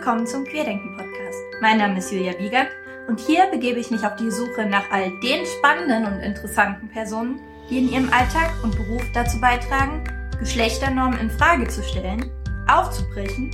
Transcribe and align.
willkommen 0.00 0.26
zum 0.26 0.44
Querdenken 0.46 0.96
Podcast. 0.96 1.38
Mein 1.60 1.76
Name 1.76 1.98
ist 1.98 2.10
Julia 2.10 2.32
Wiegert 2.38 2.68
und 3.06 3.20
hier 3.20 3.46
begebe 3.50 3.78
ich 3.78 3.90
mich 3.90 4.02
auf 4.02 4.16
die 4.16 4.30
Suche 4.30 4.64
nach 4.64 4.90
all 4.90 5.10
den 5.20 5.44
spannenden 5.44 6.06
und 6.06 6.20
interessanten 6.20 6.88
Personen, 6.88 7.38
die 7.68 7.80
in 7.80 7.92
ihrem 7.92 8.10
Alltag 8.10 8.50
und 8.62 8.74
Beruf 8.74 9.02
dazu 9.12 9.38
beitragen, 9.42 10.02
Geschlechternormen 10.38 11.20
in 11.20 11.28
Frage 11.28 11.68
zu 11.68 11.82
stellen, 11.82 12.30
aufzubrechen 12.66 13.50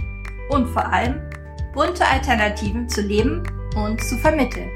und 0.50 0.68
vor 0.68 0.86
allem 0.86 1.20
bunte 1.74 2.06
Alternativen 2.06 2.88
zu 2.88 3.00
leben 3.00 3.42
und 3.74 4.00
zu 4.04 4.16
vermitteln. 4.18 4.70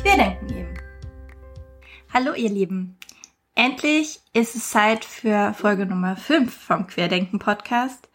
Querdenken 0.00 0.48
eben. 0.56 0.74
Hallo 2.14 2.34
ihr 2.34 2.50
Lieben. 2.50 2.96
Endlich 3.56 4.20
ist 4.32 4.54
es 4.54 4.70
Zeit 4.70 5.04
für 5.04 5.54
Folge 5.54 5.86
Nummer 5.86 6.14
5 6.14 6.56
vom 6.56 6.86
Querdenken 6.86 7.40
Podcast. 7.40 8.08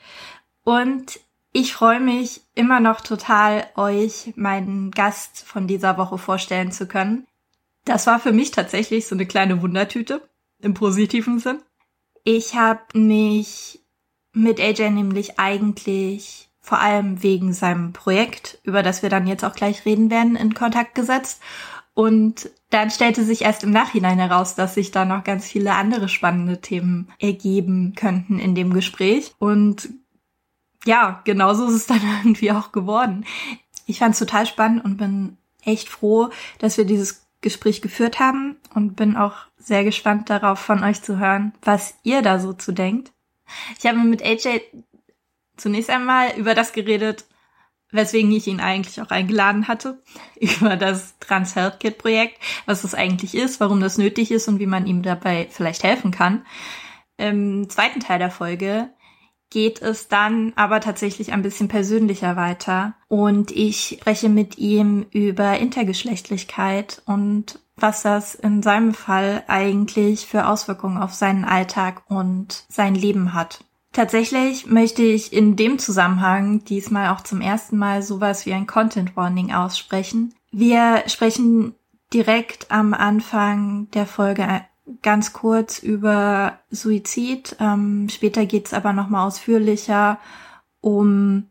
Und 0.64 1.20
ich 1.56 1.74
freue 1.74 2.02
mich 2.02 2.42
immer 2.54 2.82
noch 2.82 3.00
total, 3.00 3.66
euch 3.78 4.34
meinen 4.36 4.92
Gast 4.92 5.46
von 5.46 5.68
dieser 5.68 5.98
Woche 5.98 6.18
vorstellen 6.18 6.74
zu 6.74 6.86
können. 6.86 7.26
Das 7.86 8.08
war 8.08 8.20
für 8.20 8.34
mich 8.34 8.52
tatsächlich 8.52 9.08
so 9.08 9.16
eine 9.16 9.26
kleine 9.26 9.62
Wundertüte 9.62 10.22
im 10.62 10.74
positiven 10.74 11.40
Sinn. 11.40 11.60
Ich 12.26 12.56
habe 12.56 12.82
mich 12.94 13.80
mit 14.34 14.60
AJ 14.60 14.90
nämlich 14.90 15.40
eigentlich 15.40 16.50
vor 16.60 16.80
allem 16.80 17.24
wegen 17.24 17.54
seinem 17.54 17.94
Projekt, 17.94 18.60
über 18.64 18.84
das 18.84 19.02
wir 19.02 19.10
dann 19.10 19.26
jetzt 19.26 19.46
auch 19.46 19.56
gleich 19.56 19.86
reden 19.86 20.10
werden, 20.10 20.36
in 20.36 20.56
Kontakt 20.56 20.94
gesetzt. 20.94 21.42
Und 21.94 22.50
dann 22.70 22.92
stellte 22.92 23.24
sich 23.24 23.44
erst 23.44 23.64
im 23.64 23.72
Nachhinein 23.72 24.20
heraus, 24.20 24.56
dass 24.56 24.74
sich 24.74 24.92
da 24.92 25.06
noch 25.06 25.24
ganz 25.24 25.46
viele 25.46 25.76
andere 25.76 26.10
spannende 26.10 26.60
Themen 26.60 27.08
ergeben 27.18 27.94
könnten 27.96 28.40
in 28.40 28.56
dem 28.56 28.74
Gespräch. 28.74 29.34
Und 29.40 29.88
ja, 30.86 31.22
genauso 31.26 31.68
ist 31.68 31.74
es 31.74 31.86
dann 31.88 32.02
irgendwie 32.24 32.52
auch 32.52 32.72
geworden. 32.72 33.26
Ich 33.86 34.00
fand 34.00 34.14
es 34.14 34.20
total 34.20 34.46
spannend 34.46 34.84
und 34.86 34.98
bin 34.98 35.38
echt 35.64 35.90
froh, 35.90 36.30
dass 36.60 36.78
wir 36.78 36.86
dieses 36.86 37.26
Gespräch 37.42 37.82
geführt 37.82 38.20
haben 38.20 38.56
und 38.74 38.96
bin 38.96 39.18
auch 39.18 39.36
sehr 39.58 39.84
gespannt 39.84 40.30
darauf, 40.30 40.60
von 40.60 40.84
euch 40.84 41.02
zu 41.02 41.20
hören, 41.20 41.54
was 41.62 41.96
ihr 42.04 42.22
da 42.22 42.40
so 42.40 42.54
zu 42.54 42.72
denkt. 42.72 43.12
Ich 43.78 43.86
habe 43.86 43.98
mit 44.00 44.24
AJ 44.24 44.62
zunächst 45.58 45.90
einmal 45.90 46.32
über 46.38 46.56
das 46.56 46.74
geredet, 46.74 47.26
weswegen 47.92 48.32
ich 48.32 48.48
ihn 48.48 48.60
eigentlich 48.60 49.02
auch 49.02 49.10
eingeladen 49.10 49.68
hatte, 49.68 50.02
über 50.40 50.76
das 50.76 51.18
Trans 51.20 51.56
Health 51.56 51.80
Kit 51.80 51.98
Projekt, 51.98 52.40
was 52.66 52.82
das 52.82 52.96
eigentlich 52.96 53.36
ist, 53.36 53.60
warum 53.60 53.80
das 53.80 53.98
nötig 53.98 54.32
ist 54.32 54.48
und 54.48 54.60
wie 54.60 54.66
man 54.66 54.88
ihm 54.88 55.04
dabei 55.04 55.48
vielleicht 55.52 55.84
helfen 55.84 56.12
kann. 56.12 56.46
Im 57.18 57.70
zweiten 57.70 58.00
Teil 58.00 58.20
der 58.20 58.32
Folge 58.32 58.90
geht 59.50 59.82
es 59.82 60.08
dann 60.08 60.54
aber 60.56 60.80
tatsächlich 60.80 61.32
ein 61.32 61.42
bisschen 61.42 61.68
persönlicher 61.68 62.36
weiter. 62.36 62.96
Und 63.08 63.52
ich 63.52 63.98
spreche 64.00 64.30
mit 64.30 64.58
ihm 64.58 65.06
über 65.12 65.58
Intergeschlechtlichkeit 65.58 67.02
und 67.06 67.60
was 67.78 68.02
das 68.02 68.36
in 68.36 68.64
seinem 68.64 68.94
Fall 68.94 69.44
eigentlich 69.48 70.26
für 70.26 70.48
Auswirkungen 70.48 70.98
auf 70.98 71.14
seinen 71.14 71.46
Alltag 71.46 72.04
und 72.08 72.66
sein 72.70 72.96
Leben 72.96 73.34
hat. 73.34 73.64
Tatsächlich 73.92 74.66
möchte 74.66 75.04
ich 75.04 75.32
in 75.32 75.56
dem 75.56 75.80
Zusammenhang 75.80 76.66
diesmal 76.66 77.10
auch 77.10 77.22
zum 77.22 77.40
ersten 77.40 77.78
Mal 77.78 78.02
sowas 78.02 78.46
wie 78.46 78.54
ein 78.54 78.68
Content 78.68 79.16
Warning 79.16 79.54
aussprechen. 79.54 80.34
Wir 80.52 81.04
sprechen 81.08 81.76
direkt 82.14 82.72
am 82.72 82.94
Anfang 82.94 83.90
der 83.92 84.06
Folge 84.06 84.62
ganz 85.02 85.34
kurz 85.34 85.80
über 85.80 86.60
Suizid. 86.70 87.56
Ähm, 87.60 88.08
später 88.10 88.46
geht's 88.46 88.74
aber 88.74 88.94
nochmal 88.94 89.28
ausführlicher 89.28 90.20
um 90.82 91.48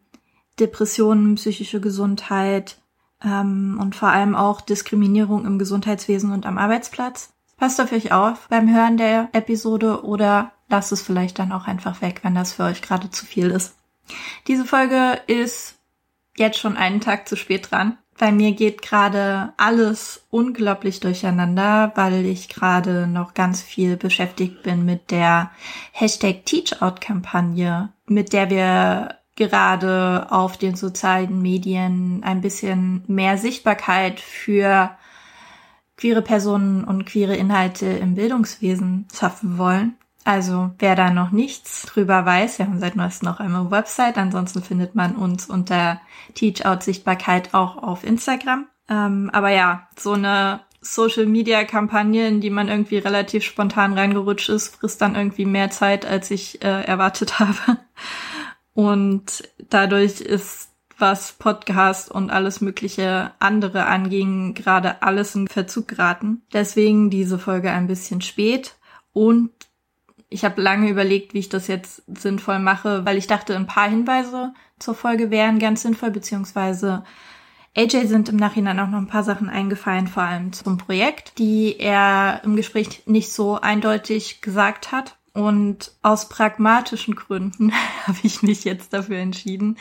Depressionen, 0.60 1.34
psychische 1.34 1.80
Gesundheit 1.80 2.78
ähm, 3.22 3.78
und 3.80 3.96
vor 3.96 4.08
allem 4.08 4.36
auch 4.36 4.60
Diskriminierung 4.60 5.46
im 5.46 5.58
Gesundheitswesen 5.58 6.32
und 6.32 6.46
am 6.46 6.58
Arbeitsplatz. 6.58 7.32
Passt 7.56 7.80
auf 7.80 7.92
euch 7.92 8.12
auf 8.12 8.48
beim 8.48 8.72
Hören 8.72 8.96
der 8.96 9.28
Episode 9.32 10.04
oder 10.04 10.52
lasst 10.68 10.92
es 10.92 11.02
vielleicht 11.02 11.38
dann 11.38 11.52
auch 11.52 11.66
einfach 11.66 12.02
weg, 12.02 12.20
wenn 12.22 12.34
das 12.34 12.52
für 12.52 12.64
euch 12.64 12.82
gerade 12.82 13.10
zu 13.10 13.26
viel 13.26 13.50
ist. 13.50 13.74
Diese 14.46 14.64
Folge 14.64 15.20
ist 15.26 15.76
jetzt 16.36 16.58
schon 16.58 16.76
einen 16.76 17.00
Tag 17.00 17.28
zu 17.28 17.36
spät 17.36 17.70
dran. 17.70 17.98
Bei 18.24 18.32
mir 18.32 18.52
geht 18.52 18.80
gerade 18.80 19.52
alles 19.58 20.24
unglaublich 20.30 20.98
durcheinander, 20.98 21.92
weil 21.94 22.24
ich 22.24 22.48
gerade 22.48 23.06
noch 23.06 23.34
ganz 23.34 23.60
viel 23.60 23.98
beschäftigt 23.98 24.62
bin 24.62 24.86
mit 24.86 25.10
der 25.10 25.50
Hashtag 25.92 26.46
Teachout-Kampagne, 26.46 27.92
mit 28.06 28.32
der 28.32 28.48
wir 28.48 29.18
gerade 29.36 30.28
auf 30.30 30.56
den 30.56 30.74
sozialen 30.74 31.42
Medien 31.42 32.22
ein 32.24 32.40
bisschen 32.40 33.04
mehr 33.08 33.36
Sichtbarkeit 33.36 34.20
für 34.20 34.96
queere 35.98 36.22
Personen 36.22 36.82
und 36.82 37.04
queere 37.04 37.36
Inhalte 37.36 37.84
im 37.84 38.14
Bildungswesen 38.14 39.06
schaffen 39.12 39.58
wollen. 39.58 39.98
Also 40.24 40.70
wer 40.78 40.96
da 40.96 41.10
noch 41.10 41.30
nichts 41.30 41.82
drüber 41.82 42.24
weiß, 42.24 42.58
wir 42.58 42.66
haben 42.66 42.80
seit 42.80 42.96
neuestem 42.96 43.28
noch 43.28 43.40
einmal 43.40 43.70
Website, 43.70 44.16
ansonsten 44.16 44.62
findet 44.62 44.94
man 44.94 45.16
uns 45.16 45.46
unter 45.46 46.00
Teachout 46.34 46.80
Sichtbarkeit 46.80 47.52
auch 47.52 47.76
auf 47.76 48.04
Instagram. 48.04 48.66
Ähm, 48.88 49.30
aber 49.32 49.50
ja, 49.50 49.88
so 49.98 50.12
eine 50.12 50.60
Social 50.80 51.26
Media 51.26 51.64
Kampagne, 51.64 52.28
in 52.28 52.40
die 52.40 52.50
man 52.50 52.68
irgendwie 52.68 52.98
relativ 52.98 53.44
spontan 53.44 53.92
reingerutscht 53.94 54.48
ist, 54.48 54.76
frisst 54.76 55.00
dann 55.00 55.14
irgendwie 55.14 55.46
mehr 55.46 55.70
Zeit, 55.70 56.06
als 56.06 56.30
ich 56.30 56.62
äh, 56.62 56.84
erwartet 56.84 57.38
habe. 57.38 57.78
Und 58.72 59.48
dadurch 59.70 60.20
ist 60.20 60.70
was 60.98 61.32
Podcast 61.32 62.10
und 62.10 62.30
alles 62.30 62.60
mögliche 62.60 63.32
andere 63.40 63.86
anging, 63.86 64.54
gerade 64.54 65.02
alles 65.02 65.34
in 65.34 65.48
Verzug 65.48 65.88
geraten. 65.88 66.42
Deswegen 66.52 67.10
diese 67.10 67.38
Folge 67.38 67.70
ein 67.70 67.86
bisschen 67.88 68.20
spät. 68.20 68.76
Und 69.12 69.50
ich 70.28 70.44
habe 70.44 70.60
lange 70.60 70.88
überlegt, 70.88 71.34
wie 71.34 71.38
ich 71.38 71.48
das 71.48 71.66
jetzt 71.66 72.02
sinnvoll 72.06 72.58
mache, 72.58 73.04
weil 73.04 73.16
ich 73.16 73.26
dachte, 73.26 73.54
ein 73.56 73.66
paar 73.66 73.88
Hinweise 73.88 74.52
zur 74.78 74.94
Folge 74.94 75.30
wären 75.30 75.58
ganz 75.58 75.82
sinnvoll, 75.82 76.10
beziehungsweise 76.10 77.04
AJ 77.76 78.06
sind 78.06 78.28
im 78.28 78.36
Nachhinein 78.36 78.78
auch 78.78 78.88
noch 78.88 78.98
ein 78.98 79.08
paar 79.08 79.24
Sachen 79.24 79.48
eingefallen, 79.48 80.06
vor 80.06 80.22
allem 80.22 80.52
zum 80.52 80.78
Projekt, 80.78 81.38
die 81.38 81.76
er 81.78 82.40
im 82.44 82.56
Gespräch 82.56 83.02
nicht 83.06 83.32
so 83.32 83.60
eindeutig 83.60 84.40
gesagt 84.40 84.92
hat. 84.92 85.16
Und 85.32 85.90
aus 86.02 86.28
pragmatischen 86.28 87.16
Gründen 87.16 87.72
habe 88.06 88.18
ich 88.22 88.42
mich 88.42 88.62
jetzt 88.64 88.92
dafür 88.92 89.18
entschieden, 89.18 89.78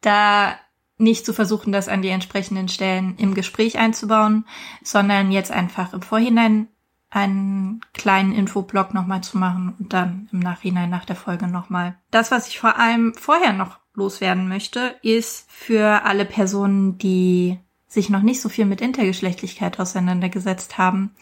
da 0.00 0.54
nicht 0.98 1.26
zu 1.26 1.32
versuchen, 1.32 1.72
das 1.72 1.88
an 1.88 2.02
die 2.02 2.08
entsprechenden 2.08 2.68
Stellen 2.68 3.16
im 3.18 3.34
Gespräch 3.34 3.78
einzubauen, 3.78 4.46
sondern 4.82 5.32
jetzt 5.32 5.50
einfach 5.50 5.92
im 5.92 6.02
Vorhinein 6.02 6.68
einen 7.10 7.80
kleinen 7.92 8.32
Infoblock 8.32 8.92
nochmal 8.92 9.22
zu 9.22 9.38
machen 9.38 9.74
und 9.78 9.92
dann 9.92 10.28
im 10.32 10.40
Nachhinein 10.40 10.90
nach 10.90 11.04
der 11.04 11.16
Folge 11.16 11.46
nochmal. 11.46 11.96
Das, 12.10 12.30
was 12.30 12.48
ich 12.48 12.58
vor 12.58 12.78
allem 12.78 13.14
vorher 13.14 13.52
noch 13.52 13.78
loswerden 13.94 14.48
möchte, 14.48 14.96
ist 15.02 15.50
für 15.50 16.04
alle 16.04 16.24
Personen, 16.24 16.98
die 16.98 17.58
sich 17.88 18.10
noch 18.10 18.22
nicht 18.22 18.40
so 18.40 18.48
viel 18.48 18.66
mit 18.66 18.80
Intergeschlechtlichkeit 18.80 19.80
auseinandergesetzt 19.80 20.76
haben. 20.78 21.14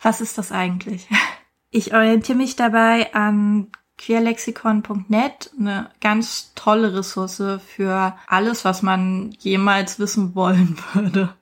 Was 0.00 0.20
ist 0.20 0.38
das 0.38 0.52
eigentlich? 0.52 1.08
Ich 1.68 1.92
orientiere 1.92 2.38
mich 2.38 2.56
dabei 2.56 3.12
an 3.12 3.66
queerlexikon.net, 3.98 5.50
eine 5.58 5.90
ganz 6.00 6.52
tolle 6.54 6.94
Ressource 6.94 7.60
für 7.66 8.16
alles, 8.26 8.64
was 8.64 8.82
man 8.82 9.32
jemals 9.40 9.98
wissen 9.98 10.34
wollen 10.34 10.78
würde 10.94 11.34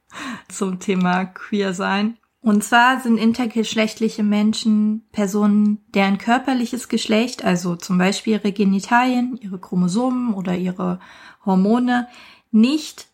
zum 0.49 0.81
Thema 0.81 1.27
queer 1.27 1.75
sein. 1.75 2.17
Und 2.44 2.62
zwar 2.62 3.00
sind 3.00 3.16
intergeschlechtliche 3.16 4.22
Menschen 4.22 5.06
Personen, 5.12 5.79
deren 5.94 6.19
körperliches 6.19 6.91
Geschlecht, 6.91 7.43
also 7.43 7.75
zum 7.75 7.96
Beispiel 7.96 8.35
ihre 8.35 8.52
Genitalien, 8.52 9.38
ihre 9.41 9.58
Chromosomen 9.58 10.35
oder 10.35 10.55
ihre 10.55 11.00
Hormone, 11.46 12.06
nicht 12.50 13.06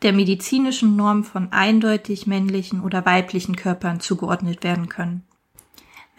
der 0.00 0.14
medizinischen 0.14 0.96
Norm 0.96 1.24
von 1.24 1.52
eindeutig 1.52 2.26
männlichen 2.26 2.80
oder 2.80 3.04
weiblichen 3.04 3.54
Körpern 3.54 4.00
zugeordnet 4.00 4.64
werden 4.64 4.88
können. 4.88 5.24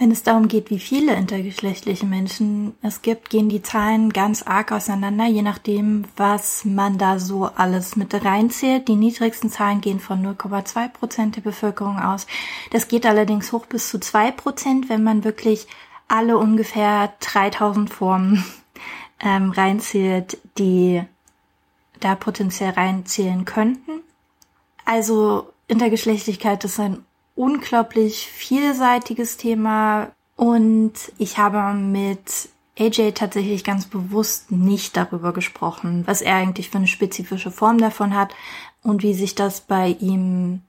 Wenn 0.02 0.10
es 0.10 0.24
darum 0.24 0.48
geht, 0.48 0.72
wie 0.72 0.80
viele 0.80 1.14
intergeschlechtliche 1.14 2.08
Menschen 2.08 2.74
es 2.82 3.04
gibt, 3.04 3.30
gehen 3.30 3.50
die 3.50 3.62
Zahlen 3.62 4.12
ganz 4.12 4.42
arg 4.42 4.72
auseinander, 4.72 5.28
je 5.28 5.44
nachdem, 5.44 6.06
was 6.18 6.66
man 6.66 6.98
da 6.98 7.20
so 7.20 7.46
alles 7.46 7.96
mit 7.96 8.12
reinzählt. 8.26 8.88
Die 8.88 8.96
niedrigsten 8.96 9.52
Zahlen 9.52 9.80
gehen 9.80 10.00
von 10.00 10.26
0,2 10.26 10.88
Prozent 10.88 11.36
der 11.36 11.42
Bevölkerung 11.42 12.00
aus. 12.00 12.26
Das 12.72 12.88
geht 12.88 13.06
allerdings 13.06 13.52
hoch 13.52 13.68
bis 13.68 13.90
zu 13.90 14.00
zwei 14.00 14.32
Prozent, 14.32 14.90
wenn 14.90 15.04
man 15.04 15.24
wirklich 15.24 15.68
alle 16.08 16.40
ungefähr 16.40 17.14
3000 17.20 17.94
Formen 17.94 18.44
ähm, 19.20 19.52
reinzählt, 19.52 20.40
die 20.58 21.04
da 22.00 22.16
potenziell 22.16 22.72
reinzählen 22.72 23.46
könnten. 23.46 24.02
Also 24.84 25.54
Intergeschlechtlichkeit 25.68 26.64
ist 26.64 26.80
ein 26.80 27.06
unglaublich 27.42 28.28
vielseitiges 28.28 29.36
Thema 29.36 30.12
und 30.36 30.94
ich 31.18 31.40
habe 31.40 31.74
mit 31.74 32.50
AJ 32.78 33.14
tatsächlich 33.14 33.64
ganz 33.64 33.88
bewusst 33.88 34.52
nicht 34.52 34.96
darüber 34.96 35.34
gesprochen, 35.34 36.04
was 36.06 36.22
er 36.22 36.36
eigentlich 36.36 36.70
für 36.70 36.78
eine 36.78 36.86
spezifische 36.86 37.50
Form 37.50 37.80
davon 37.80 38.16
hat 38.16 38.36
und 38.84 39.02
wie 39.02 39.16
sich 39.16 39.34
das 39.34 39.62
bei 39.62 39.98
ihm 40.00 40.62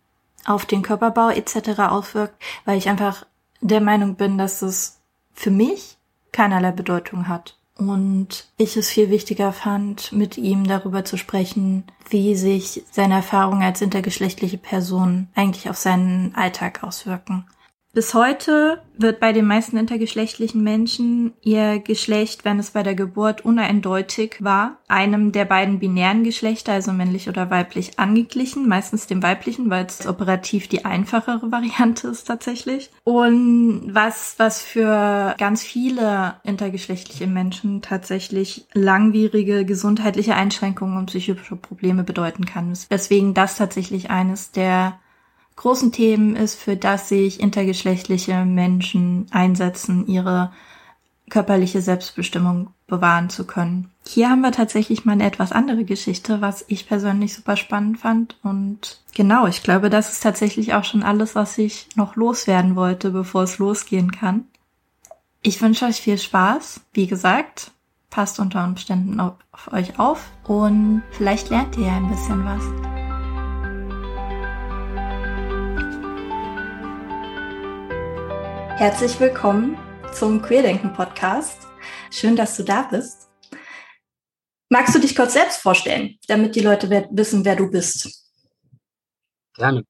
auf 0.47 0.65
den 0.65 0.81
Körperbau 0.81 1.29
etc. 1.29 1.79
auswirkt, 1.81 2.43
weil 2.65 2.79
ich 2.79 2.89
einfach 2.89 3.27
der 3.61 3.83
Meinung 3.83 4.15
bin, 4.15 4.39
dass 4.39 4.63
es 4.63 5.03
für 5.35 5.51
mich 5.51 5.99
keinerlei 6.33 6.73
Bedeutung 6.73 7.29
hat. 7.29 7.59
Und 7.77 8.47
ich 8.59 8.77
es 8.77 8.91
viel 8.91 9.11
wichtiger 9.11 9.53
fand, 9.53 10.13
mit 10.13 10.37
ihm 10.37 10.67
darüber 10.67 11.05
zu 11.05 11.17
sprechen, 11.17 11.85
wie 12.11 12.37
sich 12.37 12.85
seine 12.91 13.15
Erfahrungen 13.15 13.63
als 13.63 13.81
intergeschlechtliche 13.81 14.59
Person 14.59 15.29
eigentlich 15.35 15.71
auf 15.71 15.77
seinen 15.77 16.35
Alltag 16.35 16.85
auswirken. 16.85 17.47
Bis 17.95 18.15
heute 18.15 18.81
wird 18.97 19.21
bei 19.21 19.35
den 19.35 19.47
meisten 19.47 19.77
intergeschlechtlichen 19.77 20.63
Menschen 20.63 21.35
ihr 21.43 21.79
Geschlecht, 21.79 22.43
wenn 22.43 22.59
es 22.59 22.71
bei 22.71 22.83
der 22.83 22.95
Geburt 22.95 23.45
uneindeutig 23.45 24.37
war, 24.41 24.79
einem 24.89 25.31
der 25.31 25.45
beiden 25.45 25.79
binären 25.79 26.25
Geschlechter, 26.25 26.73
also 26.73 26.93
männlich 26.93 27.29
oder 27.29 27.51
weiblich, 27.51 27.99
angeglichen, 27.99 28.67
meistens 28.67 29.07
dem 29.09 29.23
weiblichen, 29.23 29.69
weil 29.69 29.85
es 29.85 30.07
operativ 30.07 30.69
die 30.69 30.87
einfachere 30.87 31.53
Variante 31.53 32.09
ist 32.09 32.25
tatsächlich. 32.25 32.91
Und 33.05 33.91
was, 33.93 34.37
was 34.39 34.63
für 34.63 35.35
ganz 35.37 35.63
viele 35.63 36.37
intergeschlechtliche 36.45 37.27
Menschen 37.27 37.83
tatsächlich 37.83 38.67
langwierige 38.73 39.67
gesundheitliche 39.67 40.35
Einschränkungen 40.35 40.97
und 40.97 41.07
psychische 41.07 41.57
Probleme 41.57 42.05
bedeuten 42.05 42.47
kann. 42.47 42.73
Deswegen 42.91 43.35
das 43.35 43.57
tatsächlich 43.57 44.09
eines 44.09 44.51
der 44.51 44.99
großen 45.57 45.93
Themen 45.93 46.37
ist, 46.37 46.61
für 46.61 46.77
das 46.77 47.09
sich 47.09 47.41
intergeschlechtliche 47.41 48.45
Menschen 48.45 49.27
einsetzen, 49.31 50.07
ihre 50.07 50.53
körperliche 51.31 51.81
Selbstbestimmung 51.81 52.71
bewahren 52.87 53.31
zu 53.31 53.47
können. 53.47 53.91
Hier 54.07 54.29
haben 54.29 54.43
wir 54.43 54.53
tatsächlich 54.53 55.05
mal 55.05 55.13
eine 55.13 55.25
etwas 55.25 55.51
andere 55.51 55.85
Geschichte, 55.85 56.43
was 56.43 56.65
ich 56.69 56.87
persönlich 56.87 57.35
super 57.35 57.57
spannend 57.57 57.99
fand. 57.99 58.37
Und 58.43 59.01
genau, 59.15 59.47
ich 59.47 59.63
glaube, 59.63 59.89
das 59.89 60.13
ist 60.13 60.23
tatsächlich 60.23 60.75
auch 60.75 60.85
schon 60.85 61.03
alles, 61.03 61.35
was 61.35 61.57
ich 61.57 61.89
noch 61.95 62.17
loswerden 62.17 62.77
wollte, 62.77 63.11
bevor 63.11 63.45
es 63.45 63.59
losgehen 63.59 64.13
kann. 64.13 64.45
Ich 65.41 65.63
wünsche 65.63 65.87
euch 65.87 66.03
viel 66.03 66.19
Spaß. 66.19 66.83
Wie 66.93 67.07
gesagt, 67.07 67.71
passt 68.11 68.39
unter 68.39 68.65
Umständen 68.65 69.19
auf, 69.19 69.35
euch 69.73 69.99
auf 69.99 70.31
und 70.45 71.03
vielleicht 71.13 71.49
lernt 71.49 71.77
ihr 71.79 71.87
ja 71.87 71.97
ein 71.97 72.11
bisschen 72.11 72.45
was. 72.45 73.02
Herzlich 78.83 79.21
willkommen 79.21 79.79
zum 80.13 80.43
Queerdenken 80.43 80.93
Podcast. 80.93 81.69
Schön, 82.11 82.35
dass 82.35 82.57
du 82.57 82.65
da 82.65 82.83
bist. 82.83 83.31
Magst 84.71 84.93
du 84.93 84.99
dich 84.99 85.15
kurz 85.15 85.35
selbst 85.35 85.59
vorstellen, 85.59 86.19
damit 86.27 86.57
die 86.57 86.63
Leute 86.63 86.91
wissen, 87.13 87.45
wer 87.45 87.55
du 87.55 87.71
bist? 87.71 88.29
Gerne. 89.55 89.85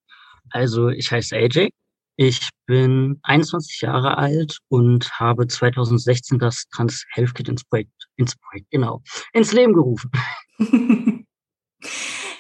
Also 0.50 0.90
ich 0.90 1.10
heiße 1.10 1.34
AJ. 1.34 1.70
Ich 2.16 2.50
bin 2.66 3.18
21 3.22 3.80
Jahre 3.80 4.18
alt 4.18 4.58
und 4.68 5.10
habe 5.18 5.46
2016 5.46 6.38
das 6.38 6.68
Trans 6.68 7.06
Health 7.14 7.34
Kit 7.34 7.48
ins 7.48 7.64
Projekt, 7.64 7.94
ins 8.16 8.36
Projekt, 8.36 8.70
genau, 8.70 9.02
ins 9.32 9.54
Leben 9.54 9.72
gerufen. 9.72 10.10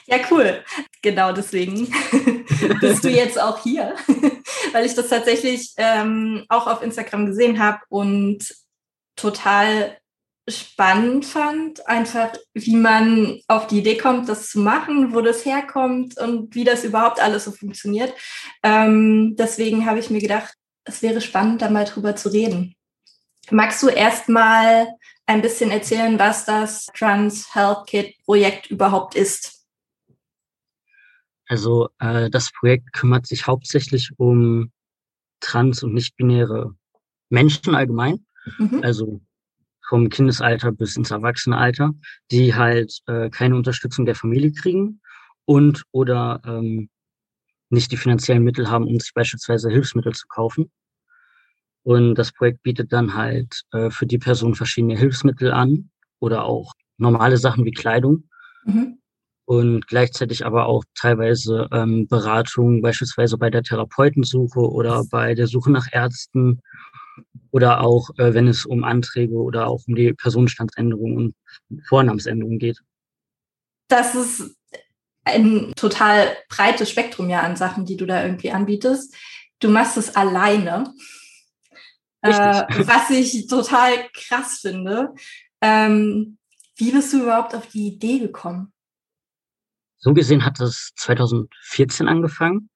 Ja, 0.06 0.18
cool. 0.30 0.62
Genau 1.00 1.32
deswegen 1.32 1.88
bist 2.80 3.02
du 3.02 3.08
jetzt 3.08 3.40
auch 3.40 3.62
hier, 3.62 3.94
weil 4.72 4.86
ich 4.86 4.94
das 4.94 5.08
tatsächlich 5.08 5.72
ähm, 5.76 6.44
auch 6.48 6.66
auf 6.66 6.82
Instagram 6.82 7.26
gesehen 7.26 7.58
habe 7.58 7.80
und 7.88 8.54
total 9.16 9.96
spannend 10.48 11.24
fand, 11.24 11.86
einfach 11.86 12.32
wie 12.52 12.76
man 12.76 13.40
auf 13.46 13.68
die 13.68 13.78
Idee 13.78 13.96
kommt, 13.96 14.28
das 14.28 14.50
zu 14.50 14.58
machen, 14.58 15.14
wo 15.14 15.20
das 15.20 15.44
herkommt 15.44 16.18
und 16.18 16.54
wie 16.54 16.64
das 16.64 16.84
überhaupt 16.84 17.20
alles 17.20 17.44
so 17.44 17.52
funktioniert. 17.52 18.12
Ähm, 18.62 19.36
deswegen 19.36 19.86
habe 19.86 20.00
ich 20.00 20.10
mir 20.10 20.20
gedacht, 20.20 20.54
es 20.84 21.02
wäre 21.02 21.20
spannend, 21.20 21.62
da 21.62 21.70
mal 21.70 21.84
drüber 21.84 22.16
zu 22.16 22.28
reden. 22.28 22.74
Magst 23.50 23.82
du 23.82 23.88
erst 23.88 24.28
mal 24.28 24.88
ein 25.26 25.42
bisschen 25.42 25.70
erzählen, 25.70 26.18
was 26.18 26.44
das 26.44 26.86
Trans 26.86 27.54
Health 27.54 27.86
Kit 27.86 28.14
Projekt 28.24 28.68
überhaupt 28.70 29.14
ist? 29.14 29.61
Also 31.52 31.90
äh, 31.98 32.30
das 32.30 32.50
Projekt 32.50 32.94
kümmert 32.94 33.26
sich 33.26 33.46
hauptsächlich 33.46 34.10
um 34.16 34.72
trans- 35.40 35.82
und 35.82 35.92
nicht-binäre 35.92 36.74
Menschen 37.28 37.74
allgemein, 37.74 38.24
mhm. 38.56 38.80
also 38.82 39.20
vom 39.86 40.08
Kindesalter 40.08 40.72
bis 40.72 40.96
ins 40.96 41.10
Erwachsenenalter, 41.10 41.92
die 42.30 42.54
halt 42.54 43.00
äh, 43.04 43.28
keine 43.28 43.54
Unterstützung 43.54 44.06
der 44.06 44.14
Familie 44.14 44.52
kriegen 44.52 45.02
und 45.44 45.84
oder 45.90 46.40
ähm, 46.46 46.88
nicht 47.68 47.92
die 47.92 47.98
finanziellen 47.98 48.44
Mittel 48.44 48.70
haben, 48.70 48.86
um 48.86 48.98
sich 48.98 49.12
beispielsweise 49.12 49.68
Hilfsmittel 49.68 50.14
zu 50.14 50.26
kaufen. 50.28 50.72
Und 51.82 52.14
das 52.14 52.32
Projekt 52.32 52.62
bietet 52.62 52.94
dann 52.94 53.12
halt 53.12 53.60
äh, 53.72 53.90
für 53.90 54.06
die 54.06 54.18
Person 54.18 54.54
verschiedene 54.54 54.96
Hilfsmittel 54.96 55.52
an 55.52 55.90
oder 56.18 56.44
auch 56.44 56.72
normale 56.96 57.36
Sachen 57.36 57.66
wie 57.66 57.72
Kleidung. 57.72 58.30
Mhm 58.64 59.01
und 59.52 59.86
gleichzeitig 59.86 60.46
aber 60.46 60.64
auch 60.64 60.82
teilweise 60.94 61.68
ähm, 61.72 62.08
Beratung, 62.08 62.80
beispielsweise 62.80 63.36
bei 63.36 63.50
der 63.50 63.62
Therapeutensuche 63.62 64.60
oder 64.60 65.04
bei 65.10 65.34
der 65.34 65.46
Suche 65.46 65.70
nach 65.70 65.88
Ärzten 65.92 66.62
oder 67.50 67.82
auch, 67.82 68.08
äh, 68.16 68.32
wenn 68.32 68.48
es 68.48 68.64
um 68.64 68.82
Anträge 68.82 69.34
oder 69.34 69.66
auch 69.66 69.82
um 69.86 69.94
die 69.94 70.14
Personenstandsänderung 70.14 71.16
und 71.16 71.34
Vornamensänderung 71.86 72.58
geht. 72.58 72.78
Das 73.88 74.14
ist 74.14 74.56
ein 75.24 75.74
total 75.76 76.34
breites 76.48 76.88
Spektrum 76.88 77.28
ja 77.28 77.42
an 77.42 77.54
Sachen, 77.54 77.84
die 77.84 77.98
du 77.98 78.06
da 78.06 78.24
irgendwie 78.24 78.52
anbietest. 78.52 79.14
Du 79.60 79.68
machst 79.68 79.98
es 79.98 80.16
alleine, 80.16 80.94
äh, 82.22 82.30
was 82.30 83.10
ich 83.10 83.46
total 83.48 84.08
krass 84.14 84.60
finde. 84.62 85.12
Ähm, 85.60 86.38
wie 86.76 86.90
bist 86.90 87.12
du 87.12 87.24
überhaupt 87.24 87.54
auf 87.54 87.66
die 87.66 87.88
Idee 87.88 88.18
gekommen? 88.18 88.71
So 90.02 90.12
gesehen 90.12 90.44
hat 90.44 90.58
das 90.60 90.90
2014 90.96 92.08
angefangen. 92.08 92.68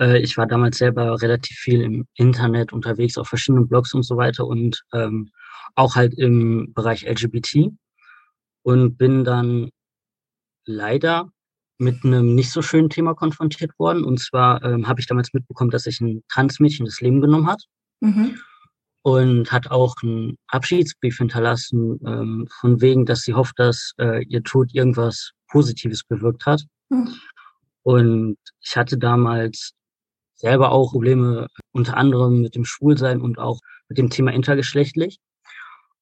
Äh, 0.00 0.18
ich 0.20 0.36
war 0.36 0.46
damals 0.46 0.78
selber 0.78 1.20
relativ 1.20 1.56
viel 1.56 1.82
im 1.82 2.06
Internet 2.14 2.72
unterwegs, 2.72 3.18
auf 3.18 3.28
verschiedenen 3.28 3.68
Blogs 3.68 3.92
und 3.92 4.02
so 4.02 4.16
weiter 4.16 4.46
und 4.46 4.82
ähm, 4.94 5.30
auch 5.74 5.94
halt 5.94 6.14
im 6.14 6.72
Bereich 6.72 7.04
LGBT 7.04 7.70
und 8.62 8.96
bin 8.96 9.24
dann 9.24 9.70
leider 10.64 11.30
mit 11.78 12.04
einem 12.04 12.34
nicht 12.34 12.50
so 12.50 12.62
schönen 12.62 12.90
Thema 12.90 13.14
konfrontiert 13.14 13.78
worden. 13.78 14.04
Und 14.04 14.18
zwar 14.18 14.62
ähm, 14.64 14.88
habe 14.88 15.00
ich 15.00 15.06
damals 15.06 15.32
mitbekommen, 15.32 15.70
dass 15.70 15.84
sich 15.84 16.00
ein 16.00 16.22
Transmädchen 16.28 16.86
das 16.86 17.00
Leben 17.00 17.20
genommen 17.20 17.46
hat. 17.46 17.62
Mhm. 18.00 18.38
Und 19.02 19.50
hat 19.50 19.70
auch 19.70 19.94
einen 20.02 20.36
Abschiedsbrief 20.48 21.16
hinterlassen, 21.16 21.98
ähm, 22.06 22.48
von 22.60 22.82
wegen, 22.82 23.06
dass 23.06 23.22
sie 23.22 23.32
hofft, 23.32 23.58
dass 23.58 23.94
äh, 23.98 24.22
ihr 24.24 24.42
Tod 24.42 24.74
irgendwas 24.74 25.32
Positives 25.50 26.04
bewirkt 26.04 26.46
hat. 26.46 26.64
Mhm. 26.88 27.14
Und 27.82 28.38
ich 28.60 28.76
hatte 28.76 28.98
damals 28.98 29.72
selber 30.36 30.72
auch 30.72 30.92
Probleme, 30.92 31.48
unter 31.72 31.96
anderem 31.96 32.42
mit 32.42 32.54
dem 32.54 32.64
Schwulsein 32.64 33.20
und 33.20 33.38
auch 33.38 33.60
mit 33.88 33.98
dem 33.98 34.10
Thema 34.10 34.32
intergeschlechtlich. 34.32 35.18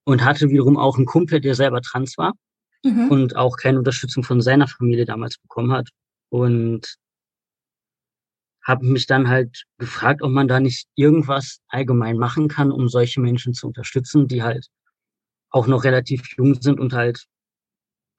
Und 0.04 0.24
hatte 0.24 0.48
wiederum 0.48 0.78
auch 0.78 0.96
einen 0.96 1.06
Kumpel, 1.06 1.40
der 1.40 1.54
selber 1.54 1.82
trans 1.82 2.16
war 2.16 2.32
mhm. 2.82 3.08
und 3.10 3.36
auch 3.36 3.56
keine 3.56 3.78
Unterstützung 3.78 4.24
von 4.24 4.40
seiner 4.40 4.66
Familie 4.66 5.04
damals 5.04 5.36
bekommen 5.38 5.72
hat. 5.72 5.88
Und 6.30 6.96
habe 8.68 8.86
mich 8.86 9.06
dann 9.06 9.28
halt 9.28 9.64
gefragt, 9.78 10.22
ob 10.22 10.30
man 10.30 10.46
da 10.46 10.60
nicht 10.60 10.88
irgendwas 10.94 11.60
allgemein 11.68 12.18
machen 12.18 12.48
kann, 12.48 12.70
um 12.70 12.88
solche 12.88 13.20
Menschen 13.20 13.54
zu 13.54 13.66
unterstützen, 13.66 14.28
die 14.28 14.42
halt 14.42 14.66
auch 15.50 15.66
noch 15.66 15.84
relativ 15.84 16.36
jung 16.36 16.60
sind 16.60 16.78
und 16.78 16.92
halt 16.92 17.24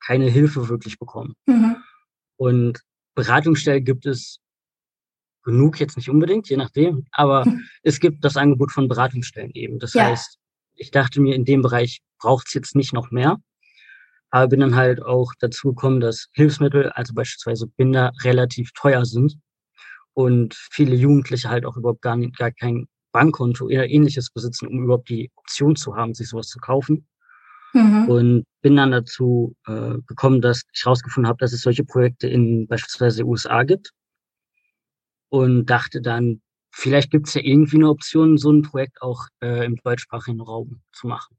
keine 0.06 0.30
Hilfe 0.30 0.70
wirklich 0.70 1.00
bekommen. 1.00 1.34
Mhm. 1.46 1.78
Und 2.38 2.82
Beratungsstellen 3.16 3.84
gibt 3.84 4.06
es 4.06 4.40
genug, 5.44 5.80
jetzt 5.80 5.98
nicht 5.98 6.10
unbedingt, 6.10 6.50
je 6.50 6.58
nachdem, 6.58 7.06
aber 7.12 7.46
mhm. 7.46 7.66
es 7.84 8.00
gibt 8.00 8.24
das 8.24 8.38
Angebot 8.38 8.72
von 8.72 8.88
Beratungsstellen 8.88 9.52
eben. 9.54 9.80
Das 9.80 9.94
ja. 9.94 10.06
heißt, 10.06 10.38
ich 10.76 10.92
dachte 10.92 11.22
mir, 11.22 11.36
in 11.36 11.46
dem 11.46 11.62
Bereich 11.62 12.02
braucht 12.20 12.48
es 12.48 12.54
jetzt 12.54 12.76
nicht 12.76 12.94
noch 12.94 13.12
mehr. 13.12 13.38
Aber 14.32 14.48
bin 14.48 14.60
dann 14.60 14.76
halt 14.76 15.02
auch 15.02 15.34
dazu 15.40 15.70
gekommen, 15.70 16.00
dass 16.00 16.28
Hilfsmittel, 16.34 16.90
also 16.92 17.14
beispielsweise 17.14 17.66
Binder, 17.68 18.12
relativ 18.24 18.72
teuer 18.74 19.04
sind 19.06 19.38
und 20.14 20.54
viele 20.54 20.96
Jugendliche 20.96 21.50
halt 21.50 21.66
auch 21.66 21.78
überhaupt 21.78 22.04
gar, 22.04 22.16
nicht, 22.16 22.38
gar 22.38 22.52
kein 22.52 22.88
Bankkonto 23.12 23.66
oder 23.66 23.90
ähnliches 23.90 24.30
besitzen, 24.30 24.68
um 24.68 24.84
überhaupt 24.84 25.10
die 25.10 25.32
Option 25.36 25.76
zu 25.76 25.96
haben, 25.96 26.14
sich 26.14 26.30
sowas 26.30 26.48
zu 26.48 26.60
kaufen. 26.60 27.08
Mhm. 27.74 28.10
Und 28.10 28.46
bin 28.62 28.76
dann 28.76 28.92
dazu 28.92 29.56
äh, 29.68 29.98
gekommen, 30.08 30.42
dass 30.42 30.64
ich 30.74 30.84
herausgefunden 30.84 31.28
habe, 31.28 31.38
dass 31.40 31.54
es 31.54 31.62
solche 31.62 31.84
Projekte 31.84 32.28
in 32.28 32.68
beispielsweise 32.68 33.24
USA 33.24 33.64
gibt. 33.64 33.92
Und 35.30 35.68
dachte 35.68 36.02
dann, 36.02 36.42
vielleicht 36.72 37.12
gibt 37.12 37.28
es 37.28 37.36
ja 37.36 37.42
irgendwie 37.42 37.78
eine 37.78 37.90
Option, 37.90 38.38
so 38.38 38.52
ein 38.52 38.64
Projekt 38.64 39.02
auch 39.02 39.28
äh, 39.44 39.66
im 39.66 39.76
deutschsprachigen 39.84 40.42
Raum 40.42 40.82
zu 40.92 41.08
machen. 41.08 41.38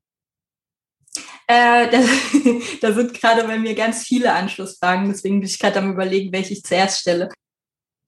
Äh, 1.46 1.90
da, 1.90 1.98
da 2.80 2.92
sind 2.92 3.14
gerade 3.14 3.44
bei 3.44 3.58
mir 3.58 3.74
ganz 3.74 4.04
viele 4.04 4.32
Anschlussfragen, 4.32 5.08
deswegen 5.08 5.40
bin 5.40 5.48
ich 5.48 5.58
gerade 5.58 5.80
am 5.80 5.92
überlegen, 5.92 6.32
welche 6.32 6.52
ich 6.52 6.62
zuerst 6.62 7.00
stelle. 7.00 7.28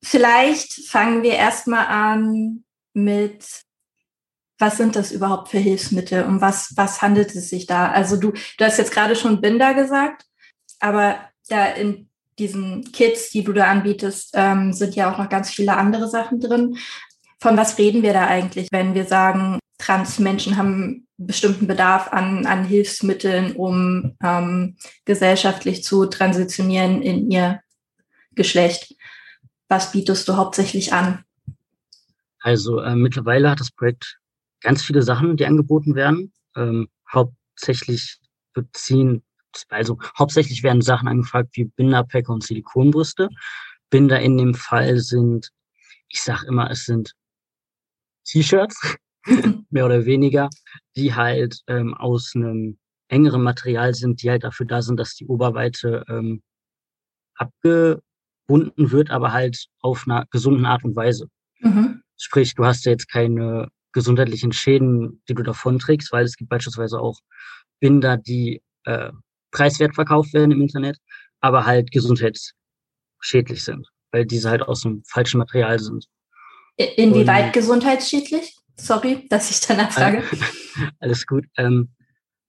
Vielleicht 0.05 0.89
fangen 0.89 1.23
wir 1.23 1.35
erstmal 1.35 1.87
an 1.87 2.65
mit, 2.95 3.63
was 4.63 4.77
sind 4.77 4.95
das 4.95 5.11
überhaupt 5.11 5.49
für 5.49 5.59
Hilfsmittel 5.59 6.23
und 6.25 6.41
was, 6.41 6.73
was 6.77 7.03
handelt 7.03 7.35
es 7.35 7.51
sich 7.51 7.67
da? 7.67 7.91
Also 7.91 8.17
du, 8.17 8.31
du 8.31 8.65
hast 8.65 8.79
jetzt 8.79 8.93
gerade 8.93 9.17
schon 9.17 9.41
Binder 9.41 9.75
gesagt, 9.75 10.25
aber 10.79 11.17
da 11.49 11.67
in 11.67 12.09
diesen 12.39 12.91
Kits, 12.93 13.31
die 13.31 13.43
du 13.43 13.53
da 13.53 13.65
anbietest, 13.67 14.31
ähm, 14.35 14.73
sind 14.73 14.95
ja 14.95 15.13
auch 15.13 15.19
noch 15.19 15.29
ganz 15.29 15.51
viele 15.51 15.77
andere 15.77 16.09
Sachen 16.09 16.41
drin. 16.41 16.79
Von 17.41 17.57
was 17.57 17.77
reden 17.77 18.05
wir 18.05 18.13
da 18.13 18.29
eigentlich, 18.29 18.69
wenn 18.71 18.95
wir 18.95 19.05
sagen, 19.05 19.59
Transmenschen 19.79 20.57
haben 20.57 21.09
bestimmten 21.17 21.67
Bedarf 21.67 22.13
an, 22.13 22.47
an 22.47 22.65
Hilfsmitteln, 22.65 23.57
um 23.57 24.17
ähm, 24.23 24.77
gesellschaftlich 25.05 25.83
zu 25.83 26.07
transitionieren 26.07 27.03
in 27.03 27.29
ihr 27.33 27.61
Geschlecht? 28.37 28.95
Was 29.69 29.91
bietest 29.91 30.29
du 30.29 30.37
hauptsächlich 30.37 30.93
an? 30.93 31.25
Also 32.39 32.81
äh, 32.81 32.95
mittlerweile 32.95 33.51
hat 33.51 33.59
das 33.59 33.73
Projekt 33.73 34.19
ganz 34.63 34.83
viele 34.83 35.03
Sachen, 35.03 35.37
die 35.37 35.47
angeboten 35.47 35.95
werden. 35.95 36.33
Ähm, 36.57 36.89
hauptsächlich 37.13 38.19
beziehen, 38.55 39.23
also 39.69 39.99
hauptsächlich 40.19 40.63
werden 40.63 40.83
Sachen 40.83 41.09
angefragt 41.09 41.51
wie 41.55 41.65
Binderpäcker 41.65 42.33
und 42.33 42.45
Silikonbrüste. 42.45 43.29
Binder 43.91 44.21
in 44.21 44.39
dem 44.39 44.55
Fall 44.55 44.99
sind, 44.99 45.51
ich 46.09 46.23
sag 46.23 46.45
immer, 46.45 46.71
es 46.71 46.85
sind 46.85 47.13
T-Shirts, 48.25 48.97
mehr 49.71 49.85
oder 49.85 50.05
weniger, 50.07 50.49
die 50.97 51.15
halt 51.15 51.61
ähm, 51.67 51.95
aus 51.95 52.33
einem 52.35 52.79
engeren 53.09 53.43
Material 53.43 53.95
sind, 53.95 54.23
die 54.23 54.31
halt 54.31 54.45
dafür 54.45 54.67
da 54.67 54.81
sind, 54.81 54.99
dass 54.99 55.15
die 55.15 55.27
Oberweite 55.27 56.05
ähm, 56.09 56.43
abgebunden 57.35 58.91
wird, 58.91 59.11
aber 59.11 59.33
halt 59.33 59.67
auf 59.81 60.05
einer 60.07 60.27
gesunden 60.31 60.65
Art 60.65 60.85
und 60.85 60.97
Weise. 60.97 61.29
Mhm. 61.61 62.03
Sprich, 62.17 62.55
du 62.55 62.65
hast 62.65 62.85
ja 62.85 62.93
jetzt 62.93 63.09
keine 63.09 63.69
gesundheitlichen 63.93 64.53
Schäden, 64.53 65.23
die 65.29 65.35
du 65.35 65.43
davon 65.43 65.79
trägst, 65.79 66.13
weil 66.13 66.25
es 66.25 66.37
gibt 66.37 66.51
beispielsweise 66.51 67.01
auch 67.01 67.19
Binder, 67.81 68.17
die 68.17 68.63
äh, 68.85 69.11
preiswert 69.51 69.95
verkauft 69.95 70.33
werden 70.33 70.51
im 70.51 70.61
Internet, 70.61 70.99
aber 71.41 71.67
halt 71.67 71.91
gesundheitsschädlich 71.91 73.65
sind, 73.65 73.89
weil 74.11 74.25
diese 74.25 74.51
halt 74.51 74.63
aus 74.63 74.85
einem 74.85 75.03
falschen 75.07 75.39
Material 75.39 75.79
sind. 75.79 76.07
Inwieweit 76.77 77.47
und, 77.47 77.53
gesundheitsschädlich? 77.53 78.57
Sorry, 78.77 79.27
dass 79.29 79.51
ich 79.51 79.61
danach 79.67 79.93
frage. 79.93 80.23
Alles 81.01 81.27
gut. 81.27 81.45
Ähm, 81.57 81.91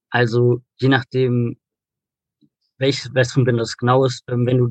also 0.10 0.62
je 0.78 0.88
nachdem, 0.88 1.58
welches 2.78 3.14
Westernbinder 3.14 3.62
das 3.62 3.78
genau 3.78 4.06
ist, 4.06 4.24
ähm, 4.30 4.46
wenn 4.46 4.58
du, 4.58 4.70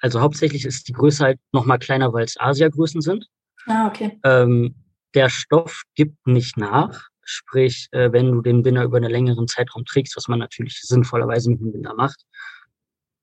also 0.00 0.20
hauptsächlich 0.20 0.64
ist 0.64 0.88
die 0.88 0.92
Größe 0.92 1.24
halt 1.24 1.40
nochmal 1.52 1.78
kleiner, 1.78 2.12
weil 2.12 2.24
es 2.24 2.38
Asia-Größen 2.38 3.00
sind. 3.00 3.26
Ah, 3.66 3.86
okay. 3.88 4.18
Ähm, 4.24 4.74
der 5.16 5.30
Stoff 5.30 5.82
gibt 5.94 6.26
nicht 6.26 6.56
nach. 6.56 7.08
Sprich, 7.24 7.88
äh, 7.90 8.12
wenn 8.12 8.30
du 8.30 8.42
den 8.42 8.62
Binder 8.62 8.84
über 8.84 8.98
einen 8.98 9.10
längeren 9.10 9.48
Zeitraum 9.48 9.84
trägst, 9.84 10.16
was 10.16 10.28
man 10.28 10.38
natürlich 10.38 10.80
sinnvollerweise 10.82 11.50
mit 11.50 11.60
dem 11.60 11.72
Binder 11.72 11.94
macht, 11.94 12.24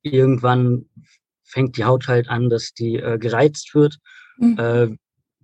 irgendwann 0.02 0.90
fängt 1.44 1.78
die 1.78 1.86
Haut 1.86 2.08
halt 2.08 2.28
an, 2.28 2.50
dass 2.50 2.74
die 2.74 2.98
äh, 2.98 3.18
gereizt 3.18 3.74
wird. 3.76 3.98
Mhm. 4.38 4.58
Äh, 4.60 4.98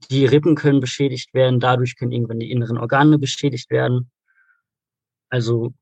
die 0.09 0.25
Rippen 0.25 0.55
können 0.55 0.79
beschädigt 0.79 1.33
werden, 1.33 1.59
dadurch 1.59 1.95
können 1.95 2.11
irgendwann 2.11 2.39
die 2.39 2.51
inneren 2.51 2.77
Organe 2.77 3.19
beschädigt 3.19 3.69
werden. 3.69 4.11
Also 5.29 5.73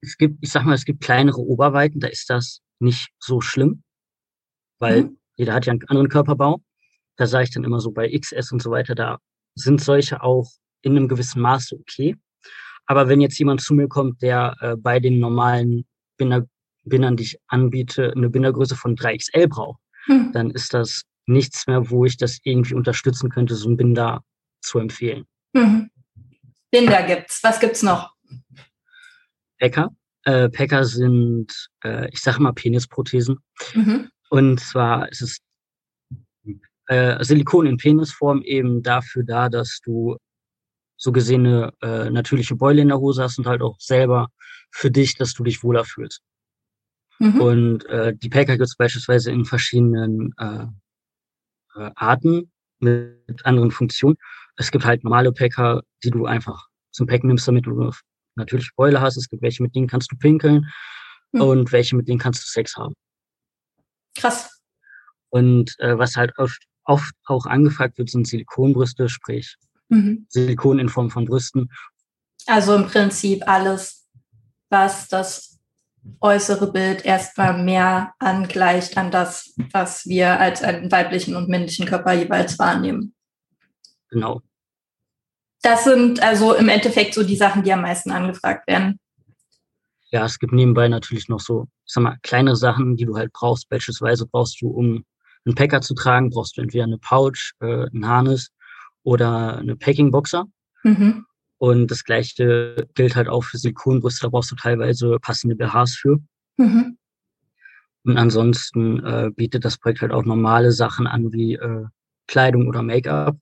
es 0.00 0.16
gibt, 0.16 0.38
ich 0.40 0.50
sag 0.50 0.64
mal, 0.64 0.74
es 0.74 0.84
gibt 0.84 1.02
kleinere 1.02 1.40
Oberweiten, 1.40 2.00
da 2.00 2.08
ist 2.08 2.30
das 2.30 2.60
nicht 2.78 3.10
so 3.18 3.40
schlimm, 3.40 3.82
weil 4.78 5.02
mhm. 5.02 5.18
jeder 5.36 5.54
hat 5.54 5.66
ja 5.66 5.72
einen 5.72 5.84
anderen 5.88 6.08
Körperbau. 6.08 6.62
Da 7.16 7.26
sage 7.26 7.44
ich 7.44 7.50
dann 7.50 7.64
immer 7.64 7.80
so 7.80 7.90
bei 7.90 8.08
XS 8.16 8.52
und 8.52 8.62
so 8.62 8.70
weiter, 8.70 8.94
da 8.94 9.18
sind 9.58 9.80
solche 9.80 10.22
auch 10.22 10.50
in 10.82 10.96
einem 10.96 11.08
gewissen 11.08 11.42
Maße 11.42 11.76
okay. 11.76 12.16
Aber 12.86 13.08
wenn 13.08 13.20
jetzt 13.20 13.38
jemand 13.38 13.60
zu 13.60 13.74
mir 13.74 13.88
kommt, 13.88 14.22
der 14.22 14.54
äh, 14.60 14.76
bei 14.76 14.98
den 15.00 15.18
normalen 15.18 15.84
Binder, 16.16 16.46
Bindern, 16.84 17.16
die 17.16 17.24
ich 17.24 17.38
anbiete, 17.48 18.12
eine 18.16 18.30
Bindergröße 18.30 18.76
von 18.76 18.96
3XL 18.96 19.48
braucht, 19.48 19.80
mhm. 20.06 20.32
dann 20.32 20.50
ist 20.50 20.72
das 20.72 21.02
nichts 21.26 21.66
mehr, 21.66 21.90
wo 21.90 22.06
ich 22.06 22.16
das 22.16 22.38
irgendwie 22.42 22.74
unterstützen 22.74 23.28
könnte, 23.28 23.54
so 23.54 23.68
ein 23.68 23.76
Binder 23.76 24.22
zu 24.60 24.78
empfehlen. 24.78 25.26
Mhm. 25.52 25.90
Binder 26.70 27.02
gibt's. 27.02 27.42
Was 27.42 27.60
gibt's 27.60 27.82
noch? 27.82 28.14
Packer. 29.58 29.90
Äh, 30.24 30.48
Packer 30.48 30.84
sind, 30.84 31.68
äh, 31.84 32.08
ich 32.10 32.20
sage 32.20 32.42
mal, 32.42 32.52
Penisprothesen. 32.52 33.38
Mhm. 33.74 34.08
Und 34.30 34.60
zwar 34.60 35.08
ist 35.10 35.22
es 35.22 35.38
äh, 36.88 37.22
Silikon 37.24 37.66
in 37.66 37.76
Penisform 37.76 38.42
eben 38.42 38.82
dafür 38.82 39.22
da, 39.24 39.48
dass 39.48 39.80
du 39.84 40.16
so 40.96 41.12
gesehen 41.12 41.46
eine 41.46 41.72
äh, 41.80 42.10
natürliche 42.10 42.56
Beule 42.56 42.82
in 42.82 42.88
der 42.88 42.98
Hose 42.98 43.22
hast 43.22 43.38
und 43.38 43.46
halt 43.46 43.62
auch 43.62 43.78
selber 43.78 44.28
für 44.70 44.90
dich, 44.90 45.16
dass 45.16 45.32
du 45.32 45.44
dich 45.44 45.62
wohler 45.62 45.84
fühlst. 45.84 46.22
Mhm. 47.18 47.40
Und 47.40 47.86
äh, 47.86 48.14
die 48.14 48.28
Packer 48.28 48.56
gibt 48.56 48.68
es 48.68 48.76
beispielsweise 48.76 49.30
in 49.30 49.44
verschiedenen 49.44 50.34
äh, 50.38 50.66
äh, 51.76 51.90
Arten 51.94 52.50
mit 52.80 53.44
anderen 53.44 53.70
Funktionen. 53.70 54.16
Es 54.56 54.70
gibt 54.70 54.84
halt 54.84 55.04
normale 55.04 55.32
Packer, 55.32 55.82
die 56.02 56.10
du 56.10 56.26
einfach 56.26 56.66
zum 56.90 57.06
Packen 57.06 57.28
nimmst, 57.28 57.46
damit 57.46 57.66
du 57.66 57.92
natürlich 58.34 58.70
Beule 58.76 59.00
hast. 59.00 59.16
Es 59.16 59.28
gibt 59.28 59.42
welche, 59.42 59.62
mit 59.62 59.74
denen 59.74 59.88
kannst 59.88 60.10
du 60.12 60.16
pinkeln 60.16 60.66
mhm. 61.32 61.40
und 61.40 61.72
welche, 61.72 61.96
mit 61.96 62.08
denen 62.08 62.18
kannst 62.18 62.42
du 62.42 62.48
Sex 62.48 62.76
haben. 62.76 62.94
Krass. 64.16 64.60
Und 65.30 65.78
äh, 65.78 65.98
was 65.98 66.16
halt 66.16 66.36
oft, 66.38 66.62
oft 66.88 67.14
auch 67.26 67.46
angefragt 67.46 67.98
wird, 67.98 68.10
sind 68.10 68.26
Silikonbrüste, 68.26 69.08
sprich 69.08 69.56
mhm. 69.88 70.26
Silikon 70.28 70.78
in 70.78 70.88
Form 70.88 71.10
von 71.10 71.26
Brüsten. 71.26 71.70
Also 72.46 72.74
im 72.74 72.86
Prinzip 72.86 73.46
alles, 73.46 74.08
was 74.70 75.08
das 75.08 75.58
äußere 76.20 76.72
Bild 76.72 77.04
erstmal 77.04 77.62
mehr 77.62 78.14
angleicht 78.18 78.96
an 78.96 79.10
das, 79.10 79.54
was 79.72 80.06
wir 80.06 80.40
als 80.40 80.62
einen 80.62 80.90
weiblichen 80.90 81.36
und 81.36 81.48
männlichen 81.48 81.86
Körper 81.86 82.14
jeweils 82.14 82.58
wahrnehmen. 82.58 83.14
Genau. 84.10 84.40
Das 85.60 85.84
sind 85.84 86.22
also 86.22 86.54
im 86.54 86.68
Endeffekt 86.68 87.14
so 87.14 87.24
die 87.24 87.36
Sachen, 87.36 87.62
die 87.62 87.72
am 87.72 87.82
meisten 87.82 88.10
angefragt 88.10 88.66
werden. 88.66 88.98
Ja, 90.10 90.24
es 90.24 90.38
gibt 90.38 90.52
nebenbei 90.54 90.88
natürlich 90.88 91.28
noch 91.28 91.40
so, 91.40 91.66
sag 91.84 92.04
mal, 92.04 92.16
kleine 92.22 92.56
Sachen, 92.56 92.96
die 92.96 93.04
du 93.04 93.16
halt 93.16 93.32
brauchst. 93.32 93.68
Beispielsweise 93.68 94.26
brauchst 94.26 94.62
du, 94.62 94.70
um 94.70 95.04
einen 95.44 95.54
Packer 95.54 95.80
zu 95.80 95.94
tragen, 95.94 96.30
brauchst 96.30 96.56
du 96.56 96.62
entweder 96.62 96.84
eine 96.84 96.98
Pouch, 96.98 97.52
äh, 97.60 97.86
ein 97.92 98.06
Harness 98.06 98.50
oder 99.02 99.58
eine 99.58 99.76
Packing-Boxer. 99.76 100.46
Mhm. 100.82 101.24
Und 101.58 101.90
das 101.90 102.04
gleiche 102.04 102.86
gilt 102.94 103.16
halt 103.16 103.28
auch 103.28 103.42
für 103.44 103.58
Silikonbrüste, 103.58 104.22
da 104.22 104.28
brauchst 104.28 104.50
du 104.50 104.56
teilweise 104.56 105.18
passende 105.20 105.56
BHs 105.56 105.96
für. 105.96 106.18
Mhm. 106.56 106.98
Und 108.04 108.16
ansonsten 108.16 109.04
äh, 109.04 109.30
bietet 109.34 109.64
das 109.64 109.76
Projekt 109.78 110.02
halt 110.02 110.12
auch 110.12 110.24
normale 110.24 110.72
Sachen 110.72 111.06
an 111.06 111.32
wie 111.32 111.54
äh, 111.54 111.84
Kleidung 112.26 112.68
oder 112.68 112.82
Make-up. 112.82 113.36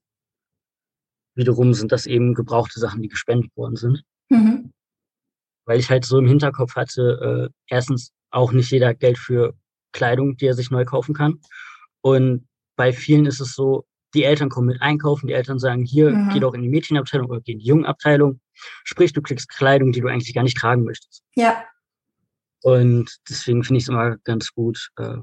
Wiederum 1.35 1.75
sind 1.75 1.93
das 1.93 2.07
eben 2.07 2.35
gebrauchte 2.35 2.81
Sachen, 2.81 3.03
die 3.03 3.09
gespendet 3.09 3.55
worden 3.57 3.77
sind. 3.77 4.03
Mhm. 4.31 4.73
Weil 5.67 5.79
ich 5.79 5.91
halt 5.91 6.05
so 6.05 6.19
im 6.19 6.27
Hinterkopf 6.27 6.75
hatte, 6.75 7.51
äh, 7.51 7.55
erstens 7.69 8.13
auch 8.31 8.53
nicht 8.53 8.71
jeder 8.71 8.89
hat 8.89 9.01
Geld 9.01 9.19
für 9.19 9.55
Kleidung, 9.93 10.37
die 10.37 10.47
er 10.47 10.55
sich 10.55 10.71
neu 10.71 10.85
kaufen 10.85 11.15
kann. 11.15 11.41
Und 12.07 12.47
bei 12.77 12.93
vielen 12.93 13.27
ist 13.27 13.41
es 13.41 13.57
so, 13.57 13.85
die 14.15 14.23
Eltern 14.23 14.49
kommen 14.49 14.69
mit 14.69 14.81
einkaufen, 14.81 15.27
die 15.27 15.33
Eltern 15.33 15.59
sagen, 15.59 15.85
hier, 15.85 16.11
mhm. 16.11 16.29
geh 16.33 16.39
doch 16.39 16.55
in 16.55 16.63
die 16.63 16.69
Mädchenabteilung 16.69 17.29
oder 17.29 17.41
geh 17.41 17.55
in 17.55 17.59
die 17.59 17.67
Jungenabteilung. 17.67 18.41
Sprich, 18.85 19.13
du 19.13 19.21
kriegst 19.21 19.49
Kleidung, 19.49 19.91
die 19.91 20.01
du 20.01 20.07
eigentlich 20.07 20.33
gar 20.33 20.45
nicht 20.45 20.57
tragen 20.57 20.85
möchtest. 20.85 21.25
Ja. 21.35 21.65
Und 22.63 23.11
deswegen 23.29 23.65
finde 23.65 23.79
ich 23.79 23.85
es 23.85 23.89
immer 23.89 24.19
ganz 24.19 24.53
gut, 24.53 24.91
äh, 24.99 25.17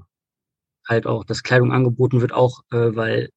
halt 0.86 1.08
auch, 1.08 1.24
dass 1.24 1.42
Kleidung 1.42 1.72
angeboten 1.72 2.20
wird, 2.20 2.34
auch 2.34 2.60
äh, 2.72 2.94
weil 2.94 3.30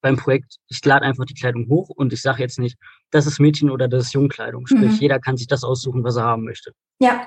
beim 0.00 0.16
Projekt, 0.16 0.58
ich 0.68 0.84
lade 0.84 1.04
einfach 1.04 1.24
die 1.24 1.34
Kleidung 1.34 1.68
hoch 1.68 1.88
und 1.88 2.12
ich 2.12 2.22
sage 2.22 2.42
jetzt 2.42 2.60
nicht, 2.60 2.78
das 3.10 3.26
ist 3.26 3.40
Mädchen 3.40 3.70
oder 3.70 3.88
das 3.88 4.06
ist 4.06 4.12
Jungkleidung. 4.12 4.68
Sprich, 4.68 4.92
mhm. 4.92 4.98
jeder 5.00 5.18
kann 5.18 5.36
sich 5.36 5.48
das 5.48 5.64
aussuchen, 5.64 6.04
was 6.04 6.14
er 6.14 6.22
haben 6.22 6.44
möchte. 6.44 6.70
Ja. 7.00 7.26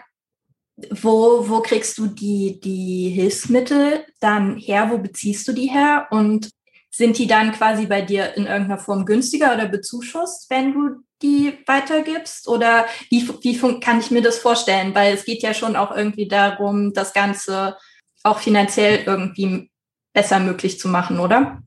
Wo, 0.92 1.50
wo 1.50 1.62
kriegst 1.62 1.98
du 1.98 2.08
die, 2.08 2.60
die 2.60 3.10
Hilfsmittel 3.10 4.06
dann 4.20 4.58
her? 4.58 4.90
Wo 4.92 5.00
beziehst 5.00 5.48
du 5.48 5.54
die 5.54 5.70
her? 5.70 6.08
Und 6.12 6.50
sind 6.92 7.18
die 7.18 7.28
dann 7.28 7.52
quasi 7.52 7.86
bei 7.88 8.02
dir 8.02 8.36
in 8.36 8.46
irgendeiner 8.46 8.80
Form 8.80 9.06
günstiger 9.06 9.54
oder 9.54 9.68
bezuschusst, 9.68 10.50
wenn 10.50 10.74
du 10.74 11.04
die 11.22 11.54
weitergibst? 11.66 12.48
Oder 12.48 12.86
wie, 13.10 13.28
wie 13.42 13.80
kann 13.80 14.00
ich 14.00 14.12
mir 14.12 14.22
das 14.22 14.38
vorstellen? 14.38 14.94
Weil 14.94 15.14
es 15.14 15.26
geht 15.26 15.42
ja 15.42 15.54
schon 15.54 15.76
auch 15.76 15.96
irgendwie 15.96 16.28
darum, 16.28 16.94
das 16.94 17.14
Ganze 17.14 17.76
auch 18.24 18.40
finanziell 18.40 19.04
irgendwie 19.06 19.72
besser 20.14 20.40
möglich 20.40 20.80
zu 20.80 20.90
machen, 20.90 21.20
oder? 21.20 21.62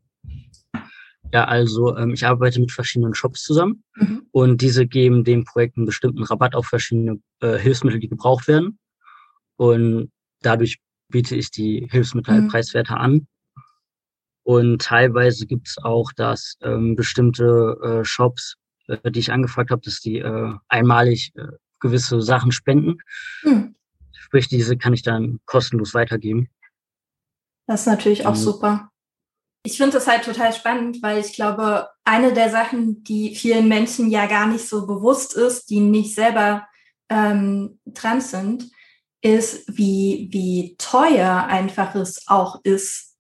Ja, 1.33 1.45
also 1.45 1.97
ähm, 1.97 2.13
ich 2.13 2.27
arbeite 2.27 2.61
mit 2.61 2.73
verschiedenen 2.73 3.15
Shops 3.15 3.45
zusammen 3.45 3.85
mhm. 3.95 4.23
und 4.33 4.61
diese 4.61 4.87
geben 4.87 5.23
dem 5.23 5.45
Projekt 5.45 5.77
einen 5.77 5.87
bestimmten 5.87 6.25
Rabatt 6.25 6.57
auf 6.57 6.67
verschiedene 6.67 7.21
äh, 7.41 7.57
Hilfsmittel, 7.57 8.01
die 8.01 8.09
gebraucht 8.09 8.49
werden. 8.49 8.79
Und 9.61 10.11
dadurch 10.41 10.81
biete 11.09 11.37
ich 11.37 11.51
die 11.51 11.87
Hilfsmittel 11.91 12.41
mhm. 12.41 12.49
preiswerter 12.49 12.99
an. 12.99 13.27
Und 14.43 14.81
teilweise 14.81 15.47
gibt 15.47 15.69
es 15.69 15.77
auch, 15.77 16.13
dass 16.15 16.57
ähm, 16.63 16.97
bestimmte 16.97 17.77
äh, 17.83 18.05
Shops, 18.07 18.57
äh, 18.89 19.11
die 19.11 19.19
ich 19.19 19.31
angefragt 19.31 19.71
habe, 19.71 19.83
dass 19.83 20.01
die 20.01 20.17
äh, 20.17 20.55
einmalig 20.69 21.33
äh, 21.37 21.49
gewisse 21.79 22.23
Sachen 22.23 22.53
spenden. 22.53 23.03
Mhm. 23.43 23.75
Sprich, 24.13 24.49
diese 24.49 24.79
kann 24.79 24.95
ich 24.95 25.03
dann 25.03 25.41
kostenlos 25.45 25.93
weitergeben. 25.93 26.49
Das 27.67 27.83
ist 27.83 27.87
natürlich 27.87 28.25
auch 28.25 28.37
mhm. 28.37 28.41
super. 28.41 28.91
Ich 29.63 29.77
finde 29.77 29.93
das 29.93 30.07
halt 30.07 30.25
total 30.25 30.55
spannend, 30.55 31.03
weil 31.03 31.19
ich 31.19 31.35
glaube, 31.35 31.87
eine 32.05 32.33
der 32.33 32.49
Sachen, 32.49 33.05
die 33.05 33.35
vielen 33.35 33.69
Menschen 33.69 34.09
ja 34.09 34.25
gar 34.25 34.47
nicht 34.47 34.67
so 34.67 34.87
bewusst 34.87 35.37
ist, 35.37 35.69
die 35.69 35.81
nicht 35.81 36.15
selber 36.15 36.67
ähm, 37.11 37.79
trans 37.93 38.31
sind, 38.31 38.71
ist, 39.23 39.77
wie, 39.77 40.29
wie 40.31 40.77
teuer 40.79 41.47
einfach 41.47 41.95
es 41.95 42.27
auch 42.27 42.61
ist, 42.65 43.11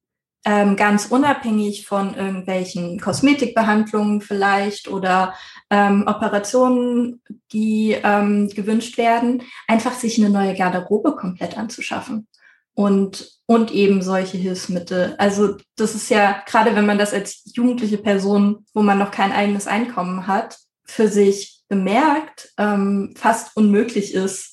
ähm, 0.44 0.76
ganz 0.76 1.06
unabhängig 1.06 1.86
von 1.86 2.14
irgendwelchen 2.14 2.98
Kosmetikbehandlungen 2.98 4.22
vielleicht 4.22 4.88
oder 4.88 5.34
ähm, 5.68 6.04
Operationen, 6.06 7.20
die 7.52 7.96
ähm, 8.02 8.48
gewünscht 8.48 8.96
werden, 8.96 9.42
einfach 9.68 9.92
sich 9.92 10.18
eine 10.18 10.30
neue 10.30 10.54
Garderobe 10.54 11.14
komplett 11.14 11.58
anzuschaffen 11.58 12.26
und, 12.72 13.38
und 13.44 13.70
eben 13.72 14.00
solche 14.00 14.38
Hilfsmittel. 14.38 15.14
Also 15.18 15.56
das 15.76 15.94
ist 15.94 16.08
ja, 16.08 16.42
gerade 16.46 16.74
wenn 16.74 16.86
man 16.86 16.98
das 16.98 17.12
als 17.12 17.42
jugendliche 17.54 17.98
Person, 17.98 18.64
wo 18.72 18.80
man 18.80 18.98
noch 18.98 19.10
kein 19.10 19.32
eigenes 19.32 19.66
Einkommen 19.66 20.26
hat, 20.26 20.58
für 20.86 21.08
sich 21.08 21.60
bemerkt, 21.68 22.52
ähm, 22.58 23.14
fast 23.16 23.56
unmöglich 23.56 24.14
ist, 24.14 24.49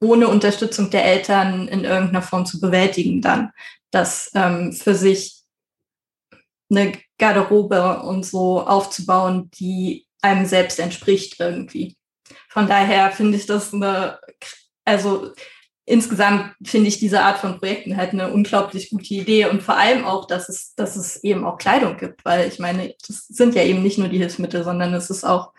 ohne 0.00 0.28
Unterstützung 0.28 0.90
der 0.90 1.04
Eltern 1.04 1.68
in 1.68 1.84
irgendeiner 1.84 2.22
Form 2.22 2.46
zu 2.46 2.60
bewältigen, 2.60 3.20
dann 3.20 3.52
das 3.90 4.30
ähm, 4.34 4.72
für 4.72 4.94
sich 4.94 5.42
eine 6.70 6.92
Garderobe 7.18 8.00
und 8.02 8.24
so 8.24 8.60
aufzubauen, 8.60 9.50
die 9.58 10.06
einem 10.22 10.46
selbst 10.46 10.78
entspricht 10.78 11.36
irgendwie. 11.38 11.96
Von 12.48 12.66
daher 12.66 13.10
finde 13.10 13.36
ich 13.36 13.46
das 13.46 13.74
eine, 13.74 14.18
also 14.84 15.32
insgesamt 15.84 16.54
finde 16.64 16.88
ich 16.88 16.98
diese 16.98 17.22
Art 17.22 17.38
von 17.38 17.58
Projekten 17.58 17.96
halt 17.96 18.12
eine 18.12 18.32
unglaublich 18.32 18.90
gute 18.90 19.14
Idee 19.14 19.46
und 19.46 19.62
vor 19.62 19.76
allem 19.76 20.04
auch, 20.04 20.26
dass 20.26 20.48
es, 20.48 20.74
dass 20.76 20.96
es 20.96 21.22
eben 21.24 21.44
auch 21.44 21.58
Kleidung 21.58 21.96
gibt, 21.96 22.24
weil 22.24 22.48
ich 22.48 22.58
meine, 22.58 22.94
das 23.06 23.26
sind 23.26 23.54
ja 23.54 23.64
eben 23.64 23.82
nicht 23.82 23.98
nur 23.98 24.08
die 24.08 24.18
Hilfsmittel, 24.18 24.62
sondern 24.62 24.94
es 24.94 25.10
ist 25.10 25.24
auch 25.24 25.52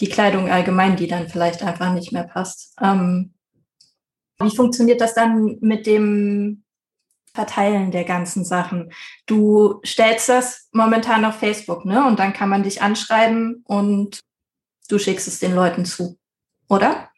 die 0.00 0.08
Kleidung 0.08 0.48
allgemein, 0.48 0.96
die 0.96 1.08
dann 1.08 1.28
vielleicht 1.28 1.62
einfach 1.62 1.92
nicht 1.92 2.12
mehr 2.12 2.24
passt. 2.24 2.74
Ähm, 2.80 3.34
wie 4.40 4.54
funktioniert 4.54 5.00
das 5.00 5.14
dann 5.14 5.58
mit 5.60 5.86
dem 5.86 6.62
Verteilen 7.34 7.90
der 7.90 8.04
ganzen 8.04 8.44
Sachen? 8.44 8.92
Du 9.26 9.80
stellst 9.84 10.28
das 10.28 10.68
momentan 10.72 11.24
auf 11.24 11.36
Facebook, 11.36 11.84
ne? 11.84 12.06
Und 12.06 12.18
dann 12.18 12.32
kann 12.32 12.48
man 12.48 12.62
dich 12.62 12.82
anschreiben 12.82 13.62
und 13.64 14.20
du 14.88 14.98
schickst 14.98 15.28
es 15.28 15.38
den 15.38 15.54
Leuten 15.54 15.84
zu, 15.84 16.18
oder? 16.68 17.08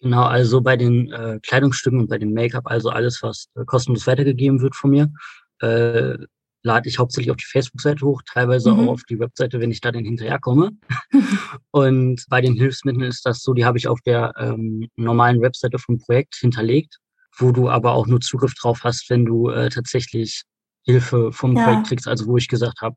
Genau, 0.00 0.24
also 0.24 0.60
bei 0.60 0.76
den 0.76 1.12
äh, 1.12 1.38
Kleidungsstücken 1.42 2.00
und 2.00 2.08
bei 2.08 2.18
dem 2.18 2.34
Make-up, 2.34 2.66
also 2.66 2.90
alles, 2.90 3.22
was 3.22 3.48
äh, 3.54 3.64
kostenlos 3.64 4.06
weitergegeben 4.06 4.60
wird 4.60 4.74
von 4.74 4.90
mir, 4.90 5.12
äh, 5.60 6.18
lade 6.62 6.88
ich 6.88 6.98
hauptsächlich 6.98 7.30
auf 7.30 7.36
die 7.36 7.46
Facebook-Seite 7.46 8.04
hoch, 8.04 8.22
teilweise 8.24 8.72
mhm. 8.72 8.80
auch 8.80 8.92
auf 8.92 9.02
die 9.04 9.18
Webseite, 9.18 9.60
wenn 9.60 9.70
ich 9.70 9.80
da 9.80 9.90
dann 9.90 10.04
hinterherkomme. 10.04 10.70
und 11.70 12.24
bei 12.28 12.40
den 12.40 12.54
Hilfsmitteln 12.54 13.04
ist 13.04 13.26
das 13.26 13.42
so, 13.42 13.52
die 13.52 13.64
habe 13.64 13.78
ich 13.78 13.88
auf 13.88 14.00
der 14.02 14.32
ähm, 14.38 14.88
normalen 14.96 15.40
Webseite 15.40 15.78
vom 15.78 15.98
Projekt 15.98 16.36
hinterlegt, 16.36 16.98
wo 17.36 17.52
du 17.52 17.68
aber 17.68 17.92
auch 17.92 18.06
nur 18.06 18.20
Zugriff 18.20 18.54
drauf 18.54 18.80
hast, 18.84 19.10
wenn 19.10 19.24
du 19.24 19.48
äh, 19.48 19.70
tatsächlich 19.70 20.42
Hilfe 20.84 21.32
vom 21.32 21.56
ja. 21.56 21.64
Projekt 21.64 21.88
kriegst, 21.88 22.08
also 22.08 22.26
wo 22.26 22.36
ich 22.36 22.48
gesagt 22.48 22.80
habe, 22.80 22.96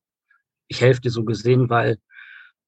ich 0.67 0.81
helfe 0.81 1.01
dir 1.01 1.11
so 1.11 1.23
gesehen, 1.23 1.69
weil 1.69 1.97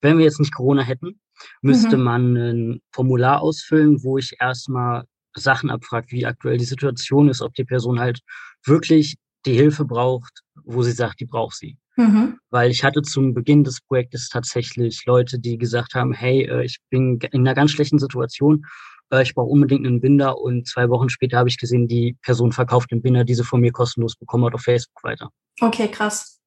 wenn 0.02 0.18
wir 0.18 0.26
jetzt 0.26 0.40
nicht 0.40 0.54
Corona 0.54 0.84
hätten, 0.84 1.20
müsste 1.62 1.98
mhm. 1.98 2.04
man 2.04 2.36
ein 2.36 2.82
Formular 2.92 3.42
ausfüllen, 3.42 4.04
wo 4.04 4.18
ich 4.18 4.36
erstmal 4.40 5.06
Sachen 5.36 5.70
abfrage, 5.70 6.08
wie 6.12 6.26
aktuell 6.26 6.58
die 6.58 6.66
Situation 6.66 7.30
ist, 7.30 7.42
ob 7.42 7.54
die 7.54 7.64
Person 7.64 8.00
halt 8.00 8.22
wirklich 8.66 9.18
die 9.48 9.54
Hilfe 9.54 9.86
braucht, 9.86 10.44
wo 10.64 10.84
sie 10.84 10.92
sagt, 10.92 11.20
die 11.20 11.26
braucht 11.26 11.56
sie. 11.56 11.78
Mhm. 11.96 12.38
Weil 12.52 12.70
ich 12.70 12.84
hatte 12.84 13.02
zum 13.02 13.34
Beginn 13.34 13.64
des 13.64 13.82
Projektes 13.82 14.30
tatsächlich 14.30 15.04
Leute, 15.06 15.40
die 15.40 15.58
gesagt 15.58 15.96
haben, 15.96 16.14
hey, 16.14 16.44
äh, 16.44 16.64
ich 16.64 16.78
bin 16.90 17.20
in 17.32 17.42
einer 17.42 17.56
ganz 17.56 17.72
schlechten 17.72 17.98
Situation, 17.98 18.66
äh, 19.12 19.24
ich 19.24 19.34
brauche 19.34 19.50
unbedingt 19.50 19.88
einen 19.88 20.02
Binder 20.02 20.38
und 20.38 20.68
zwei 20.68 20.90
Wochen 20.90 21.10
später 21.10 21.38
habe 21.38 21.50
ich 21.50 21.58
gesehen, 21.58 21.88
die 21.88 22.18
Person 22.22 22.52
verkauft 22.52 22.92
den 22.92 23.02
Binder, 23.02 23.24
die 23.24 23.34
sie 23.34 23.44
von 23.44 23.62
mir 23.62 23.72
kostenlos 23.72 24.16
bekommen 24.16 24.46
hat 24.46 24.54
auf 24.54 24.62
Facebook 24.62 25.04
weiter. 25.04 25.32
Okay, 25.60 25.88
krass. 25.88 26.40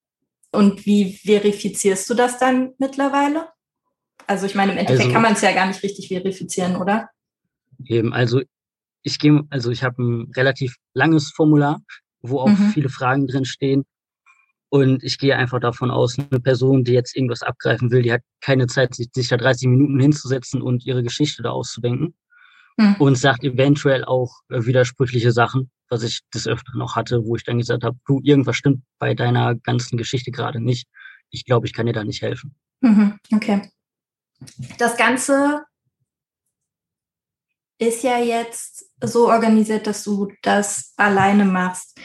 Und 0.53 0.85
wie 0.87 1.13
verifizierst 1.13 2.09
du 2.11 2.15
das 2.15 2.39
dann 2.39 2.75
mittlerweile? 2.79 3.49
Also 4.27 4.47
ich 4.47 4.55
meine, 4.55 4.73
im 4.73 4.79
Endeffekt 4.79 5.03
also, 5.03 5.13
kann 5.13 5.23
man 5.23 5.33
es 5.33 5.41
ja 5.41 5.53
gar 5.53 5.67
nicht 5.67 5.83
richtig 5.83 6.09
verifizieren, 6.09 6.77
oder? 6.77 7.09
Eben, 7.87 8.13
also 8.13 8.43
ich 9.03 9.19
gehe, 9.19 9.43
also 9.51 9.71
ich 9.71 9.83
habe 9.83 10.03
ein 10.03 10.31
relativ 10.37 10.77
langes 10.93 11.33
Formular, 11.35 11.81
wo 12.23 12.41
auch 12.41 12.49
mhm. 12.49 12.71
viele 12.71 12.89
Fragen 12.89 13.27
drin 13.27 13.45
stehen. 13.45 13.85
Und 14.69 15.03
ich 15.03 15.19
gehe 15.19 15.37
einfach 15.37 15.59
davon 15.59 15.91
aus, 15.91 16.17
eine 16.19 16.41
Person, 16.41 16.85
die 16.85 16.93
jetzt 16.93 17.17
irgendwas 17.17 17.43
abgreifen 17.43 17.91
will, 17.91 18.03
die 18.03 18.13
hat 18.13 18.23
keine 18.41 18.69
Zeit, 18.69 18.95
sich, 18.95 19.29
da 19.29 19.37
30 19.37 19.69
Minuten 19.69 19.99
hinzusetzen 19.99 20.63
und 20.63 20.87
ihre 20.87 21.03
Geschichte 21.03 21.43
da 21.43 21.51
auszudenken. 21.51 22.15
Mhm. 22.77 22.95
Und 22.99 23.19
sagt 23.19 23.43
eventuell 23.43 24.05
auch 24.05 24.33
äh, 24.49 24.65
widersprüchliche 24.65 25.33
Sachen, 25.33 25.71
was 25.89 26.05
ich 26.05 26.21
des 26.33 26.47
Öfteren 26.47 26.79
noch 26.79 26.95
hatte, 26.95 27.25
wo 27.25 27.35
ich 27.35 27.43
dann 27.43 27.59
gesagt 27.59 27.83
habe, 27.83 27.99
du, 28.07 28.21
irgendwas 28.23 28.57
stimmt 28.57 28.85
bei 29.01 29.15
deiner 29.15 29.57
ganzen 29.57 29.99
Geschichte 29.99 30.31
gerade 30.31 30.61
nicht. 30.61 30.87
Ich 31.31 31.45
glaube, 31.45 31.67
ich 31.67 31.73
kann 31.73 31.87
dir 31.87 31.93
da 31.93 32.05
nicht 32.05 32.23
helfen. 32.23 32.55
Mhm. 32.81 33.19
Okay. 33.35 33.69
Das 34.79 34.97
Ganze 34.97 35.65
ist 37.81 38.05
ja 38.05 38.19
jetzt 38.19 38.85
so 39.03 39.29
organisiert, 39.29 39.87
dass 39.87 40.05
du 40.05 40.31
das 40.43 40.93
alleine 40.97 41.45
machst. 41.45 41.99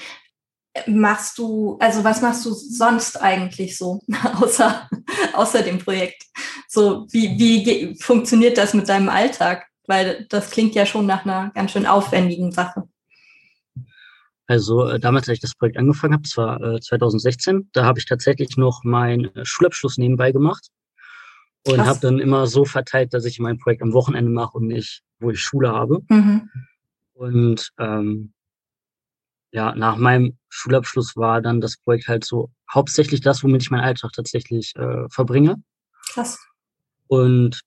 Machst 0.88 1.38
du, 1.38 1.77
also 1.79 2.03
was 2.03 2.21
machst 2.21 2.45
du 2.45 2.51
sonst 2.51 3.21
eigentlich 3.21 3.77
so, 3.77 4.01
außer, 4.41 4.89
außer 5.33 5.61
dem 5.61 5.79
Projekt? 5.79 6.23
So, 6.67 7.05
wie, 7.11 7.38
wie 7.38 7.95
funktioniert 8.01 8.57
das 8.57 8.73
mit 8.73 8.89
deinem 8.89 9.09
Alltag? 9.09 9.67
Weil 9.88 10.25
das 10.29 10.49
klingt 10.49 10.75
ja 10.75 10.85
schon 10.85 11.05
nach 11.05 11.25
einer 11.25 11.51
ganz 11.53 11.71
schön 11.71 11.85
aufwendigen 11.85 12.51
Sache. 12.51 12.88
Also 14.47 14.88
äh, 14.88 14.99
damals, 14.99 15.27
als 15.27 15.38
ich 15.38 15.41
das 15.41 15.55
Projekt 15.55 15.77
angefangen 15.77 16.13
habe, 16.13 16.23
das 16.23 16.38
war 16.38 16.61
äh, 16.61 16.79
2016, 16.79 17.69
da 17.73 17.85
habe 17.85 17.99
ich 17.99 18.05
tatsächlich 18.05 18.57
noch 18.57 18.83
meinen 18.83 19.35
äh, 19.35 19.45
Schulabschluss 19.45 19.97
nebenbei 19.97 20.31
gemacht 20.31 20.69
und 21.67 21.86
habe 21.86 21.99
dann 21.99 22.19
immer 22.19 22.47
so 22.47 22.65
verteilt, 22.65 23.13
dass 23.13 23.25
ich 23.25 23.39
mein 23.39 23.58
Projekt 23.58 23.82
am 23.82 23.93
Wochenende 23.93 24.32
mache 24.32 24.58
und 24.58 24.67
nicht, 24.67 25.01
wo 25.19 25.32
ich 25.32 25.39
Schule 25.39 25.71
habe. 25.71 26.01
Mhm. 26.10 26.49
Und 27.13 27.71
ähm, 27.80 28.34
ja, 29.51 29.73
nach 29.73 29.95
meinem 29.97 30.38
Schulabschluss 30.49 31.15
war 31.15 31.41
dann 31.41 31.62
das 31.62 31.78
Projekt 31.78 32.08
halt 32.08 32.25
so 32.25 32.51
hauptsächlich 32.71 33.21
das, 33.21 33.43
womit 33.43 33.63
ich 33.63 33.71
meinen 33.71 33.84
Alltag 33.84 34.12
tatsächlich 34.13 34.75
äh, 34.75 35.08
verbringe. 35.10 35.56
Krass. 36.12 36.38
Und 37.08 37.62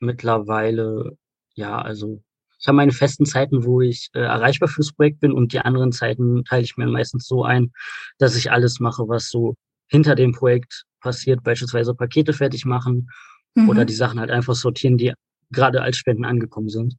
mittlerweile, 0.00 1.16
ja, 1.54 1.80
also 1.80 2.22
ich 2.60 2.66
habe 2.66 2.76
meine 2.76 2.92
festen 2.92 3.24
Zeiten, 3.24 3.64
wo 3.64 3.80
ich 3.80 4.10
äh, 4.14 4.20
erreichbar 4.20 4.68
fürs 4.68 4.92
Projekt 4.92 5.20
bin 5.20 5.32
und 5.32 5.52
die 5.52 5.60
anderen 5.60 5.92
Zeiten 5.92 6.44
teile 6.44 6.64
ich 6.64 6.76
mir 6.76 6.88
meistens 6.88 7.26
so 7.26 7.44
ein, 7.44 7.72
dass 8.18 8.34
ich 8.34 8.50
alles 8.50 8.80
mache, 8.80 9.08
was 9.08 9.28
so 9.28 9.54
hinter 9.86 10.16
dem 10.16 10.32
Projekt 10.32 10.84
passiert, 11.00 11.44
beispielsweise 11.44 11.94
Pakete 11.94 12.32
fertig 12.32 12.64
machen 12.64 13.08
mhm. 13.54 13.68
oder 13.68 13.84
die 13.84 13.94
Sachen 13.94 14.20
halt 14.20 14.30
einfach 14.30 14.54
sortieren, 14.54 14.98
die 14.98 15.12
gerade 15.50 15.82
als 15.82 15.96
Spenden 15.96 16.24
angekommen 16.24 16.68
sind. 16.68 16.96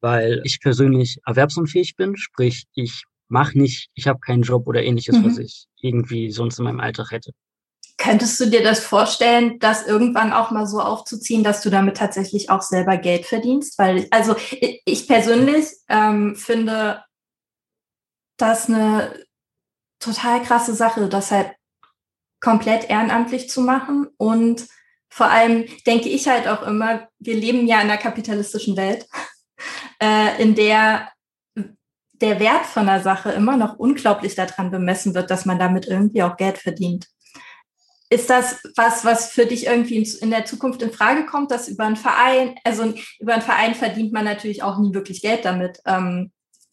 Weil 0.00 0.40
ich 0.44 0.60
persönlich 0.60 1.18
erwerbsunfähig 1.26 1.96
bin, 1.96 2.16
sprich, 2.16 2.64
ich 2.74 3.04
mache 3.28 3.58
nicht, 3.58 3.90
ich 3.94 4.06
habe 4.06 4.20
keinen 4.20 4.42
Job 4.42 4.66
oder 4.66 4.82
ähnliches, 4.82 5.16
mhm. 5.16 5.24
was 5.24 5.38
ich 5.38 5.66
irgendwie 5.80 6.30
sonst 6.30 6.58
in 6.58 6.64
meinem 6.64 6.80
Alltag 6.80 7.10
hätte. 7.10 7.32
Könntest 7.98 8.40
du 8.40 8.46
dir 8.46 8.62
das 8.62 8.82
vorstellen, 8.82 9.58
das 9.58 9.86
irgendwann 9.86 10.32
auch 10.32 10.50
mal 10.50 10.66
so 10.66 10.80
aufzuziehen, 10.80 11.44
dass 11.44 11.60
du 11.60 11.68
damit 11.68 11.98
tatsächlich 11.98 12.48
auch 12.48 12.62
selber 12.62 12.96
Geld 12.96 13.26
verdienst? 13.26 13.78
Weil, 13.78 14.06
also 14.10 14.34
ich 14.86 15.06
persönlich 15.06 15.66
ähm, 15.88 16.34
finde 16.34 17.04
das 18.38 18.68
eine 18.68 19.12
total 19.98 20.42
krasse 20.42 20.74
Sache, 20.74 21.10
das 21.10 21.30
halt 21.30 21.52
komplett 22.40 22.88
ehrenamtlich 22.88 23.50
zu 23.50 23.60
machen 23.60 24.08
und 24.16 24.66
vor 25.10 25.26
allem 25.26 25.66
denke 25.86 26.08
ich 26.08 26.28
halt 26.28 26.48
auch 26.48 26.62
immer, 26.62 27.08
wir 27.18 27.34
leben 27.34 27.66
ja 27.66 27.80
in 27.80 27.90
einer 27.90 27.98
kapitalistischen 27.98 28.76
Welt, 28.76 29.06
äh, 30.02 30.40
in 30.40 30.54
der 30.54 31.08
der 32.20 32.38
Wert 32.38 32.66
von 32.66 32.88
einer 32.88 33.02
Sache 33.02 33.32
immer 33.32 33.56
noch 33.56 33.78
unglaublich 33.78 34.34
daran 34.34 34.70
bemessen 34.70 35.14
wird, 35.14 35.30
dass 35.30 35.46
man 35.46 35.58
damit 35.58 35.86
irgendwie 35.86 36.22
auch 36.22 36.36
Geld 36.36 36.58
verdient. 36.58 37.06
ist 38.10 38.28
das 38.28 38.60
was, 38.76 39.04
was 39.04 39.30
für 39.30 39.46
dich 39.46 39.66
irgendwie 39.66 40.06
in, 40.20 40.30
der 40.30 40.44
Zukunft 40.44 40.82
in 40.82 40.92
Frage 40.92 41.26
kommt, 41.26 41.50
dass 41.50 41.68
über 41.68 41.84
einen 41.84 41.96
Verein, 41.96 42.56
also 42.64 42.92
über 43.20 43.34
einen 43.34 43.42
Verein 43.42 43.74
verdient 43.74 44.12
man 44.12 44.24
natürlich 44.24 44.62
auch 44.62 44.78
nie 44.78 44.92
wirklich 44.92 45.22
Geld 45.22 45.44
damit. 45.44 45.80
Ähm, 45.86 46.32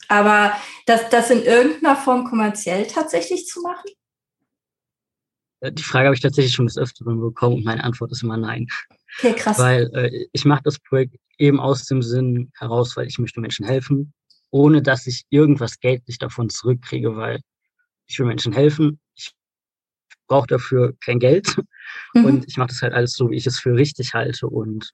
aber 0.10 0.54
das, 0.86 1.10
das 1.10 1.30
in 1.30 1.44
irgendeiner 1.44 1.96
Form 1.96 2.26
kommerziell 2.26 2.88
tatsächlich 2.88 3.46
zu 3.46 3.62
machen? 3.62 3.90
Äh, 5.62 5.72
die 5.72 5.84
Frage 5.84 6.08
habe 6.08 6.16
ich 6.16 6.22
tatsächlich 6.22 6.54
schon 6.54 6.68
des 6.68 6.78
Öfteren 6.78 7.20
bekommen 7.20 7.58
und 7.58 7.66
meine 7.66 7.84
Antwort 7.84 8.12
ist 8.12 8.24
immer 8.24 8.38
nein. 8.38 8.68
Okay, 9.20 9.34
krass. 9.34 9.60
Weil 9.60 9.90
äh, 9.94 10.28
ich 10.32 10.46
mache 10.46 10.64
das 10.64 10.80
Projekt 10.80 11.16
eben 11.38 11.60
aus 11.60 11.86
dem 11.86 12.02
Sinn 12.02 12.52
heraus, 12.58 12.96
weil 12.98 13.08
ich 13.08 13.20
möchte 13.20 13.40
Menschen 13.40 13.66
helfen, 13.66 14.14
ohne 14.52 14.82
dass 14.82 15.08
ich 15.08 15.24
irgendwas 15.30 15.80
geldlich 15.80 16.18
davon 16.18 16.50
zurückkriege, 16.50 17.16
weil 17.16 17.42
ich 18.08 18.20
will 18.20 18.28
Menschen 18.28 18.54
helfen. 18.54 19.00
Ich 19.16 19.32
brauche 20.28 20.48
dafür 20.48 20.96
kein 21.04 21.20
Geld 21.20 21.58
mhm. 22.14 22.26
und 22.26 22.48
ich 22.48 22.58
mache 22.58 22.70
das 22.70 22.82
halt 22.82 22.94
alles 22.94 23.14
so, 23.14 23.30
wie 23.30 23.38
ich 23.38 23.48
es 23.48 23.60
für 23.60 23.76
richtig 23.76 24.14
halte 24.14 24.48
und 24.48 24.92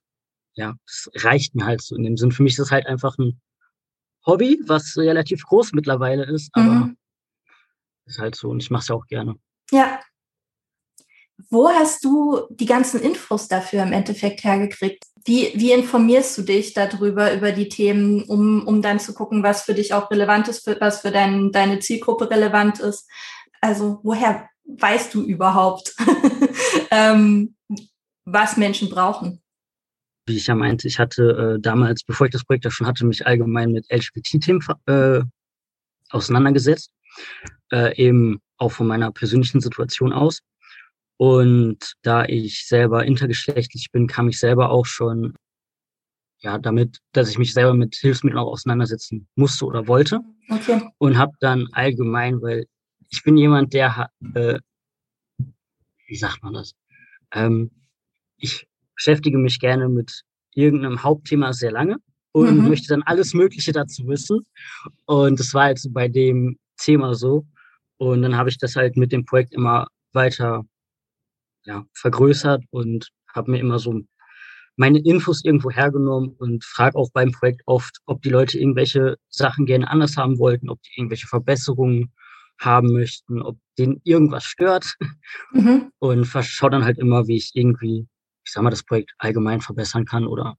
ja, 0.55 0.75
das 0.85 1.09
reicht 1.23 1.55
mir 1.55 1.65
halt 1.65 1.81
so 1.81 1.95
in 1.95 2.03
dem 2.03 2.15
Sinn. 2.15 2.31
Für 2.31 2.43
mich 2.43 2.53
ist 2.53 2.59
es 2.59 2.71
halt 2.71 2.85
einfach 2.85 3.17
ein 3.17 3.41
Hobby, 4.25 4.61
was 4.67 4.95
relativ 4.97 5.43
groß 5.43 5.73
mittlerweile 5.73 6.25
ist, 6.25 6.49
aber 6.53 6.85
mhm. 6.85 6.97
ist 8.05 8.19
halt 8.19 8.35
so 8.35 8.49
und 8.49 8.61
ich 8.61 8.69
mache 8.69 8.81
es 8.81 8.87
ja 8.89 8.95
auch 8.95 9.07
gerne. 9.07 9.35
Ja, 9.71 9.99
wo 11.49 11.69
hast 11.69 12.03
du 12.03 12.41
die 12.49 12.65
ganzen 12.65 13.01
Infos 13.01 13.47
dafür 13.47 13.83
im 13.83 13.93
Endeffekt 13.93 14.43
hergekriegt? 14.43 15.03
Wie, 15.25 15.51
wie 15.55 15.71
informierst 15.71 16.37
du 16.37 16.41
dich 16.41 16.73
darüber, 16.73 17.33
über 17.33 17.51
die 17.51 17.69
Themen, 17.69 18.23
um, 18.23 18.67
um 18.67 18.81
dann 18.81 18.99
zu 18.99 19.13
gucken, 19.13 19.41
was 19.43 19.63
für 19.63 19.73
dich 19.73 19.93
auch 19.93 20.11
relevant 20.11 20.47
ist, 20.49 20.67
was 20.79 21.01
für 21.01 21.11
dein, 21.11 21.51
deine 21.51 21.79
Zielgruppe 21.79 22.29
relevant 22.29 22.79
ist? 22.79 23.09
Also 23.61 23.99
woher 24.03 24.49
weißt 24.65 25.13
du 25.13 25.23
überhaupt, 25.23 25.95
ähm, 26.91 27.55
was 28.25 28.57
Menschen 28.57 28.89
brauchen? 28.89 29.41
Wie 30.25 30.37
ich 30.37 30.47
ja 30.47 30.55
meinte, 30.55 30.87
ich 30.87 30.99
hatte 30.99 31.55
äh, 31.57 31.61
damals, 31.61 32.03
bevor 32.03 32.27
ich 32.27 32.31
das 32.31 32.45
Projekt 32.45 32.65
ja 32.65 32.71
schon 32.71 32.87
hatte, 32.87 33.05
mich 33.05 33.25
allgemein 33.27 33.71
mit 33.71 33.85
LGBT-Themen 33.91 34.63
äh, 34.85 35.21
auseinandergesetzt, 36.09 36.91
äh, 37.71 37.95
eben 37.97 38.41
auch 38.57 38.71
von 38.71 38.87
meiner 38.87 39.11
persönlichen 39.11 39.59
Situation 39.59 40.13
aus. 40.13 40.39
Und 41.23 41.93
da 42.01 42.25
ich 42.25 42.67
selber 42.67 43.05
intergeschlechtlich 43.05 43.91
bin, 43.93 44.07
kam 44.07 44.27
ich 44.27 44.37
selber 44.39 44.71
auch 44.71 44.85
schon 44.85 45.35
ja 46.39 46.57
damit, 46.57 46.97
dass 47.13 47.29
ich 47.29 47.37
mich 47.37 47.53
selber 47.53 47.73
mit 47.73 47.95
Hilfsmitteln 47.95 48.37
auch 48.37 48.51
auseinandersetzen 48.51 49.29
musste 49.35 49.63
oder 49.63 49.87
wollte. 49.87 50.19
Okay. 50.49 50.81
Und 50.97 51.17
habe 51.17 51.31
dann 51.39 51.69
allgemein, 51.71 52.41
weil 52.41 52.65
ich 53.07 53.23
bin 53.23 53.37
jemand, 53.37 53.73
der 53.73 54.09
äh, 54.35 54.59
wie 56.07 56.17
sagt 56.17 56.43
man 56.43 56.55
das? 56.55 56.73
Ähm, 57.31 57.71
ich 58.35 58.67
beschäftige 58.93 59.37
mich 59.37 59.61
gerne 59.61 59.87
mit 59.87 60.23
irgendeinem 60.53 61.03
Hauptthema 61.03 61.53
sehr 61.53 61.71
lange 61.71 61.99
und 62.33 62.57
mhm. 62.57 62.67
möchte 62.67 62.89
dann 62.89 63.03
alles 63.03 63.33
Mögliche 63.33 63.71
dazu 63.71 64.05
wissen. 64.09 64.41
Und 65.05 65.39
das 65.39 65.53
war 65.53 65.69
jetzt 65.69 65.87
bei 65.93 66.09
dem 66.09 66.57
Thema 66.75 67.15
so. 67.15 67.45
Und 67.95 68.23
dann 68.23 68.35
habe 68.35 68.49
ich 68.49 68.57
das 68.57 68.75
halt 68.75 68.97
mit 68.97 69.13
dem 69.13 69.23
Projekt 69.23 69.53
immer 69.53 69.87
weiter 70.11 70.65
ja, 71.65 71.85
vergrößert 71.93 72.63
und 72.69 73.09
habe 73.33 73.51
mir 73.51 73.59
immer 73.59 73.79
so 73.79 74.01
meine 74.75 74.99
Infos 74.99 75.43
irgendwo 75.43 75.69
hergenommen 75.69 76.35
und 76.37 76.63
frage 76.63 76.97
auch 76.97 77.11
beim 77.11 77.31
Projekt 77.31 77.61
oft, 77.65 77.99
ob 78.05 78.21
die 78.21 78.29
Leute 78.29 78.59
irgendwelche 78.59 79.17
Sachen 79.29 79.65
gerne 79.65 79.89
anders 79.89 80.17
haben 80.17 80.39
wollten, 80.39 80.69
ob 80.69 80.81
die 80.81 80.99
irgendwelche 80.99 81.27
Verbesserungen 81.27 82.11
haben 82.59 82.91
möchten, 82.93 83.41
ob 83.41 83.57
denen 83.77 84.01
irgendwas 84.03 84.45
stört 84.45 84.95
mhm. 85.51 85.91
und 85.99 86.25
schaue 86.25 86.69
dann 86.71 86.85
halt 86.85 86.97
immer, 86.97 87.27
wie 87.27 87.37
ich 87.37 87.51
irgendwie, 87.53 88.07
ich 88.45 88.51
sag 88.51 88.63
mal, 88.63 88.69
das 88.69 88.83
Projekt 88.83 89.11
allgemein 89.17 89.61
verbessern 89.61 90.05
kann 90.05 90.25
oder 90.25 90.57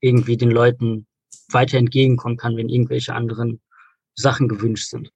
irgendwie 0.00 0.36
den 0.36 0.50
Leuten 0.50 1.06
weiter 1.48 1.78
entgegenkommen 1.78 2.36
kann, 2.36 2.56
wenn 2.56 2.68
irgendwelche 2.68 3.14
anderen 3.14 3.60
Sachen 4.14 4.48
gewünscht 4.48 4.88
sind. 4.88 5.10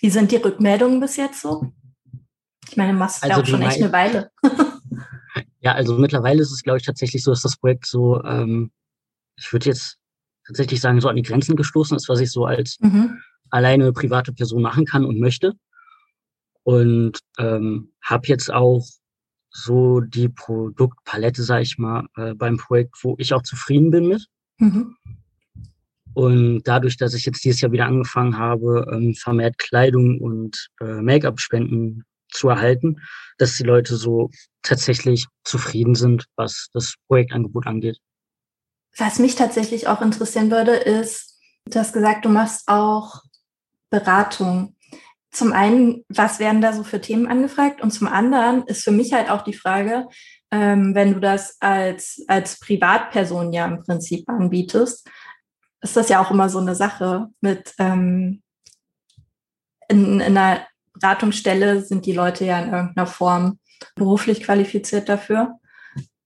Wie 0.00 0.10
sind 0.10 0.32
die 0.32 0.36
Rückmeldungen 0.36 1.00
bis 1.00 1.16
jetzt 1.16 1.42
so? 1.42 1.72
Ich 2.70 2.76
meine, 2.76 2.92
machst 2.92 3.22
also 3.22 3.36
ja 3.36 3.42
auch 3.42 3.46
schon 3.46 3.62
echt 3.62 3.80
eine 3.82 3.92
Weile. 3.92 4.30
ja, 5.60 5.72
also 5.72 5.96
mittlerweile 5.98 6.42
ist 6.42 6.52
es, 6.52 6.62
glaube 6.62 6.78
ich, 6.78 6.84
tatsächlich 6.84 7.22
so, 7.22 7.30
dass 7.30 7.42
das 7.42 7.56
Projekt 7.56 7.86
so, 7.86 8.22
ähm, 8.24 8.70
ich 9.36 9.52
würde 9.52 9.66
jetzt 9.66 9.98
tatsächlich 10.46 10.80
sagen, 10.80 11.00
so 11.00 11.08
an 11.08 11.16
die 11.16 11.22
Grenzen 11.22 11.56
gestoßen 11.56 11.96
ist, 11.96 12.08
was 12.08 12.20
ich 12.20 12.30
so 12.30 12.44
als 12.44 12.78
mhm. 12.80 13.18
alleine 13.50 13.92
private 13.92 14.32
Person 14.32 14.62
machen 14.62 14.84
kann 14.84 15.04
und 15.04 15.20
möchte. 15.20 15.54
Und 16.62 17.18
ähm, 17.38 17.92
habe 18.02 18.26
jetzt 18.26 18.52
auch 18.52 18.84
so 19.50 20.00
die 20.00 20.28
Produktpalette, 20.28 21.42
sage 21.42 21.62
ich 21.62 21.78
mal, 21.78 22.06
äh, 22.16 22.34
beim 22.34 22.58
Projekt, 22.58 22.96
wo 23.02 23.16
ich 23.18 23.32
auch 23.32 23.42
zufrieden 23.42 23.90
bin 23.90 24.08
mit. 24.08 24.26
Mhm. 24.58 24.96
Und 26.14 26.62
dadurch, 26.64 26.96
dass 26.96 27.14
ich 27.14 27.24
jetzt 27.24 27.44
dieses 27.44 27.60
Jahr 27.60 27.72
wieder 27.72 27.86
angefangen 27.86 28.38
habe, 28.38 28.86
ähm, 28.92 29.14
vermehrt 29.14 29.56
Kleidung 29.58 30.20
und 30.20 30.68
äh, 30.80 31.00
Make-up 31.00 31.40
spenden 31.40 32.04
zu 32.30 32.48
erhalten, 32.48 32.96
dass 33.38 33.56
die 33.56 33.64
Leute 33.64 33.96
so 33.96 34.30
tatsächlich 34.62 35.26
zufrieden 35.44 35.94
sind, 35.94 36.26
was 36.36 36.68
das 36.72 36.94
Projektangebot 37.06 37.66
angeht. 37.66 37.98
Was 38.96 39.18
mich 39.18 39.36
tatsächlich 39.36 39.86
auch 39.86 40.02
interessieren 40.02 40.50
würde, 40.50 40.72
ist, 40.72 41.38
du 41.66 41.78
hast 41.78 41.92
gesagt, 41.92 42.24
du 42.24 42.28
machst 42.28 42.68
auch 42.68 43.22
Beratung. 43.90 44.76
Zum 45.30 45.52
einen, 45.52 46.04
was 46.08 46.40
werden 46.40 46.60
da 46.60 46.72
so 46.72 46.82
für 46.82 47.00
Themen 47.00 47.26
angefragt? 47.26 47.80
Und 47.80 47.92
zum 47.92 48.08
anderen 48.08 48.64
ist 48.64 48.82
für 48.82 48.90
mich 48.90 49.12
halt 49.12 49.30
auch 49.30 49.42
die 49.42 49.54
Frage, 49.54 50.08
ähm, 50.50 50.94
wenn 50.94 51.14
du 51.14 51.20
das 51.20 51.56
als, 51.60 52.24
als 52.26 52.58
Privatperson 52.58 53.52
ja 53.52 53.66
im 53.66 53.82
Prinzip 53.82 54.28
anbietest, 54.28 55.08
ist 55.80 55.96
das 55.96 56.08
ja 56.08 56.20
auch 56.20 56.30
immer 56.30 56.48
so 56.48 56.58
eine 56.58 56.74
Sache 56.74 57.28
mit 57.40 57.74
ähm, 57.78 58.42
in, 59.88 60.20
in 60.20 60.36
einer 60.36 60.66
Beratungsstelle 61.00 61.82
sind 61.82 62.06
die 62.06 62.12
Leute 62.12 62.44
ja 62.44 62.60
in 62.60 62.72
irgendeiner 62.72 63.06
Form 63.06 63.58
beruflich 63.94 64.42
qualifiziert 64.42 65.08
dafür 65.08 65.58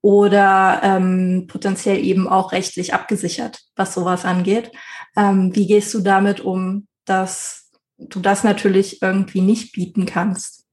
oder 0.01 0.81
ähm, 0.83 1.47
potenziell 1.47 2.05
eben 2.05 2.29
auch 2.29 2.53
rechtlich 2.53 2.93
abgesichert, 2.93 3.61
was 3.77 3.95
sowas 3.95 4.25
angeht. 4.25 4.73
Ähm, 5.17 5.55
wie 5.55 5.67
gehst 5.67 5.95
du 5.95 6.01
damit 6.01 6.41
um, 6.41 6.89
dass 7.05 7.71
du 7.99 8.21
das 8.21 8.43
natürlich 8.43 9.01
irgendwie 9.01 9.41
nicht 9.41 9.73
bieten 9.73 10.07
kannst? 10.07 10.65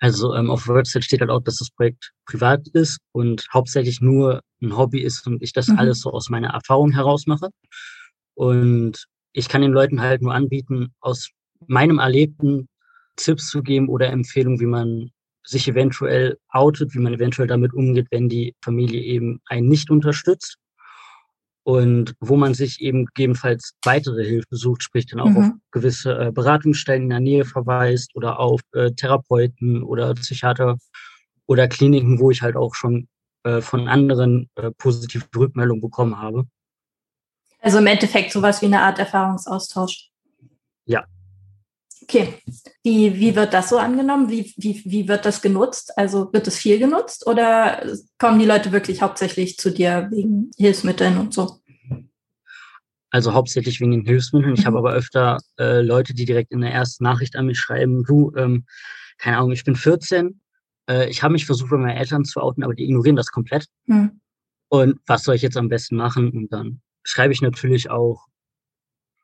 Also 0.00 0.34
ähm, 0.34 0.50
auf 0.50 0.68
Website 0.68 1.04
steht 1.04 1.20
halt 1.20 1.30
auch, 1.30 1.40
dass 1.40 1.58
das 1.58 1.70
Projekt 1.70 2.12
privat 2.26 2.68
ist 2.68 2.98
und 3.12 3.46
hauptsächlich 3.52 4.00
nur 4.00 4.40
ein 4.62 4.76
Hobby 4.76 5.00
ist 5.00 5.26
und 5.26 5.42
ich 5.42 5.52
das 5.52 5.68
mhm. 5.68 5.78
alles 5.78 6.00
so 6.00 6.10
aus 6.10 6.30
meiner 6.30 6.48
Erfahrung 6.48 6.90
heraus 6.90 7.26
mache. 7.26 7.48
Und 8.34 9.06
ich 9.32 9.48
kann 9.48 9.62
den 9.62 9.72
Leuten 9.72 10.00
halt 10.00 10.22
nur 10.22 10.34
anbieten, 10.34 10.94
aus 11.00 11.30
meinem 11.66 11.98
Erlebten 11.98 12.68
Tipps 13.16 13.48
zu 13.48 13.62
geben 13.62 13.88
oder 13.88 14.08
Empfehlungen, 14.08 14.60
wie 14.60 14.66
man 14.66 15.10
sich 15.44 15.68
eventuell 15.68 16.38
outet, 16.48 16.94
wie 16.94 16.98
man 16.98 17.14
eventuell 17.14 17.48
damit 17.48 17.74
umgeht, 17.74 18.06
wenn 18.10 18.28
die 18.28 18.54
Familie 18.62 19.00
eben 19.02 19.40
einen 19.46 19.68
nicht 19.68 19.90
unterstützt 19.90 20.56
und 21.64 22.14
wo 22.20 22.36
man 22.36 22.54
sich 22.54 22.80
eben 22.80 23.06
gegebenenfalls 23.06 23.74
weitere 23.84 24.24
Hilfe 24.24 24.56
sucht, 24.56 24.82
sprich 24.82 25.06
dann 25.06 25.20
auch 25.20 25.28
mhm. 25.28 25.36
auf 25.36 25.50
gewisse 25.70 26.18
äh, 26.18 26.32
Beratungsstellen 26.32 27.04
in 27.04 27.10
der 27.10 27.20
Nähe 27.20 27.44
verweist 27.44 28.14
oder 28.14 28.38
auf 28.38 28.60
äh, 28.72 28.92
Therapeuten 28.92 29.82
oder 29.82 30.14
Psychiater 30.14 30.78
oder 31.46 31.68
Kliniken, 31.68 32.18
wo 32.18 32.30
ich 32.30 32.42
halt 32.42 32.56
auch 32.56 32.74
schon 32.74 33.08
äh, 33.44 33.60
von 33.60 33.88
anderen 33.88 34.48
positive 34.78 35.24
Rückmeldungen 35.36 35.82
bekommen 35.82 36.18
habe. 36.18 36.46
Also 37.60 37.78
im 37.78 37.86
Endeffekt 37.86 38.32
sowas 38.32 38.60
wie 38.62 38.66
eine 38.66 38.80
Art 38.80 38.98
Erfahrungsaustausch. 38.98 40.10
Ja, 40.86 41.04
Okay. 42.04 42.34
Wie, 42.82 43.18
wie 43.18 43.34
wird 43.34 43.54
das 43.54 43.70
so 43.70 43.78
angenommen? 43.78 44.28
Wie, 44.28 44.52
wie, 44.58 44.82
wie 44.84 45.08
wird 45.08 45.24
das 45.24 45.40
genutzt? 45.40 45.96
Also 45.96 46.30
wird 46.32 46.46
es 46.46 46.58
viel 46.58 46.78
genutzt 46.78 47.26
oder 47.26 47.82
kommen 48.18 48.38
die 48.38 48.44
Leute 48.44 48.72
wirklich 48.72 49.00
hauptsächlich 49.00 49.56
zu 49.56 49.70
dir 49.70 50.08
wegen 50.10 50.50
Hilfsmitteln 50.58 51.16
und 51.16 51.32
so? 51.32 51.60
Also 53.10 53.32
hauptsächlich 53.32 53.80
wegen 53.80 53.92
den 53.92 54.04
Hilfsmitteln. 54.04 54.54
Ich 54.54 54.66
habe 54.66 54.76
aber 54.76 54.92
öfter 54.92 55.38
äh, 55.58 55.80
Leute, 55.80 56.12
die 56.12 56.26
direkt 56.26 56.52
in 56.52 56.60
der 56.60 56.72
ersten 56.72 57.04
Nachricht 57.04 57.36
an 57.36 57.46
mich 57.46 57.58
schreiben, 57.58 58.04
du, 58.04 58.32
ähm, 58.36 58.66
keine 59.16 59.38
Ahnung, 59.38 59.52
ich 59.52 59.64
bin 59.64 59.76
14, 59.76 60.40
äh, 60.90 61.08
ich 61.08 61.22
habe 61.22 61.32
mich 61.32 61.46
versucht, 61.46 61.70
bei 61.70 61.78
meinen 61.78 61.96
Eltern 61.96 62.24
zu 62.24 62.40
outen, 62.40 62.62
aber 62.62 62.74
die 62.74 62.84
ignorieren 62.84 63.16
das 63.16 63.30
komplett. 63.30 63.66
Hm. 63.86 64.20
Und 64.68 64.98
was 65.06 65.24
soll 65.24 65.36
ich 65.36 65.42
jetzt 65.42 65.56
am 65.56 65.68
besten 65.68 65.96
machen? 65.96 66.32
Und 66.32 66.52
dann 66.52 66.82
schreibe 67.02 67.32
ich 67.32 67.40
natürlich 67.40 67.88
auch 67.88 68.26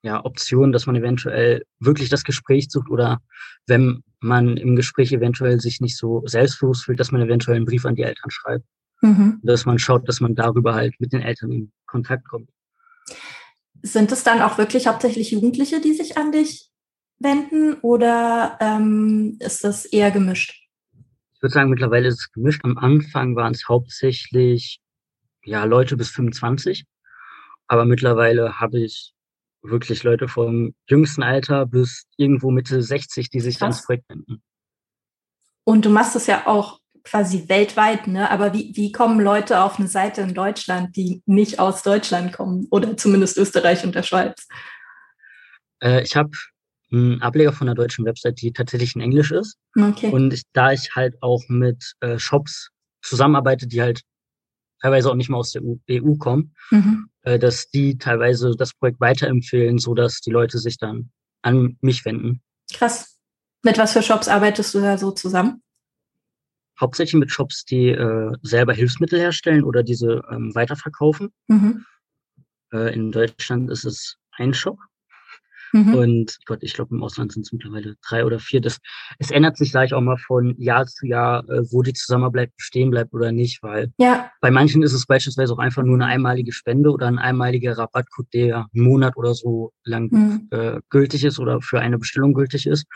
ja, 0.02 0.24
Option, 0.24 0.72
dass 0.72 0.86
man 0.86 0.96
eventuell 0.96 1.64
wirklich 1.78 2.08
das 2.08 2.24
Gespräch 2.24 2.68
sucht 2.70 2.88
oder 2.90 3.20
wenn 3.66 4.02
man 4.20 4.56
im 4.56 4.76
Gespräch 4.76 5.12
eventuell 5.12 5.60
sich 5.60 5.80
nicht 5.80 5.96
so 5.96 6.22
selbstbewusst 6.26 6.84
fühlt, 6.84 7.00
dass 7.00 7.12
man 7.12 7.22
eventuell 7.22 7.56
einen 7.56 7.66
Brief 7.66 7.84
an 7.84 7.94
die 7.94 8.02
Eltern 8.02 8.30
schreibt. 8.30 8.64
Mhm. 9.02 9.40
Dass 9.42 9.64
man 9.64 9.78
schaut, 9.78 10.08
dass 10.08 10.20
man 10.20 10.34
darüber 10.34 10.74
halt 10.74 10.94
mit 11.00 11.12
den 11.12 11.22
Eltern 11.22 11.52
in 11.52 11.72
Kontakt 11.86 12.28
kommt. 12.28 12.50
Sind 13.82 14.12
es 14.12 14.24
dann 14.24 14.42
auch 14.42 14.58
wirklich 14.58 14.86
hauptsächlich 14.86 15.30
Jugendliche, 15.30 15.80
die 15.80 15.94
sich 15.94 16.18
an 16.18 16.32
dich 16.32 16.68
wenden 17.18 17.74
oder 17.80 18.58
ähm, 18.60 19.36
ist 19.40 19.64
das 19.64 19.86
eher 19.86 20.10
gemischt? 20.10 20.54
Ich 21.34 21.42
würde 21.42 21.54
sagen, 21.54 21.70
mittlerweile 21.70 22.08
ist 22.08 22.20
es 22.20 22.32
gemischt. 22.32 22.60
Am 22.64 22.76
Anfang 22.76 23.36
waren 23.36 23.54
es 23.54 23.68
hauptsächlich 23.68 24.80
ja 25.44 25.64
Leute 25.64 25.96
bis 25.96 26.10
25, 26.10 26.84
aber 27.66 27.86
mittlerweile 27.86 28.60
habe 28.60 28.80
ich 28.80 29.14
wirklich 29.62 30.02
Leute 30.02 30.28
vom 30.28 30.74
jüngsten 30.88 31.22
Alter 31.22 31.66
bis 31.66 32.06
irgendwo 32.16 32.50
Mitte 32.50 32.82
60, 32.82 33.30
die 33.30 33.40
sich 33.40 33.58
Krass. 33.58 33.62
ans 33.62 33.84
Projekt 33.84 34.08
wenden. 34.08 34.42
Und 35.64 35.84
du 35.84 35.90
machst 35.90 36.16
es 36.16 36.26
ja 36.26 36.46
auch 36.46 36.80
quasi 37.04 37.48
weltweit, 37.48 38.06
ne? 38.06 38.30
Aber 38.30 38.52
wie, 38.52 38.72
wie 38.74 38.92
kommen 38.92 39.20
Leute 39.20 39.62
auf 39.62 39.78
eine 39.78 39.88
Seite 39.88 40.20
in 40.22 40.34
Deutschland, 40.34 40.96
die 40.96 41.22
nicht 41.26 41.58
aus 41.58 41.82
Deutschland 41.82 42.32
kommen 42.32 42.66
oder 42.70 42.96
zumindest 42.96 43.36
Österreich 43.36 43.84
und 43.84 43.94
der 43.94 44.02
Schweiz? 44.02 44.46
Äh, 45.82 46.02
ich 46.02 46.16
habe 46.16 46.30
einen 46.92 47.22
Ableger 47.22 47.52
von 47.52 47.66
der 47.66 47.76
deutschen 47.76 48.04
Website, 48.04 48.40
die 48.40 48.52
tatsächlich 48.52 48.94
in 48.96 49.00
Englisch 49.00 49.30
ist. 49.30 49.56
Okay. 49.78 50.10
Und 50.10 50.32
ich, 50.32 50.42
da 50.52 50.72
ich 50.72 50.94
halt 50.94 51.22
auch 51.22 51.42
mit 51.48 51.94
äh, 52.00 52.18
Shops 52.18 52.70
zusammenarbeite, 53.02 53.66
die 53.66 53.80
halt 53.80 54.02
teilweise 54.80 55.10
auch 55.10 55.14
nicht 55.14 55.28
mal 55.28 55.38
aus 55.38 55.52
der 55.52 55.62
EU 55.62 55.76
e 55.86 56.18
kommen, 56.18 56.54
mhm. 56.70 57.08
äh, 57.22 57.38
dass 57.38 57.70
die 57.70 57.98
teilweise 57.98 58.54
das 58.56 58.74
Projekt 58.74 59.00
weiterempfehlen, 59.00 59.78
so 59.78 59.94
dass 59.94 60.20
die 60.20 60.30
Leute 60.30 60.58
sich 60.58 60.78
dann 60.78 61.10
an 61.42 61.76
mich 61.80 62.04
wenden. 62.04 62.42
Krass. 62.72 63.18
Mit 63.62 63.78
was 63.78 63.92
für 63.92 64.02
Shops 64.02 64.28
arbeitest 64.28 64.74
du 64.74 64.80
da 64.80 64.96
so 64.96 65.10
zusammen? 65.10 65.62
Hauptsächlich 66.80 67.20
mit 67.20 67.30
Shops, 67.30 67.64
die 67.64 67.88
äh, 67.88 68.32
selber 68.42 68.72
Hilfsmittel 68.72 69.18
herstellen 69.18 69.64
oder 69.64 69.82
diese 69.82 70.22
ähm, 70.30 70.54
weiterverkaufen. 70.54 71.30
Mhm. 71.46 71.84
Äh, 72.72 72.94
in 72.94 73.12
Deutschland 73.12 73.70
ist 73.70 73.84
es 73.84 74.16
ein 74.32 74.54
Shop. 74.54 74.78
Mhm. 75.72 75.94
Und 75.94 76.38
Gott, 76.46 76.62
ich 76.62 76.74
glaube, 76.74 76.94
im 76.94 77.02
Ausland 77.02 77.32
sind 77.32 77.46
es 77.46 77.52
mittlerweile 77.52 77.96
drei 78.08 78.24
oder 78.24 78.38
vier. 78.38 78.60
Das, 78.60 78.78
es 79.18 79.30
ändert 79.30 79.56
sich 79.56 79.70
gleich 79.70 79.94
auch 79.94 80.00
mal 80.00 80.16
von 80.16 80.54
Jahr 80.58 80.86
zu 80.86 81.06
Jahr, 81.06 81.48
äh, 81.48 81.62
wo 81.70 81.82
die 81.82 81.92
Zusammenarbeit 81.92 82.54
bestehen 82.56 82.90
bleibt 82.90 83.12
oder 83.12 83.32
nicht, 83.32 83.62
weil 83.62 83.92
ja. 83.98 84.30
bei 84.40 84.50
manchen 84.50 84.82
ist 84.82 84.92
es 84.92 85.06
beispielsweise 85.06 85.52
auch 85.52 85.58
einfach 85.58 85.82
nur 85.82 85.94
eine 85.94 86.06
einmalige 86.06 86.52
Spende 86.52 86.90
oder 86.90 87.06
ein 87.06 87.18
einmaliger 87.18 87.76
Rabattcode, 87.78 88.32
der 88.32 88.66
einen 88.74 88.84
Monat 88.84 89.16
oder 89.16 89.34
so 89.34 89.72
lang 89.84 90.10
mhm. 90.10 90.48
äh, 90.50 90.80
gültig 90.90 91.24
ist 91.24 91.38
oder 91.38 91.60
für 91.60 91.80
eine 91.80 91.98
Bestellung 91.98 92.34
gültig 92.34 92.66
ist. 92.66 92.86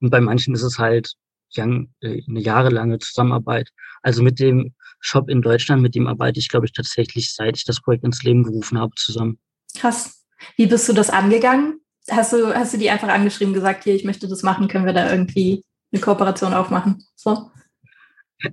Und 0.00 0.10
bei 0.10 0.20
manchen 0.20 0.54
ist 0.54 0.62
es 0.62 0.78
halt 0.78 1.14
äh, 1.56 1.62
eine 1.62 2.40
jahrelange 2.40 2.98
Zusammenarbeit. 2.98 3.70
Also 4.02 4.22
mit 4.22 4.40
dem 4.40 4.74
Shop 5.00 5.28
in 5.28 5.42
Deutschland, 5.42 5.82
mit 5.82 5.94
dem 5.94 6.06
arbeite 6.06 6.40
ich, 6.40 6.48
glaube 6.48 6.66
ich, 6.66 6.72
tatsächlich, 6.72 7.32
seit 7.34 7.56
ich 7.56 7.64
das 7.64 7.80
Projekt 7.80 8.04
ins 8.04 8.22
Leben 8.22 8.42
gerufen 8.42 8.78
habe, 8.78 8.92
zusammen. 8.96 9.38
Krass. 9.76 10.24
Wie 10.56 10.66
bist 10.66 10.88
du 10.88 10.92
das 10.92 11.10
angegangen? 11.10 11.80
Hast 12.10 12.32
du, 12.32 12.54
hast 12.54 12.74
du 12.74 12.78
die 12.78 12.90
einfach 12.90 13.08
angeschrieben, 13.08 13.54
gesagt, 13.54 13.84
hier, 13.84 13.94
ich 13.94 14.04
möchte 14.04 14.28
das 14.28 14.42
machen, 14.42 14.68
können 14.68 14.86
wir 14.86 14.92
da 14.92 15.10
irgendwie 15.10 15.64
eine 15.92 16.00
Kooperation 16.00 16.54
aufmachen? 16.54 17.04
So? 17.14 17.50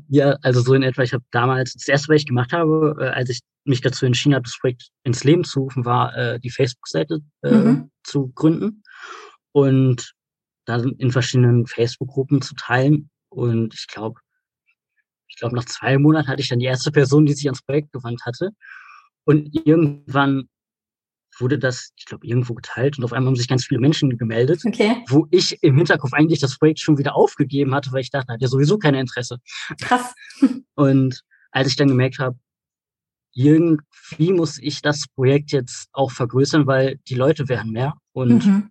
Ja, 0.07 0.37
also 0.41 0.61
so 0.61 0.73
in 0.73 0.83
etwa. 0.83 1.01
Ich 1.03 1.13
habe 1.13 1.23
damals, 1.31 1.73
das 1.73 1.87
erste, 1.87 2.09
was 2.09 2.21
ich 2.21 2.27
gemacht 2.27 2.53
habe, 2.53 2.95
äh, 2.99 3.09
als 3.09 3.29
ich 3.29 3.41
mich 3.65 3.81
dazu 3.81 4.05
entschieden 4.05 4.35
habe, 4.35 4.43
das 4.43 4.57
Projekt 4.59 4.89
ins 5.03 5.23
Leben 5.23 5.43
zu 5.43 5.61
rufen, 5.61 5.85
war 5.85 6.15
äh, 6.15 6.39
die 6.39 6.49
Facebook-Seite 6.49 7.19
äh, 7.43 7.51
mhm. 7.51 7.91
zu 8.03 8.31
gründen 8.33 8.83
und 9.51 10.13
dann 10.65 10.91
in 10.97 11.11
verschiedenen 11.11 11.67
Facebook-Gruppen 11.67 12.41
zu 12.41 12.55
teilen. 12.55 13.09
Und 13.29 13.73
ich 13.73 13.87
glaube, 13.87 14.19
ich 15.27 15.37
glaube, 15.37 15.55
nach 15.55 15.65
zwei 15.65 15.97
Monaten 15.97 16.27
hatte 16.27 16.41
ich 16.41 16.49
dann 16.49 16.59
die 16.59 16.65
erste 16.65 16.91
Person, 16.91 17.25
die 17.25 17.33
sich 17.33 17.45
ans 17.45 17.63
Projekt 17.63 17.91
gewandt 17.91 18.21
hatte. 18.25 18.51
Und 19.23 19.49
irgendwann 19.65 20.49
wurde 21.41 21.59
das, 21.59 21.91
ich 21.97 22.05
glaube, 22.05 22.25
irgendwo 22.25 22.53
geteilt 22.53 22.97
und 22.97 23.03
auf 23.03 23.13
einmal 23.13 23.31
haben 23.31 23.35
sich 23.35 23.47
ganz 23.47 23.65
viele 23.65 23.79
Menschen 23.79 24.17
gemeldet, 24.17 24.61
okay. 24.65 25.03
wo 25.07 25.27
ich 25.31 25.61
im 25.61 25.77
Hinterkopf 25.77 26.13
eigentlich 26.13 26.39
das 26.39 26.57
Projekt 26.57 26.79
schon 26.79 26.97
wieder 26.97 27.15
aufgegeben 27.15 27.73
hatte, 27.75 27.91
weil 27.91 28.01
ich 28.01 28.11
dachte, 28.11 28.33
hat 28.33 28.41
ja 28.41 28.47
sowieso 28.47 28.77
kein 28.77 28.95
Interesse. 28.95 29.37
Krass. 29.81 30.13
Und 30.75 31.21
als 31.51 31.67
ich 31.67 31.75
dann 31.75 31.87
gemerkt 31.87 32.19
habe, 32.19 32.37
irgendwie 33.33 34.33
muss 34.33 34.57
ich 34.57 34.81
das 34.81 35.05
Projekt 35.15 35.51
jetzt 35.51 35.89
auch 35.93 36.11
vergrößern, 36.11 36.67
weil 36.67 36.97
die 37.07 37.15
Leute 37.15 37.47
werden 37.47 37.71
mehr 37.71 37.93
und 38.11 38.45
mhm. 38.45 38.69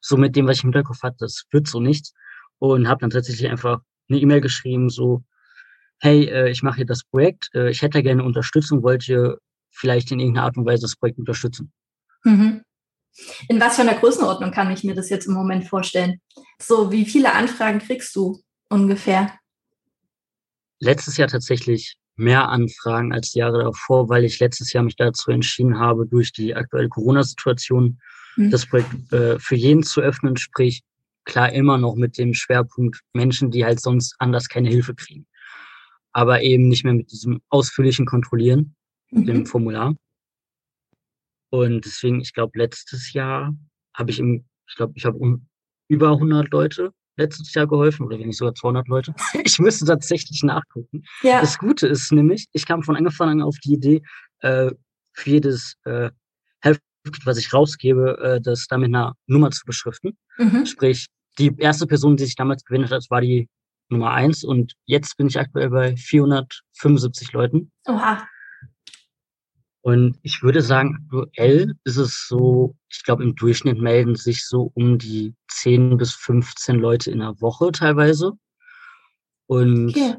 so 0.00 0.16
mit 0.16 0.34
dem, 0.34 0.46
was 0.46 0.58
ich 0.58 0.64
im 0.64 0.68
Hinterkopf 0.68 1.02
hatte, 1.02 1.16
das 1.20 1.44
wird 1.50 1.68
so 1.68 1.80
nichts 1.80 2.14
und 2.58 2.88
habe 2.88 3.00
dann 3.00 3.10
tatsächlich 3.10 3.50
einfach 3.50 3.80
eine 4.08 4.18
E-Mail 4.18 4.40
geschrieben, 4.40 4.88
so, 4.88 5.24
hey, 6.00 6.24
äh, 6.24 6.50
ich 6.50 6.62
mache 6.62 6.76
hier 6.76 6.86
das 6.86 7.04
Projekt, 7.04 7.50
äh, 7.54 7.70
ich 7.70 7.82
hätte 7.82 8.02
gerne 8.02 8.24
Unterstützung, 8.24 8.82
wollt 8.82 9.06
ihr 9.08 9.38
vielleicht 9.70 10.10
in 10.10 10.20
irgendeiner 10.20 10.46
Art 10.46 10.56
und 10.56 10.64
Weise 10.64 10.82
das 10.82 10.96
Projekt 10.96 11.18
unterstützen? 11.18 11.72
Mhm. 12.24 12.62
In 13.48 13.60
was 13.60 13.76
für 13.76 13.82
einer 13.82 13.94
Größenordnung 13.94 14.52
kann 14.52 14.70
ich 14.70 14.84
mir 14.84 14.94
das 14.94 15.10
jetzt 15.10 15.26
im 15.26 15.34
Moment 15.34 15.64
vorstellen? 15.64 16.20
So, 16.60 16.92
wie 16.92 17.04
viele 17.04 17.32
Anfragen 17.32 17.80
kriegst 17.80 18.14
du 18.14 18.40
ungefähr? 18.68 19.32
Letztes 20.80 21.16
Jahr 21.16 21.28
tatsächlich 21.28 21.96
mehr 22.18 22.48
Anfragen 22.48 23.12
als 23.12 23.30
die 23.30 23.38
Jahre 23.38 23.62
davor, 23.62 24.08
weil 24.08 24.24
ich 24.24 24.38
letztes 24.40 24.72
Jahr 24.72 24.84
mich 24.84 24.96
dazu 24.96 25.30
entschieden 25.30 25.78
habe, 25.78 26.06
durch 26.06 26.32
die 26.32 26.54
aktuelle 26.54 26.88
Corona-Situation 26.88 28.00
mhm. 28.36 28.50
das 28.50 28.66
Projekt 28.66 29.12
äh, 29.12 29.38
für 29.38 29.56
jeden 29.56 29.82
zu 29.82 30.00
öffnen, 30.00 30.36
sprich 30.36 30.82
klar 31.24 31.52
immer 31.52 31.78
noch 31.78 31.94
mit 31.94 32.18
dem 32.18 32.34
Schwerpunkt 32.34 33.00
Menschen, 33.12 33.50
die 33.50 33.64
halt 33.64 33.80
sonst 33.80 34.14
anders 34.18 34.48
keine 34.48 34.68
Hilfe 34.68 34.94
kriegen. 34.94 35.26
Aber 36.12 36.42
eben 36.42 36.68
nicht 36.68 36.84
mehr 36.84 36.94
mit 36.94 37.12
diesem 37.12 37.40
ausführlichen 37.50 38.06
Kontrollieren, 38.06 38.74
mhm. 39.10 39.26
dem 39.26 39.46
Formular. 39.46 39.94
Und 41.50 41.84
deswegen, 41.84 42.20
ich 42.20 42.32
glaube, 42.32 42.58
letztes 42.58 43.12
Jahr 43.12 43.54
habe 43.94 44.10
ich 44.10 44.18
im, 44.18 44.44
ich 44.68 44.76
glaube, 44.76 44.92
ich 44.96 45.04
habe 45.04 45.16
um 45.16 45.46
über 45.88 46.10
100 46.10 46.50
Leute 46.50 46.92
letztes 47.16 47.52
Jahr 47.54 47.66
geholfen 47.66 48.06
oder 48.06 48.18
wenn 48.18 48.28
nicht 48.28 48.38
sogar 48.38 48.54
200 48.54 48.88
Leute. 48.88 49.14
Ich 49.44 49.58
müsste 49.58 49.84
tatsächlich 49.84 50.42
nachgucken. 50.42 51.02
Ja. 51.22 51.40
Das 51.40 51.58
Gute 51.58 51.88
ist 51.88 52.12
nämlich, 52.12 52.46
ich 52.52 52.66
kam 52.66 52.82
von 52.82 52.96
Anfang 52.96 53.30
an 53.30 53.42
auf 53.42 53.56
die 53.64 53.74
Idee, 53.74 54.02
äh, 54.40 54.70
für 55.12 55.30
jedes 55.30 55.74
äh, 55.84 56.10
Heft, 56.60 56.80
was 57.24 57.38
ich 57.38 57.52
rausgebe, 57.52 58.18
äh, 58.18 58.40
das 58.40 58.66
da 58.68 58.78
mit 58.78 58.88
einer 58.88 59.14
Nummer 59.26 59.50
zu 59.50 59.64
beschriften. 59.66 60.16
Mhm. 60.36 60.64
Sprich, 60.64 61.06
die 61.38 61.54
erste 61.58 61.86
Person, 61.86 62.16
die 62.16 62.24
sich 62.24 62.36
damals 62.36 62.64
gewendet 62.64 62.92
hat, 62.92 63.04
war 63.10 63.20
die 63.20 63.48
Nummer 63.88 64.12
eins 64.12 64.44
und 64.44 64.74
jetzt 64.84 65.16
bin 65.16 65.28
ich 65.28 65.38
aktuell 65.38 65.70
bei 65.70 65.96
475 65.96 67.32
Leuten. 67.32 67.72
Oha. 67.86 68.26
Und 69.82 70.18
ich 70.22 70.42
würde 70.42 70.60
sagen, 70.60 71.08
aktuell 71.10 71.74
ist 71.84 71.96
es 71.96 72.26
so, 72.28 72.76
ich 72.90 73.04
glaube, 73.04 73.22
im 73.22 73.34
Durchschnitt 73.36 73.78
melden 73.78 74.16
sich 74.16 74.46
so 74.46 74.70
um 74.74 74.98
die 74.98 75.34
10 75.48 75.96
bis 75.96 76.12
15 76.12 76.76
Leute 76.76 77.10
in 77.10 77.20
der 77.20 77.40
Woche 77.40 77.70
teilweise. 77.72 78.32
Und 79.46 79.90
okay. 79.90 80.16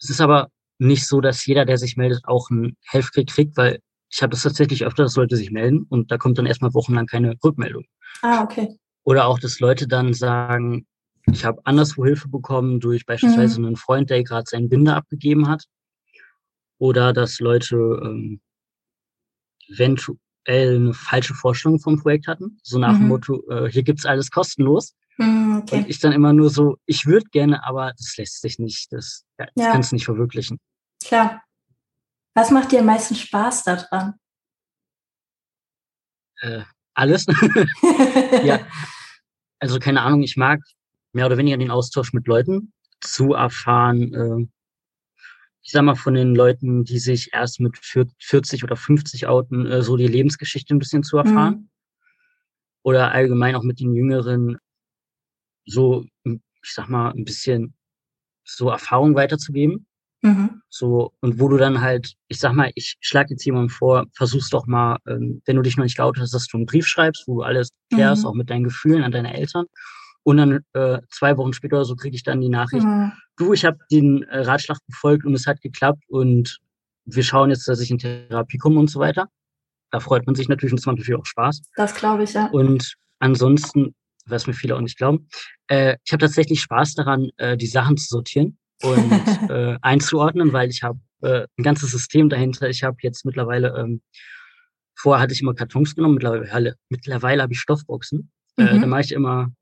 es 0.00 0.10
ist 0.10 0.20
aber 0.20 0.48
nicht 0.78 1.06
so, 1.06 1.20
dass 1.20 1.44
jeder, 1.46 1.64
der 1.64 1.78
sich 1.78 1.96
meldet, 1.96 2.26
auch 2.26 2.50
ein 2.50 2.76
Helfkrieg 2.86 3.28
kriegt, 3.28 3.56
weil 3.56 3.80
ich 4.10 4.22
habe 4.22 4.30
das 4.30 4.42
tatsächlich 4.42 4.84
öfter, 4.84 5.04
dass 5.04 5.16
Leute 5.16 5.36
sich 5.36 5.50
melden 5.50 5.86
und 5.88 6.10
da 6.10 6.18
kommt 6.18 6.38
dann 6.38 6.46
erstmal 6.46 6.74
wochenlang 6.74 7.06
keine 7.06 7.34
Rückmeldung. 7.42 7.84
Ah, 8.22 8.42
okay. 8.42 8.76
Oder 9.02 9.26
auch, 9.26 9.38
dass 9.38 9.58
Leute 9.58 9.88
dann 9.88 10.14
sagen, 10.14 10.86
ich 11.32 11.44
habe 11.44 11.60
anderswo 11.64 12.04
Hilfe 12.04 12.28
bekommen 12.28 12.80
durch 12.80 13.06
beispielsweise 13.06 13.58
mhm. 13.58 13.66
einen 13.66 13.76
Freund, 13.76 14.10
der 14.10 14.22
gerade 14.22 14.44
seinen 14.46 14.68
Binder 14.68 14.96
abgegeben 14.96 15.48
hat 15.48 15.64
oder 16.84 17.14
dass 17.14 17.40
Leute 17.40 17.76
ähm, 17.76 18.42
eventuell 19.68 20.18
eine 20.46 20.92
falsche 20.92 21.32
Vorstellung 21.32 21.80
vom 21.80 21.98
Projekt 21.98 22.26
hatten, 22.26 22.58
so 22.62 22.78
nach 22.78 22.92
mhm. 22.92 22.98
dem 22.98 23.08
Motto, 23.08 23.50
äh, 23.50 23.70
hier 23.70 23.82
gibt's 23.82 24.04
alles 24.04 24.30
kostenlos. 24.30 24.94
Mhm, 25.16 25.62
okay. 25.62 25.78
Und 25.78 25.88
ich 25.88 25.98
dann 25.98 26.12
immer 26.12 26.34
nur 26.34 26.50
so, 26.50 26.76
ich 26.84 27.06
würde 27.06 27.24
gerne, 27.32 27.64
aber 27.64 27.94
das 27.96 28.14
lässt 28.18 28.42
sich 28.42 28.58
nicht, 28.58 28.92
das, 28.92 29.24
ja, 29.38 29.46
das 29.54 29.64
ja. 29.64 29.72
kannst 29.72 29.92
du 29.92 29.96
nicht 29.96 30.04
verwirklichen. 30.04 30.60
Klar. 31.02 31.42
Was 32.34 32.50
macht 32.50 32.70
dir 32.70 32.80
am 32.80 32.86
meisten 32.86 33.14
Spaß 33.14 33.62
daran? 33.62 34.14
Äh, 36.42 36.64
alles. 36.92 37.24
ja. 38.44 38.60
Also 39.58 39.78
keine 39.78 40.02
Ahnung, 40.02 40.22
ich 40.22 40.36
mag 40.36 40.60
mehr 41.14 41.24
oder 41.24 41.38
weniger 41.38 41.56
den 41.56 41.70
Austausch 41.70 42.12
mit 42.12 42.26
Leuten, 42.26 42.74
zu 43.00 43.32
erfahren, 43.32 44.12
äh, 44.12 44.48
ich 45.64 45.72
sag 45.72 45.82
mal, 45.82 45.94
von 45.94 46.14
den 46.14 46.34
Leuten, 46.34 46.84
die 46.84 46.98
sich 46.98 47.32
erst 47.32 47.58
mit 47.58 47.78
40 47.78 48.64
oder 48.64 48.76
50 48.76 49.26
outen, 49.26 49.66
äh, 49.66 49.82
so 49.82 49.96
die 49.96 50.06
Lebensgeschichte 50.06 50.74
ein 50.74 50.78
bisschen 50.78 51.02
zu 51.02 51.16
erfahren. 51.16 51.54
Mhm. 51.54 51.68
Oder 52.82 53.12
allgemein 53.12 53.54
auch 53.54 53.62
mit 53.62 53.80
den 53.80 53.94
Jüngeren, 53.94 54.58
so, 55.64 56.04
ich 56.22 56.74
sag 56.74 56.88
mal, 56.88 57.12
ein 57.12 57.24
bisschen 57.24 57.74
so 58.44 58.68
Erfahrung 58.68 59.14
weiterzugeben. 59.14 59.86
Mhm. 60.20 60.60
So, 60.68 61.14
und 61.20 61.40
wo 61.40 61.48
du 61.48 61.56
dann 61.56 61.80
halt, 61.80 62.12
ich 62.28 62.40
sag 62.40 62.52
mal, 62.52 62.70
ich 62.74 62.96
schlag 63.00 63.30
jetzt 63.30 63.44
jemandem 63.46 63.70
vor, 63.70 64.04
versuch's 64.12 64.50
doch 64.50 64.66
mal, 64.66 64.98
ähm, 65.06 65.40
wenn 65.46 65.56
du 65.56 65.62
dich 65.62 65.78
noch 65.78 65.84
nicht 65.84 65.96
geoutet 65.96 66.22
hast, 66.22 66.34
dass 66.34 66.46
du 66.46 66.58
einen 66.58 66.66
Brief 66.66 66.86
schreibst, 66.86 67.26
wo 67.26 67.36
du 67.36 67.42
alles 67.42 67.70
klärst, 67.90 68.24
mhm. 68.24 68.28
auch 68.28 68.34
mit 68.34 68.50
deinen 68.50 68.64
Gefühlen 68.64 69.02
an 69.02 69.12
deine 69.12 69.32
Eltern. 69.32 69.64
Und 70.24 70.38
dann 70.38 70.60
äh, 70.72 70.98
zwei 71.10 71.36
Wochen 71.36 71.52
später 71.52 71.76
oder 71.76 71.84
so 71.84 71.96
kriege 71.96 72.16
ich 72.16 72.22
dann 72.22 72.40
die 72.40 72.48
Nachricht, 72.48 72.84
mhm. 72.84 73.12
du, 73.36 73.52
ich 73.52 73.64
habe 73.64 73.78
den 73.90 74.22
äh, 74.24 74.40
Ratschlag 74.40 74.78
befolgt 74.86 75.24
und 75.24 75.34
es 75.34 75.46
hat 75.46 75.60
geklappt 75.60 76.02
und 76.08 76.58
wir 77.04 77.22
schauen 77.22 77.50
jetzt, 77.50 77.68
dass 77.68 77.80
ich 77.80 77.90
in 77.90 77.98
Therapie 77.98 78.58
komme 78.58 78.80
und 78.80 78.90
so 78.90 78.98
weiter. 78.98 79.28
Da 79.90 80.00
freut 80.00 80.26
man 80.26 80.34
sich 80.34 80.48
natürlich 80.48 80.72
und 80.72 80.80
es 80.80 80.86
macht 80.86 80.96
natürlich 80.96 81.20
auch 81.20 81.26
Spaß. 81.26 81.62
Das 81.76 81.94
glaube 81.94 82.24
ich, 82.24 82.32
ja. 82.32 82.46
Und 82.46 82.94
ansonsten, 83.18 83.94
was 84.26 84.46
mir 84.46 84.54
viele 84.54 84.76
auch 84.76 84.80
nicht 84.80 84.96
glauben, 84.96 85.28
äh, 85.68 85.96
ich 86.04 86.12
habe 86.12 86.22
tatsächlich 86.22 86.62
Spaß 86.62 86.94
daran, 86.94 87.28
äh, 87.36 87.56
die 87.56 87.66
Sachen 87.66 87.96
zu 87.96 88.08
sortieren. 88.08 88.58
und 88.82 89.12
äh, 89.50 89.78
einzuordnen, 89.82 90.52
weil 90.52 90.68
ich 90.68 90.82
habe 90.82 90.98
äh, 91.20 91.46
ein 91.58 91.62
ganzes 91.62 91.90
System 91.90 92.28
dahinter. 92.28 92.68
Ich 92.68 92.82
habe 92.82 92.96
jetzt 93.02 93.24
mittlerweile, 93.24 93.76
ähm, 93.78 94.02
vorher 94.96 95.22
hatte 95.22 95.32
ich 95.32 95.42
immer 95.42 95.54
Kartons 95.54 95.94
genommen, 95.94 96.14
mittlerweile, 96.14 96.76
mittlerweile 96.88 97.42
habe 97.42 97.52
ich 97.52 97.60
Stoffboxen. 97.60 98.30
Äh, 98.56 98.74
mhm. 98.74 98.80
Da 98.80 98.86
mache 98.86 99.02
ich 99.02 99.12
immer 99.12 99.52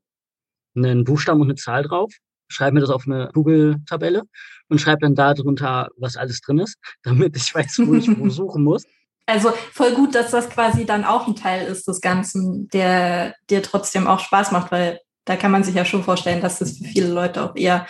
einen 0.75 1.03
Buchstaben 1.03 1.41
und 1.41 1.47
eine 1.47 1.55
Zahl 1.55 1.83
drauf, 1.83 2.11
schreibe 2.47 2.75
mir 2.75 2.81
das 2.81 2.89
auf 2.89 3.05
eine 3.05 3.29
Google-Tabelle 3.33 4.23
und 4.69 4.79
schreibe 4.79 5.01
dann 5.01 5.15
da 5.15 5.33
drunter, 5.33 5.89
was 5.97 6.17
alles 6.17 6.41
drin 6.41 6.59
ist, 6.59 6.77
damit 7.03 7.35
ich 7.35 7.53
weiß, 7.53 7.81
wo 7.85 7.93
ich 7.95 8.07
wo 8.17 8.29
suchen 8.29 8.63
muss. 8.63 8.83
Also 9.25 9.53
voll 9.71 9.93
gut, 9.93 10.15
dass 10.15 10.31
das 10.31 10.49
quasi 10.49 10.85
dann 10.85 11.05
auch 11.05 11.27
ein 11.27 11.35
Teil 11.35 11.65
ist 11.67 11.87
des 11.87 12.01
Ganzen, 12.01 12.67
der 12.69 13.35
dir 13.49 13.63
trotzdem 13.63 14.05
auch 14.05 14.19
Spaß 14.19 14.51
macht, 14.51 14.71
weil 14.71 14.99
da 15.23 15.37
kann 15.37 15.51
man 15.51 15.63
sich 15.63 15.75
ja 15.75 15.85
schon 15.85 16.03
vorstellen, 16.03 16.41
dass 16.41 16.59
das 16.59 16.77
für 16.77 16.83
viele 16.83 17.07
Leute 17.07 17.41
auch 17.41 17.55
eher 17.55 17.87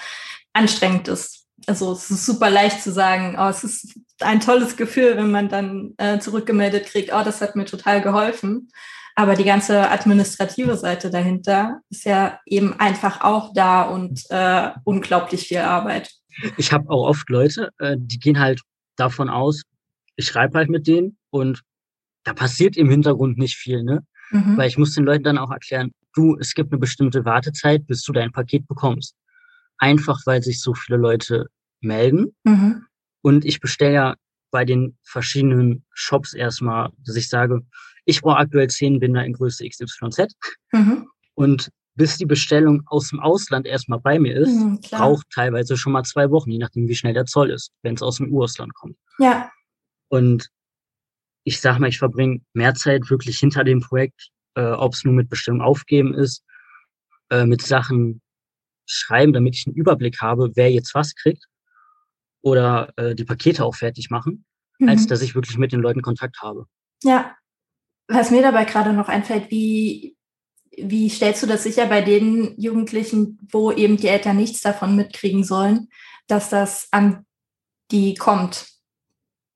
anstrengend 0.53 1.07
ist. 1.07 1.47
Also 1.65 1.93
es 1.93 2.11
ist 2.11 2.25
super 2.25 2.51
leicht 2.51 2.83
zu 2.83 2.91
sagen, 2.91 3.35
oh, 3.39 3.47
es 3.47 3.63
ist 3.63 3.97
ein 4.19 4.41
tolles 4.41 4.77
Gefühl, 4.77 5.17
wenn 5.17 5.31
man 5.31 5.49
dann 5.49 5.93
äh, 5.97 6.19
zurückgemeldet 6.19 6.85
kriegt, 6.85 7.11
oh, 7.11 7.23
das 7.23 7.41
hat 7.41 7.55
mir 7.55 7.65
total 7.65 8.01
geholfen. 8.01 8.69
Aber 9.15 9.35
die 9.35 9.43
ganze 9.43 9.89
administrative 9.91 10.75
Seite 10.75 11.09
dahinter 11.09 11.81
ist 11.89 12.05
ja 12.05 12.39
eben 12.45 12.73
einfach 12.79 13.21
auch 13.21 13.53
da 13.53 13.83
und 13.83 14.23
äh, 14.29 14.71
unglaublich 14.83 15.47
viel 15.47 15.59
Arbeit. 15.59 16.11
Ich 16.57 16.71
habe 16.71 16.89
auch 16.89 17.07
oft 17.07 17.29
Leute, 17.29 17.69
äh, 17.77 17.95
die 17.97 18.19
gehen 18.19 18.39
halt 18.39 18.61
davon 18.95 19.29
aus, 19.29 19.61
ich 20.15 20.25
schreibe 20.25 20.57
halt 20.57 20.69
mit 20.69 20.87
denen 20.87 21.17
und 21.29 21.61
da 22.23 22.33
passiert 22.33 22.77
im 22.77 22.89
Hintergrund 22.89 23.37
nicht 23.37 23.55
viel, 23.55 23.83
ne? 23.83 24.05
Mhm. 24.31 24.57
Weil 24.57 24.67
ich 24.67 24.77
muss 24.77 24.95
den 24.95 25.03
Leuten 25.03 25.23
dann 25.23 25.37
auch 25.37 25.51
erklären, 25.51 25.91
du, 26.15 26.37
es 26.39 26.53
gibt 26.53 26.71
eine 26.71 26.79
bestimmte 26.79 27.25
Wartezeit, 27.25 27.85
bis 27.85 28.03
du 28.03 28.13
dein 28.13 28.31
Paket 28.31 28.67
bekommst. 28.67 29.15
Einfach 29.77 30.19
weil 30.25 30.41
sich 30.41 30.61
so 30.61 30.73
viele 30.73 30.97
Leute 30.97 31.47
melden. 31.81 32.35
Mhm. 32.43 32.85
Und 33.21 33.45
ich 33.45 33.59
bestelle 33.59 33.93
ja 33.93 34.15
bei 34.51 34.65
den 34.65 34.97
verschiedenen 35.03 35.85
Shops 35.93 36.33
erstmal, 36.33 36.91
dass 37.05 37.15
ich 37.15 37.27
sage, 37.27 37.61
ich 38.05 38.21
brauche 38.21 38.37
aktuell 38.37 38.69
zehn 38.69 38.99
Binder 38.99 39.23
in 39.25 39.33
Größe 39.33 39.67
XYZ. 39.67 40.33
Mhm. 40.71 41.07
Und 41.35 41.69
bis 41.95 42.17
die 42.17 42.25
Bestellung 42.25 42.83
aus 42.87 43.09
dem 43.09 43.19
Ausland 43.19 43.67
erstmal 43.67 43.99
bei 43.99 44.19
mir 44.19 44.35
ist, 44.35 44.55
mhm, 44.55 44.79
braucht 44.91 45.27
teilweise 45.29 45.77
schon 45.77 45.93
mal 45.93 46.03
zwei 46.03 46.29
Wochen, 46.31 46.51
je 46.51 46.57
nachdem, 46.57 46.87
wie 46.87 46.95
schnell 46.95 47.13
der 47.13 47.25
Zoll 47.25 47.51
ist, 47.51 47.71
wenn 47.83 47.95
es 47.95 48.01
aus 48.01 48.17
dem 48.17 48.31
Urlaubsland 48.31 48.73
kommt. 48.73 48.97
Ja. 49.19 49.51
Und 50.09 50.49
ich 51.43 51.61
sag 51.61 51.79
mal, 51.79 51.89
ich 51.89 51.99
verbringe 51.99 52.41
mehr 52.53 52.73
Zeit 52.73 53.09
wirklich 53.09 53.37
hinter 53.37 53.63
dem 53.63 53.81
Projekt, 53.81 54.29
äh, 54.55 54.71
ob 54.71 54.93
es 54.93 55.03
nur 55.03 55.13
mit 55.13 55.29
Bestellung 55.29 55.61
aufgeben 55.61 56.13
ist, 56.13 56.43
äh, 57.29 57.45
mit 57.45 57.61
Sachen 57.61 58.21
schreiben, 58.85 59.33
damit 59.33 59.55
ich 59.55 59.67
einen 59.67 59.75
Überblick 59.75 60.19
habe, 60.21 60.51
wer 60.55 60.71
jetzt 60.71 60.95
was 60.95 61.15
kriegt 61.15 61.45
oder 62.41 62.91
äh, 62.97 63.15
die 63.15 63.25
Pakete 63.25 63.63
auch 63.63 63.75
fertig 63.75 64.09
machen, 64.09 64.45
mhm. 64.79 64.89
als 64.89 65.07
dass 65.07 65.21
ich 65.21 65.35
wirklich 65.35 65.57
mit 65.57 65.71
den 65.71 65.81
Leuten 65.81 66.01
Kontakt 66.01 66.41
habe. 66.41 66.65
Ja, 67.03 67.35
was 68.07 68.31
mir 68.31 68.41
dabei 68.41 68.65
gerade 68.65 68.93
noch 68.93 69.07
einfällt, 69.07 69.49
wie, 69.49 70.15
wie 70.77 71.09
stellst 71.09 71.43
du 71.43 71.47
das 71.47 71.63
sicher 71.63 71.85
bei 71.87 72.01
den 72.01 72.59
Jugendlichen, 72.59 73.39
wo 73.51 73.71
eben 73.71 73.97
die 73.97 74.07
Eltern 74.07 74.37
nichts 74.37 74.61
davon 74.61 74.95
mitkriegen 74.95 75.43
sollen, 75.43 75.89
dass 76.27 76.49
das 76.49 76.87
an 76.91 77.25
die 77.91 78.15
kommt? 78.15 78.67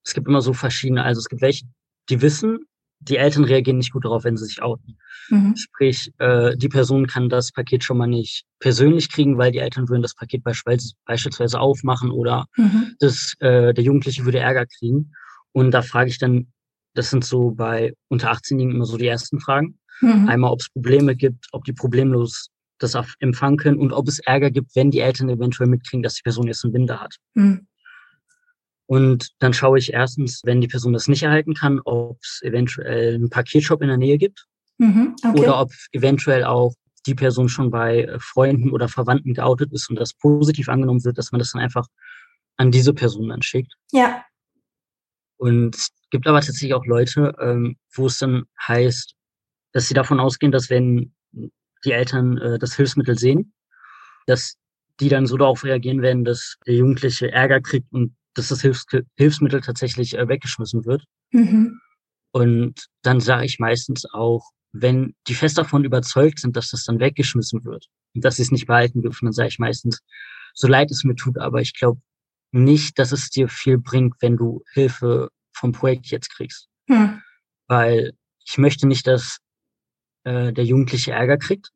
Es 0.05 0.13
gibt 0.13 0.27
immer 0.27 0.41
so 0.41 0.53
verschiedene, 0.53 1.03
also 1.03 1.19
es 1.19 1.27
gibt 1.27 1.41
welche, 1.41 1.65
die 2.10 2.21
wissen, 2.21 2.60
die 2.99 3.17
Eltern 3.17 3.43
reagieren 3.43 3.77
nicht 3.77 3.91
gut 3.91 4.05
darauf, 4.05 4.23
wenn 4.23 4.38
sie 4.38 4.45
sich 4.45 4.62
outen. 4.62 4.97
Mhm. 5.29 5.55
Sprich, 5.55 6.12
äh, 6.17 6.55
die 6.57 6.69
Person 6.69 7.07
kann 7.07 7.29
das 7.29 7.51
Paket 7.51 7.83
schon 7.83 7.97
mal 7.97 8.07
nicht 8.07 8.45
persönlich 8.60 9.12
kriegen, 9.12 9.38
weil 9.38 9.51
die 9.51 9.60
Eltern 9.60 9.88
würden 9.89 10.01
das 10.01 10.15
Paket 10.15 10.43
beispielsweise 10.43 11.60
aufmachen 11.60 12.12
oder 12.12 12.47
mhm. 12.55 12.95
das, 12.99 13.33
äh, 13.39 13.73
der 13.73 13.83
Jugendliche 13.83 14.25
würde 14.25 14.39
Ärger 14.39 14.65
kriegen. 14.65 15.13
Und 15.51 15.71
da 15.71 15.81
frage 15.81 16.10
ich 16.10 16.17
dann, 16.17 16.51
das 16.97 17.12
sind 17.12 17.23
so 17.23 17.51
bei 17.51 17.93
unter 18.07 18.31
18-Jährigen 18.31 18.75
immer 18.75 18.86
so 18.86 18.97
die 18.97 19.07
ersten 19.07 19.39
Fragen. 19.39 19.77
Mhm. 20.01 20.27
Einmal, 20.27 20.51
ob 20.51 20.62
es 20.62 20.69
Probleme 20.69 21.15
gibt, 21.15 21.47
ob 21.51 21.63
die 21.63 21.73
problemlos 21.73 22.49
das 22.79 22.97
empfangen 23.19 23.57
können 23.57 23.79
und 23.79 23.93
ob 23.93 24.07
es 24.07 24.19
Ärger 24.19 24.51
gibt, 24.51 24.75
wenn 24.75 24.91
die 24.91 24.99
Eltern 24.99 25.29
eventuell 25.29 25.69
mitkriegen, 25.69 26.03
dass 26.03 26.15
die 26.15 26.23
Person 26.23 26.47
jetzt 26.47 26.63
einen 26.63 26.73
Binder 26.73 26.99
hat. 26.99 27.15
Mhm. 27.36 27.67
Und 28.88 29.29
dann 29.39 29.53
schaue 29.53 29.77
ich 29.77 29.93
erstens, 29.93 30.41
wenn 30.43 30.62
die 30.62 30.67
Person 30.67 30.93
das 30.93 31.07
nicht 31.07 31.23
erhalten 31.23 31.53
kann, 31.53 31.81
ob 31.83 32.17
es 32.21 32.41
eventuell 32.41 33.15
einen 33.15 33.29
Paketshop 33.29 33.81
in 33.81 33.89
der 33.89 33.97
Nähe 33.97 34.17
gibt 34.17 34.45
mhm, 34.77 35.15
okay. 35.23 35.39
oder 35.39 35.60
ob 35.60 35.71
eventuell 35.91 36.45
auch 36.45 36.73
die 37.05 37.15
Person 37.15 37.49
schon 37.49 37.69
bei 37.69 38.15
Freunden 38.19 38.71
oder 38.71 38.88
Verwandten 38.88 39.33
geoutet 39.33 39.71
ist 39.73 39.89
und 39.89 39.97
das 39.97 40.13
positiv 40.13 40.69
angenommen 40.69 41.03
wird, 41.03 41.17
dass 41.17 41.31
man 41.31 41.39
das 41.39 41.51
dann 41.51 41.62
einfach 41.62 41.88
an 42.57 42.71
diese 42.71 42.93
Person 42.93 43.29
dann 43.29 43.41
schickt. 43.41 43.73
Ja. 43.91 44.23
Und 45.38 45.76
es 45.76 45.89
gibt 46.10 46.28
aber 46.28 46.41
tatsächlich 46.41 46.73
auch 46.73 46.86
Leute, 46.86 47.34
ähm, 47.39 47.78
wo 47.93 48.08
es 48.08 48.19
dann 48.19 48.43
heißt, 48.67 49.15
dass 49.71 49.88
sie 49.88 49.93
davon 49.93 50.19
ausgehen, 50.19 50.52
dass 50.52 50.69
wenn 50.69 51.13
die 51.86 51.91
Eltern 51.91 52.38
äh, 52.38 52.60
das 52.60 52.76
Hilfsmittel 52.76 53.17
sehen, 53.17 53.54
dass 54.26 54.56
die 55.00 55.10
dann 55.10 55.28
so 55.28 55.38
darauf 55.38 55.63
reagieren 55.63 56.02
werden, 56.02 56.26
dass 56.26 56.58
der 56.65 56.76
Jugendliche 56.76 57.32
Ärger 57.32 57.62
kriegt 57.62 57.91
und 57.91 58.15
dass 58.34 58.50
das 58.50 58.62
Hilfs 58.62 58.86
Hilfsmittel 59.15 59.62
tatsächlich 59.62 60.17
äh, 60.17 60.28
weggeschmissen 60.28 60.86
wird. 60.86 61.04
Mhm. 61.32 61.80
Und 62.32 62.88
dann 63.04 63.19
sage 63.19 63.45
ich 63.45 63.60
meistens 63.60 64.06
auch, 64.12 64.50
wenn 64.73 65.15
die 65.28 65.34
fest 65.34 65.58
davon 65.58 65.86
überzeugt 65.86 66.39
sind, 66.39 66.56
dass 66.56 66.69
das 66.69 66.84
dann 66.84 67.00
weggeschmissen 67.00 67.63
wird 67.65 67.88
und 68.13 68.23
dass 68.23 68.36
sie 68.36 68.43
es 68.43 68.52
nicht 68.52 68.67
behalten 68.67 69.02
dürfen, 69.02 69.26
dann 69.26 69.34
sage 69.34 69.50
ich 69.50 69.60
meistens, 69.60 70.02
so 70.54 70.67
leid 70.67 70.91
es 70.91 71.04
mir 71.04 71.15
tut, 71.15 71.38
aber 71.38 71.62
ich 71.62 71.73
glaube 71.78 72.02
nicht, 72.51 72.99
dass 72.99 73.12
es 73.12 73.29
dir 73.29 73.49
viel 73.49 73.77
bringt, 73.77 74.15
wenn 74.21 74.38
du 74.38 74.63
Hilfe 74.73 75.29
vom 75.53 75.71
Projekt 75.71 76.07
jetzt 76.07 76.29
kriegst. 76.29 76.67
Mhm. 76.88 77.21
Weil 77.67 78.13
ich 78.45 78.57
möchte 78.57 78.88
nicht, 78.88 79.07
dass 79.07 79.39
äh, 80.23 80.53
der 80.53 80.65
Jugendliche 80.65 81.12
Ärger 81.12 81.38
kriegt, 81.38 81.71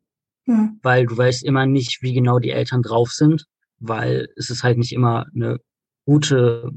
mhm. 0.45 0.79
weil 0.81 1.05
du 1.05 1.17
weißt 1.17 1.43
immer 1.43 1.65
nicht, 1.65 2.01
wie 2.01 2.13
genau 2.13 2.39
die 2.39 2.51
Eltern 2.51 2.81
drauf 2.81 3.11
sind, 3.11 3.45
weil 3.79 4.29
es 4.35 4.49
ist 4.49 4.63
halt 4.63 4.77
nicht 4.77 4.93
immer 4.93 5.25
eine 5.35 5.59
gute 6.05 6.71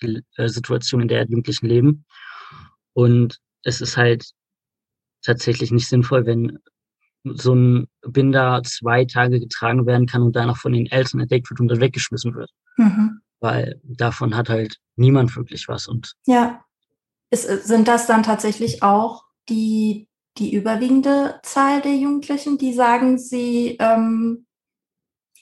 äh, 0.00 0.48
Situation, 0.48 1.00
in 1.00 1.08
der 1.08 1.24
Jugendlichen 1.24 1.66
leben. 1.66 2.04
Und 2.92 3.38
es 3.62 3.80
ist 3.80 3.96
halt 3.96 4.30
tatsächlich 5.22 5.70
nicht 5.72 5.88
sinnvoll, 5.88 6.26
wenn 6.26 6.58
so 7.24 7.54
ein 7.54 7.88
Binder 8.02 8.62
zwei 8.64 9.04
Tage 9.04 9.40
getragen 9.40 9.86
werden 9.86 10.06
kann 10.06 10.22
und 10.22 10.36
danach 10.36 10.56
von 10.56 10.72
den 10.72 10.86
Eltern 10.86 11.20
entdeckt 11.20 11.50
wird 11.50 11.60
und 11.60 11.68
dann 11.68 11.80
weggeschmissen 11.80 12.34
wird. 12.34 12.50
Mhm. 12.76 13.20
Weil 13.40 13.80
davon 13.84 14.36
hat 14.36 14.48
halt 14.48 14.78
niemand 14.96 15.36
wirklich 15.36 15.68
was. 15.68 15.86
Und 15.86 16.14
ja. 16.26 16.62
Ist, 17.30 17.66
sind 17.66 17.88
das 17.88 18.06
dann 18.06 18.22
tatsächlich 18.22 18.82
auch 18.82 19.24
die, 19.48 20.08
die 20.38 20.54
überwiegende 20.54 21.40
Zahl 21.42 21.82
der 21.82 21.96
Jugendlichen, 21.96 22.56
die 22.56 22.72
sagen, 22.72 23.18
sie 23.18 23.76
ähm, 23.80 24.46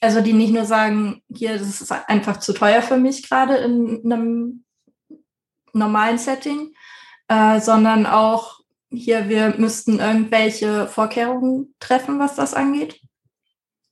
also 0.05 0.21
die 0.21 0.35
nicht 0.35 0.53
nur 0.53 0.67
sagen, 0.67 1.23
hier, 1.35 1.59
das 1.59 1.81
ist 1.81 1.91
einfach 1.91 2.39
zu 2.39 2.53
teuer 2.53 2.83
für 2.83 2.99
mich 2.99 3.27
gerade 3.27 3.57
in 3.57 4.01
einem 4.05 4.65
normalen 5.73 6.19
Setting, 6.19 6.75
äh, 7.29 7.59
sondern 7.61 8.07
auch 8.07 8.61
hier, 8.91 9.29
wir 9.29 9.55
müssten 9.57 9.99
irgendwelche 9.99 10.87
Vorkehrungen 10.87 11.75
treffen, 11.81 12.19
was 12.19 12.37
das 12.37 12.55
angeht? 12.55 13.01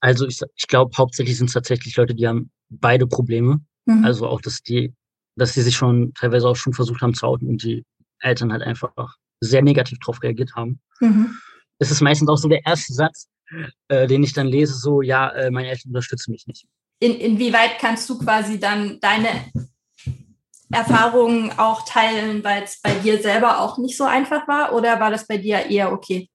Also 0.00 0.26
ich, 0.26 0.38
ich 0.54 0.68
glaube, 0.68 0.96
hauptsächlich 0.96 1.38
sind 1.38 1.46
es 1.46 1.54
tatsächlich 1.54 1.96
Leute, 1.96 2.14
die 2.14 2.28
haben 2.28 2.50
beide 2.80 3.06
Probleme. 3.06 3.60
Mhm. 3.86 4.04
Also 4.04 4.26
auch, 4.28 4.40
dass 4.40 4.62
die, 4.62 4.94
dass 5.36 5.52
die 5.52 5.62
sich 5.62 5.76
schon 5.76 6.12
teilweise 6.14 6.48
auch 6.48 6.56
schon 6.56 6.72
versucht 6.72 7.02
haben 7.02 7.14
zu 7.14 7.26
outen 7.26 7.48
und 7.48 7.62
die 7.62 7.84
Eltern 8.20 8.52
halt 8.52 8.62
einfach 8.62 9.16
sehr 9.40 9.62
negativ 9.62 9.98
darauf 9.98 10.22
reagiert 10.22 10.54
haben. 10.54 10.80
Mhm. 11.00 11.36
Es 11.78 11.90
ist 11.90 12.00
meistens 12.00 12.28
auch 12.28 12.36
so 12.36 12.48
der 12.48 12.64
erste 12.64 12.92
Satz, 12.92 13.28
äh, 13.88 14.06
den 14.06 14.22
ich 14.22 14.32
dann 14.32 14.46
lese, 14.46 14.74
so, 14.74 15.02
ja, 15.02 15.28
äh, 15.30 15.50
meine 15.50 15.68
Eltern 15.68 15.88
unterstützen 15.88 16.30
mich 16.32 16.46
nicht. 16.46 16.66
In, 17.00 17.14
inwieweit 17.18 17.78
kannst 17.80 18.08
du 18.08 18.18
quasi 18.18 18.60
dann 18.60 19.00
deine 19.00 19.28
Erfahrungen 20.70 21.52
auch 21.58 21.84
teilen, 21.84 22.42
weil 22.44 22.62
es 22.62 22.80
bei 22.80 22.94
dir 22.94 23.20
selber 23.20 23.60
auch 23.60 23.78
nicht 23.78 23.96
so 23.96 24.04
einfach 24.04 24.48
war? 24.48 24.72
Oder 24.72 25.00
war 25.00 25.10
das 25.10 25.26
bei 25.26 25.36
dir 25.36 25.66
eher 25.66 25.92
okay? 25.92 26.30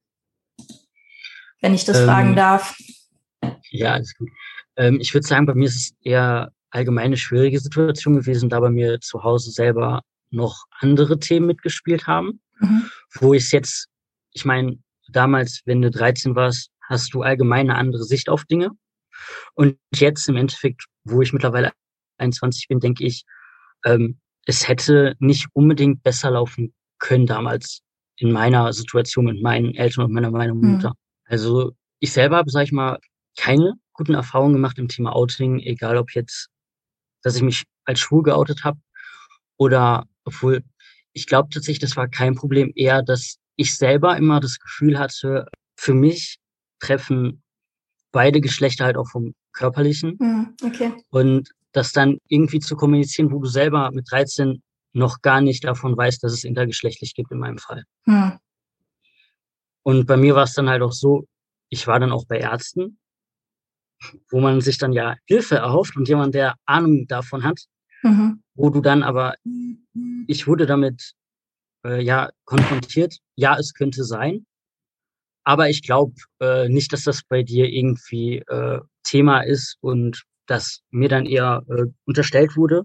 Wenn 1.62 1.74
ich 1.74 1.86
das 1.86 2.00
ähm, 2.00 2.06
fragen 2.06 2.36
darf. 2.36 2.78
Ja, 3.72 3.94
alles 3.94 4.14
gut. 4.16 4.30
Ähm, 4.78 5.00
ich 5.02 5.14
würde 5.14 5.28
sagen, 5.28 5.46
bei 5.46 5.54
mir 5.54 5.68
ist 5.68 5.76
es 5.76 5.94
eher 6.04 6.52
allgemeine 6.70 7.18
schwierige 7.18 7.60
Situation 7.60 8.16
gewesen, 8.16 8.50
da 8.50 8.60
bei 8.60 8.70
mir 8.70 9.00
zu 9.02 9.24
Hause 9.24 9.52
selber 9.52 10.02
noch 10.30 10.66
andere 10.80 11.20
Themen 11.20 11.48
mitgespielt 11.48 12.08
haben, 12.08 12.42
mhm. 12.60 12.90
wo 13.20 13.34
ich 13.34 13.44
es 13.44 13.52
jetzt, 13.52 13.88
ich 14.34 14.46
meine, 14.46 14.78
damals, 15.10 15.62
wenn 15.66 15.82
du 15.82 15.90
13 15.90 16.36
warst, 16.36 16.70
hast 16.82 17.14
du 17.14 17.22
allgemein 17.22 17.70
eine 17.70 17.80
andere 17.80 18.04
Sicht 18.04 18.30
auf 18.30 18.46
Dinge. 18.46 18.72
Und 19.56 19.78
jetzt 19.94 20.28
im 20.30 20.36
Endeffekt, 20.36 20.86
wo 21.04 21.22
ich 21.22 21.34
mittlerweile 21.34 21.72
21 22.18 22.68
bin, 22.68 22.80
denke 22.80 23.06
ich, 23.06 23.24
ähm, 23.86 24.20
es 24.46 24.68
hätte 24.68 25.16
nicht 25.20 25.48
unbedingt 25.54 26.04
besser 26.04 26.32
laufen 26.32 26.74
können 27.00 27.26
damals 27.26 27.82
in 28.18 28.32
meiner 28.32 28.72
Situation 28.74 29.26
mit 29.26 29.42
meinen 29.42 29.76
Eltern 29.76 30.06
und 30.06 30.14
meiner, 30.14 30.32
meiner 30.32 30.54
hm. 30.54 30.74
Mutter. 30.74 30.90
Mhm. 30.90 30.96
Also 31.26 31.72
ich 32.00 32.12
selber 32.12 32.38
habe, 32.38 32.50
sag 32.50 32.64
ich 32.64 32.72
mal, 32.72 33.00
keine 33.38 33.76
guten 33.94 34.14
Erfahrungen 34.14 34.54
gemacht 34.54 34.78
im 34.78 34.90
Thema 34.90 35.16
Outing, 35.16 35.60
egal 35.60 35.98
ob 35.98 36.14
jetzt 36.14 36.50
dass 37.28 37.36
ich 37.36 37.42
mich 37.42 37.64
als 37.86 38.00
schwul 38.00 38.24
geoutet 38.24 38.64
habe. 38.64 38.80
Oder 39.58 40.06
obwohl, 40.24 40.64
ich 41.14 41.28
glaube 41.28 41.50
tatsächlich, 41.50 41.80
das 41.80 41.98
war 41.98 42.08
kein 42.08 42.36
Problem, 42.36 42.72
eher, 42.76 43.02
dass 43.02 43.38
ich 43.56 43.76
selber 43.76 44.18
immer 44.18 44.40
das 44.40 44.60
Gefühl 44.60 45.00
hatte, 45.00 45.48
für 45.76 45.94
mich 45.94 46.38
treffen 46.80 47.44
beide 48.12 48.40
Geschlechter 48.40 48.86
halt 48.86 48.98
auch 48.98 49.10
vom 49.10 49.34
Körperlichen. 49.52 50.16
Mhm, 50.20 50.56
okay. 50.64 50.94
Und 51.10 51.50
das 51.72 51.92
dann 51.92 52.18
irgendwie 52.28 52.60
zu 52.60 52.76
kommunizieren, 52.76 53.32
wo 53.32 53.40
du 53.40 53.48
selber 53.48 53.92
mit 53.92 54.10
13 54.10 54.62
noch 54.94 55.22
gar 55.22 55.42
nicht 55.42 55.64
davon 55.64 55.98
weißt, 55.98 56.24
dass 56.24 56.34
es 56.34 56.44
intergeschlechtlich 56.44 57.14
gibt 57.14 57.32
in 57.32 57.40
meinem 57.40 57.58
Fall. 57.58 57.84
Mhm. 58.06 58.40
Und 59.84 60.06
bei 60.06 60.18
mir 60.18 60.36
war 60.36 60.44
es 60.44 60.54
dann 60.54 60.70
halt 60.70 60.82
auch 60.82 60.92
so, 60.92 61.26
ich 61.70 61.88
war 61.88 62.00
dann 62.00 62.12
auch 62.12 62.26
bei 62.26 62.40
Ärzten, 62.40 63.00
wo 64.30 64.40
man 64.40 64.62
sich 64.62 64.78
dann 64.78 64.94
ja 64.94 65.16
Hilfe 65.26 65.56
erhofft 65.56 65.96
und 65.96 66.08
jemand, 66.08 66.36
der 66.36 66.56
Ahnung 66.66 67.08
davon 67.08 67.44
hat, 67.44 67.66
Mhm. 68.04 68.44
wo 68.56 68.70
du 68.70 68.82
dann 68.82 69.02
aber, 69.04 69.36
ich 70.28 70.48
wurde 70.48 70.66
damit 70.66 71.14
äh, 71.86 72.02
ja 72.02 72.30
konfrontiert, 72.46 73.18
ja, 73.36 73.58
es 73.58 73.74
könnte 73.74 74.04
sein, 74.04 74.46
aber 75.44 75.70
ich 75.70 75.82
glaube 75.82 76.14
äh, 76.42 76.70
nicht, 76.70 76.94
dass 76.94 77.04
das 77.04 77.24
bei 77.24 77.42
dir 77.42 77.68
irgendwie 77.70 78.40
äh, 78.48 78.80
Thema 79.04 79.42
ist 79.42 79.78
und 79.82 80.24
dass 80.46 80.82
mir 80.92 81.10
dann 81.10 81.26
eher 81.26 81.64
äh, 81.70 81.86
unterstellt 82.06 82.56
wurde, 82.56 82.84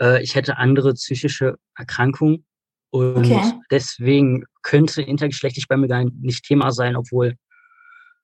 äh, 0.00 0.22
ich 0.22 0.34
hätte 0.34 0.56
andere 0.56 0.94
psychische 0.94 1.56
Erkrankungen 1.76 2.46
und 2.90 3.26
Okay. 3.26 3.42
deswegen 3.70 4.44
könnte 4.62 5.02
intergeschlechtlich 5.02 5.68
bei 5.68 5.76
mir 5.76 5.88
gar 5.88 6.04
nicht 6.04 6.44
Thema 6.44 6.70
sein, 6.70 6.96
obwohl 6.96 7.34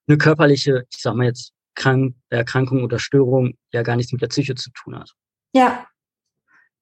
eine 0.07 0.17
körperliche, 0.17 0.85
ich 0.89 1.01
sag 1.01 1.15
mal 1.15 1.25
jetzt, 1.25 1.53
Krank 1.75 2.15
Erkrankung 2.29 2.83
oder 2.83 2.99
Störung 2.99 3.53
ja 3.71 3.81
gar 3.83 3.95
nichts 3.95 4.11
mit 4.11 4.21
der 4.21 4.27
Psyche 4.27 4.55
zu 4.55 4.71
tun 4.71 4.97
hat. 4.99 5.11
Ja. 5.53 5.87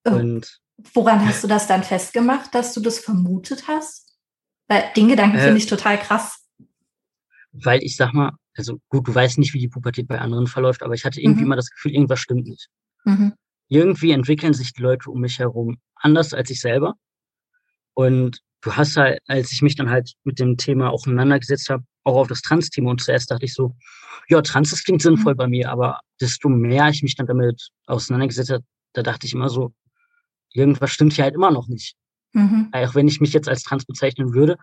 Oh. 0.06 0.12
Und 0.12 0.60
Woran 0.94 1.26
hast 1.28 1.44
du 1.44 1.48
das 1.48 1.68
dann 1.68 1.84
festgemacht, 1.84 2.56
dass 2.56 2.74
du 2.74 2.80
das 2.80 3.00
vermutet 3.00 3.68
hast? 3.68 4.18
Weil 4.68 4.84
den 4.96 5.10
Gedanken 5.10 5.38
Äh, 5.38 5.42
finde 5.44 5.58
ich 5.58 5.66
total 5.68 5.98
krass. 6.00 6.46
weil 7.52 7.84
ich 7.84 7.96
sag 7.98 8.14
mal, 8.14 8.32
also 8.56 8.80
gut, 8.90 9.08
du 9.08 9.14
weißt 9.16 9.40
nicht, 9.40 9.54
wie 9.54 9.60
die 9.60 9.68
Pubertät 9.68 10.08
bei 10.08 10.20
anderen 10.20 10.48
verläuft, 10.48 10.84
aber 10.84 10.94
ich 10.94 11.04
hatte 11.04 11.20
irgendwie 11.20 11.42
Mhm. 11.42 11.48
immer 11.48 11.56
das 11.56 11.70
Gefühl, 11.70 11.92
irgendwas 11.94 12.20
stimmt 12.20 12.48
nicht. 12.48 12.70
Mhm. 13.06 13.34
Irgendwie 13.68 14.12
entwickeln 14.12 14.54
sich 14.54 14.72
die 14.74 14.82
Leute 14.82 15.10
um 15.10 15.20
mich 15.22 15.40
herum 15.40 15.80
anders 15.96 16.34
als 16.34 16.50
ich 16.50 16.62
selber. 16.62 16.96
Und 17.94 18.40
du 18.62 18.74
hast 18.76 18.96
halt, 18.98 19.20
als 19.28 19.52
ich 19.52 19.62
mich 19.62 19.76
dann 19.76 19.90
halt 19.90 20.14
mit 20.24 20.40
dem 20.40 20.58
Thema 20.58 20.90
auseinandergesetzt 20.92 21.70
habe, 21.70 21.84
auch 22.10 22.18
auf 22.22 22.28
das 22.28 22.42
Trans-Thema 22.42 22.92
und 22.92 23.02
zuerst 23.02 23.32
dachte 23.32 23.46
ich 23.46 23.54
so, 23.54 23.76
ja, 24.28 24.42
Trans, 24.42 24.70
das 24.72 24.84
klingt 24.84 25.02
sinnvoll 25.02 25.34
Mhm. 25.34 25.38
bei 25.38 25.48
mir, 25.48 25.72
aber 25.72 26.00
desto 26.22 26.50
mehr 26.50 26.90
ich 26.90 27.02
mich 27.04 27.16
dann 27.16 27.28
damit 27.28 27.70
auseinandergesetzt 27.88 28.52
habe, 28.52 28.64
da 28.94 29.02
dachte 29.04 29.26
ich 29.26 29.34
immer 29.34 29.50
so, 29.50 29.74
irgendwas 30.54 30.92
stimmt 30.92 31.14
hier 31.14 31.24
halt 31.24 31.36
immer 31.36 31.52
noch 31.52 31.68
nicht. 31.68 31.96
Mhm. 32.34 32.70
Auch 32.72 32.96
wenn 32.96 33.08
ich 33.08 33.22
mich 33.22 33.34
jetzt 33.34 33.50
als 33.50 33.64
trans 33.64 33.86
bezeichnen 33.86 34.34
würde, 34.34 34.58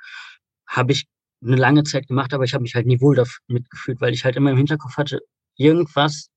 habe 0.69 0.93
ich 0.93 1.07
eine 1.43 1.57
lange 1.57 1.85
Zeit 1.85 2.09
gemacht, 2.09 2.33
aber 2.33 2.45
ich 2.45 2.55
habe 2.55 2.63
mich 2.63 2.75
halt 2.75 2.87
nie 2.87 3.01
wohl 3.01 3.15
damit 3.17 3.71
gefühlt, 3.71 4.01
weil 4.01 4.15
ich 4.15 4.25
halt 4.25 4.37
immer 4.37 4.51
im 4.51 4.57
Hinterkopf 4.57 4.97
hatte, 4.97 5.21
irgendwas, 5.57 6.29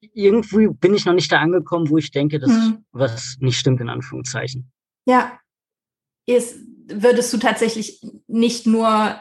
irgendwie 0.00 0.68
bin 0.68 0.94
ich 0.94 1.04
noch 1.04 1.14
nicht 1.14 1.30
da 1.32 1.40
angekommen, 1.40 1.88
wo 1.88 1.98
ich 1.98 2.10
denke, 2.10 2.38
dass 2.38 2.50
Mhm. 2.50 2.84
was 2.92 3.36
nicht 3.40 3.58
stimmt, 3.58 3.80
in 3.80 3.88
Anführungszeichen. 3.88 4.70
Ja. 5.06 5.38
Ist, 6.26 6.58
würdest 6.88 7.32
du 7.32 7.38
tatsächlich 7.38 8.00
nicht 8.26 8.66
nur 8.66 9.20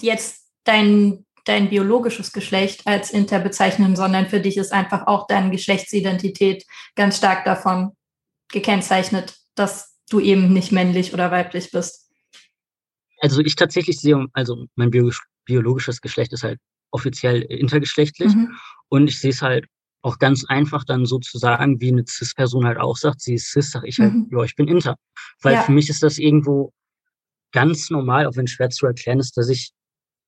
jetzt 0.00 0.48
dein, 0.64 1.24
dein 1.44 1.68
biologisches 1.70 2.32
Geschlecht 2.32 2.86
als 2.86 3.10
inter 3.10 3.40
bezeichnen, 3.40 3.96
sondern 3.96 4.28
für 4.28 4.40
dich 4.40 4.56
ist 4.56 4.72
einfach 4.72 5.06
auch 5.06 5.26
deine 5.26 5.50
Geschlechtsidentität 5.50 6.64
ganz 6.94 7.16
stark 7.16 7.44
davon 7.44 7.92
gekennzeichnet, 8.50 9.36
dass 9.54 9.96
du 10.10 10.20
eben 10.20 10.52
nicht 10.52 10.72
männlich 10.72 11.12
oder 11.14 11.30
weiblich 11.30 11.70
bist. 11.70 12.10
Also 13.20 13.40
ich 13.40 13.56
tatsächlich 13.56 14.00
sehe, 14.00 14.26
also 14.32 14.66
mein 14.74 14.90
biologisch, 14.90 15.22
biologisches 15.44 16.00
Geschlecht 16.00 16.32
ist 16.32 16.42
halt 16.42 16.58
offiziell 16.90 17.42
intergeschlechtlich 17.42 18.34
Mhm. 18.34 18.56
und 18.88 19.08
ich 19.08 19.18
sehe 19.18 19.30
es 19.30 19.42
halt 19.42 19.66
auch 20.02 20.18
ganz 20.18 20.44
einfach 20.44 20.84
dann 20.84 21.06
sozusagen, 21.06 21.80
wie 21.80 21.88
eine 21.92 22.04
Cis-Person 22.06 22.66
halt 22.66 22.78
auch 22.78 22.96
sagt, 22.96 23.20
sie 23.20 23.34
ist 23.34 23.50
Cis, 23.52 23.70
sag 23.70 23.84
ich 23.84 23.98
halt, 24.00 24.12
Mhm. 24.12 24.28
ja, 24.32 24.42
ich 24.42 24.56
bin 24.56 24.66
inter. 24.68 24.96
Weil 25.40 25.54
Ja. 25.54 25.62
für 25.62 25.72
mich 25.72 25.88
ist 25.88 26.02
das 26.02 26.18
irgendwo 26.18 26.72
ganz 27.52 27.90
normal, 27.90 28.26
auch 28.26 28.36
wenn 28.36 28.44
es 28.44 28.52
schwer 28.52 28.70
zu 28.70 28.86
erklären 28.86 29.20
ist, 29.20 29.36
dass 29.36 29.48
ich 29.48 29.72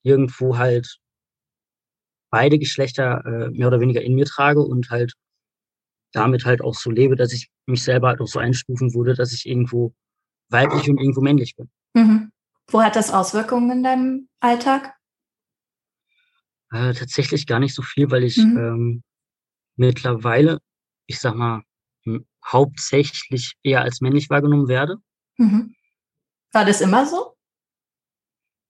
irgendwo 0.02 0.58
halt 0.58 0.98
beide 2.30 2.58
Geschlechter 2.58 3.24
äh, 3.24 3.50
mehr 3.50 3.68
oder 3.68 3.80
weniger 3.80 4.02
in 4.02 4.14
mir 4.14 4.26
trage 4.26 4.60
und 4.60 4.90
halt 4.90 5.14
damit 6.12 6.44
halt 6.44 6.62
auch 6.62 6.74
so 6.74 6.90
lebe, 6.90 7.16
dass 7.16 7.32
ich 7.32 7.48
mich 7.66 7.82
selber 7.82 8.08
halt 8.08 8.20
auch 8.20 8.28
so 8.28 8.38
einstufen 8.38 8.94
würde, 8.94 9.14
dass 9.14 9.32
ich 9.32 9.46
irgendwo 9.46 9.94
weiblich 10.50 10.88
und 10.88 10.98
irgendwo 10.98 11.20
männlich 11.20 11.56
bin. 11.56 11.70
Mhm. 11.94 12.30
Wo 12.68 12.82
hat 12.82 12.96
das 12.96 13.12
Auswirkungen 13.12 13.70
in 13.70 13.82
deinem 13.82 14.28
Alltag? 14.40 14.94
Äh, 16.70 16.94
tatsächlich 16.94 17.46
gar 17.46 17.60
nicht 17.60 17.74
so 17.74 17.82
viel, 17.82 18.10
weil 18.10 18.24
ich 18.24 18.38
Mhm. 18.38 18.56
ähm, 18.56 19.02
mittlerweile, 19.76 20.58
ich 21.06 21.20
sag 21.20 21.34
mal, 21.34 21.62
hauptsächlich 22.44 23.54
eher 23.62 23.82
als 23.82 24.00
männlich 24.00 24.28
wahrgenommen 24.30 24.68
werde. 24.68 24.96
Mhm. 25.36 25.74
War 26.54 26.64
das 26.64 26.80
immer 26.80 27.04
so? 27.06 27.36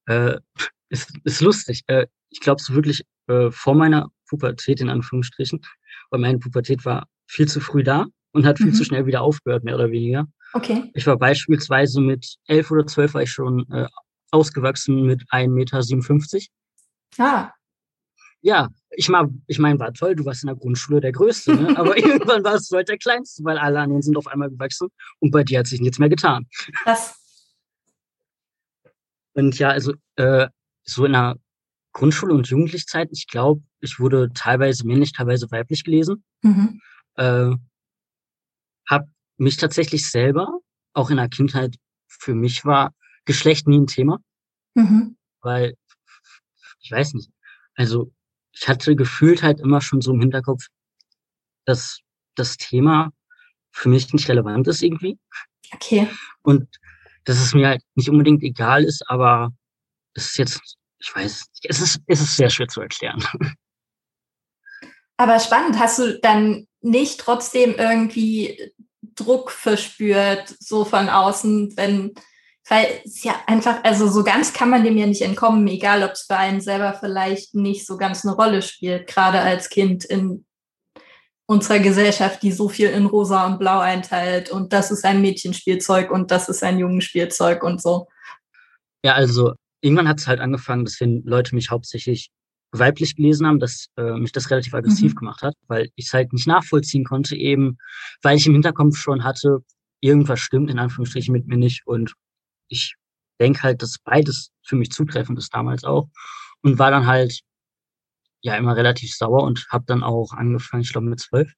Äh, 0.06 0.38
ist, 0.88 1.12
ist 1.24 1.40
lustig. 1.40 1.82
Äh, 1.86 2.06
ich 2.30 2.40
glaube 2.40 2.60
so 2.60 2.74
wirklich 2.74 3.04
äh, 3.28 3.50
vor 3.50 3.74
meiner 3.74 4.10
Pubertät 4.28 4.80
in 4.80 4.88
Anführungsstrichen, 4.90 5.60
weil 6.10 6.20
meine 6.20 6.38
Pubertät 6.38 6.84
war 6.84 7.06
viel 7.26 7.46
zu 7.48 7.60
früh 7.60 7.82
da 7.82 8.06
und 8.32 8.46
hat 8.46 8.58
viel 8.58 8.68
Mhm. 8.68 8.74
zu 8.74 8.84
schnell 8.84 9.06
wieder 9.06 9.22
aufgehört, 9.22 9.64
mehr 9.64 9.74
oder 9.76 9.90
weniger. 9.90 10.26
Okay. 10.52 10.90
Ich 10.94 11.06
war 11.06 11.16
beispielsweise 11.16 12.00
mit 12.00 12.36
elf 12.46 12.70
oder 12.70 12.86
zwölf 12.86 13.14
war 13.14 13.22
ich 13.22 13.30
schon 13.32 13.70
äh, 13.70 13.86
ausgewachsen 14.30 15.02
mit 15.06 15.22
1,57 15.30 16.34
Meter. 16.34 16.48
Ah, 17.18 17.52
Ja, 18.40 18.68
ich 18.90 19.08
meine, 19.08 19.32
ich 19.46 19.58
mein, 19.58 19.78
war 19.78 19.92
toll, 19.92 20.14
du 20.16 20.24
warst 20.24 20.42
in 20.42 20.48
der 20.48 20.56
Grundschule 20.56 21.00
der 21.00 21.12
Größte, 21.12 21.54
ne? 21.54 21.76
aber 21.78 21.96
irgendwann 21.96 22.44
warst 22.44 22.70
du 22.70 22.76
halt 22.76 22.88
der 22.88 22.98
Kleinste, 22.98 23.42
weil 23.44 23.58
alle 23.58 23.80
anderen 23.80 24.02
sind 24.02 24.16
auf 24.16 24.26
einmal 24.26 24.50
gewachsen 24.50 24.88
und 25.20 25.30
bei 25.30 25.44
dir 25.44 25.60
hat 25.60 25.66
sich 25.66 25.80
nichts 25.80 25.98
mehr 25.98 26.08
getan. 26.08 26.46
das. 26.84 27.20
Und 29.34 29.58
ja, 29.58 29.70
also 29.70 29.94
äh, 30.16 30.48
so 30.84 31.04
in 31.04 31.12
der 31.12 31.36
Grundschule 31.92 32.34
und 32.34 32.48
Jugendlichzeit, 32.48 33.08
ich 33.12 33.26
glaube, 33.26 33.62
ich 33.80 33.98
wurde 34.00 34.30
teilweise 34.34 34.86
männlich, 34.86 35.12
teilweise 35.12 35.50
weiblich 35.50 35.84
gelesen. 35.84 36.24
Mhm. 36.42 36.80
Äh, 37.16 37.52
habe 38.88 39.08
mich 39.36 39.56
tatsächlich 39.56 40.10
selber, 40.10 40.60
auch 40.92 41.10
in 41.10 41.16
der 41.16 41.28
Kindheit, 41.28 41.76
für 42.08 42.34
mich 42.34 42.64
war 42.64 42.94
Geschlecht 43.24 43.66
nie 43.66 43.78
ein 43.78 43.86
Thema, 43.86 44.18
Mhm. 44.74 45.16
weil 45.40 45.74
ich 46.80 46.90
weiß 46.90 47.14
nicht. 47.14 47.30
Also 47.74 48.12
ich 48.52 48.68
hatte 48.68 48.94
gefühlt 48.94 49.42
halt 49.42 49.60
immer 49.60 49.80
schon 49.80 50.00
so 50.00 50.12
im 50.12 50.20
Hinterkopf, 50.20 50.66
dass 51.64 52.00
das 52.34 52.56
Thema 52.56 53.10
für 53.72 53.88
mich 53.88 54.12
nicht 54.12 54.28
relevant 54.28 54.68
ist 54.68 54.82
irgendwie 54.82 55.18
Okay. 55.72 56.08
und 56.42 56.68
dass 57.24 57.38
es 57.40 57.54
mir 57.54 57.68
halt 57.68 57.82
nicht 57.94 58.08
unbedingt 58.08 58.42
egal 58.42 58.84
ist, 58.84 59.02
aber 59.08 59.52
es 60.14 60.26
ist 60.26 60.38
jetzt, 60.38 60.76
ich 60.98 61.14
weiß, 61.14 61.44
es 61.64 61.80
ist, 61.80 62.00
es 62.06 62.20
ist 62.20 62.36
sehr 62.36 62.50
schwer 62.50 62.68
zu 62.68 62.80
erklären. 62.80 63.24
Aber 65.16 65.38
spannend, 65.38 65.78
hast 65.78 66.00
du 66.00 66.18
dann 66.18 66.66
nicht 66.80 67.20
trotzdem 67.20 67.76
irgendwie 67.78 68.72
Druck 69.14 69.52
verspürt, 69.52 70.54
so 70.58 70.84
von 70.84 71.08
außen, 71.08 71.76
wenn, 71.76 72.14
weil 72.68 72.86
es 73.04 73.22
ja 73.22 73.34
einfach, 73.46 73.84
also 73.84 74.08
so 74.08 74.24
ganz 74.24 74.52
kann 74.52 74.70
man 74.70 74.82
dem 74.82 74.96
ja 74.96 75.06
nicht 75.06 75.22
entkommen, 75.22 75.68
egal 75.68 76.02
ob 76.02 76.12
es 76.12 76.22
für 76.22 76.36
einen 76.36 76.60
selber 76.60 76.94
vielleicht 76.94 77.54
nicht 77.54 77.86
so 77.86 77.96
ganz 77.96 78.24
eine 78.24 78.34
Rolle 78.34 78.62
spielt, 78.62 79.06
gerade 79.06 79.40
als 79.40 79.68
Kind 79.68 80.04
in 80.04 80.44
unserer 81.46 81.78
Gesellschaft, 81.78 82.42
die 82.42 82.52
so 82.52 82.68
viel 82.68 82.88
in 82.88 83.06
Rosa 83.06 83.46
und 83.46 83.58
Blau 83.58 83.80
einteilt 83.80 84.50
und 84.50 84.72
das 84.72 84.90
ist 84.90 85.04
ein 85.04 85.20
Mädchenspielzeug 85.20 86.10
und 86.10 86.30
das 86.30 86.48
ist 86.48 86.62
ein 86.62 86.78
Jungenspielzeug 86.78 87.62
und 87.62 87.82
so. 87.82 88.08
Ja, 89.04 89.12
also 89.14 89.52
irgendwann 89.82 90.08
hat 90.08 90.18
es 90.20 90.26
halt 90.26 90.40
angefangen, 90.40 90.84
dass 90.84 91.00
wenn 91.00 91.22
Leute 91.24 91.54
mich 91.54 91.70
hauptsächlich 91.70 92.30
weiblich 92.72 93.14
gelesen 93.16 93.46
haben, 93.46 93.60
dass 93.60 93.86
äh, 93.96 94.14
mich 94.14 94.32
das 94.32 94.50
relativ 94.50 94.74
aggressiv 94.74 95.12
Mhm. 95.12 95.18
gemacht 95.18 95.42
hat, 95.42 95.54
weil 95.68 95.90
ich 95.94 96.06
es 96.06 96.12
halt 96.14 96.32
nicht 96.32 96.46
nachvollziehen 96.46 97.04
konnte, 97.04 97.36
eben 97.36 97.76
weil 98.22 98.36
ich 98.36 98.46
im 98.46 98.54
Hinterkopf 98.54 98.96
schon 98.96 99.22
hatte, 99.22 99.58
irgendwas 100.00 100.40
stimmt 100.40 100.70
in 100.70 100.78
Anführungsstrichen 100.78 101.32
mit 101.32 101.46
mir 101.46 101.56
nicht 101.58 101.86
und 101.86 102.14
ich 102.68 102.94
denke 103.40 103.62
halt, 103.62 103.82
dass 103.82 103.98
beides 104.02 104.50
für 104.62 104.76
mich 104.76 104.90
zutreffend 104.90 105.38
ist 105.38 105.54
damals 105.54 105.84
auch 105.84 106.08
und 106.62 106.78
war 106.78 106.90
dann 106.90 107.06
halt 107.06 107.40
ja 108.44 108.56
immer 108.56 108.76
relativ 108.76 109.14
sauer 109.14 109.42
und 109.42 109.66
habe 109.70 109.84
dann 109.86 110.02
auch 110.02 110.32
angefangen, 110.32 110.82
ich 110.82 110.92
glaube 110.92 111.08
mit 111.08 111.20
zwölf, 111.20 111.50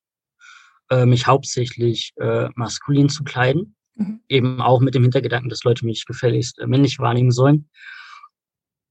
äh, 0.91 1.05
mich 1.05 1.27
hauptsächlich 1.27 2.13
äh, 2.17 2.49
maskulin 2.55 3.09
zu 3.09 3.25
kleiden, 3.25 3.77
Mhm. 3.97 4.21
eben 4.29 4.61
auch 4.61 4.81
mit 4.81 4.95
dem 4.95 5.03
Hintergedanken, 5.03 5.49
dass 5.49 5.65
Leute 5.65 5.87
mich 5.87 6.05
gefälligst 6.05 6.59
äh, 6.59 6.67
männlich 6.67 6.99
wahrnehmen 6.99 7.31
sollen, 7.31 7.71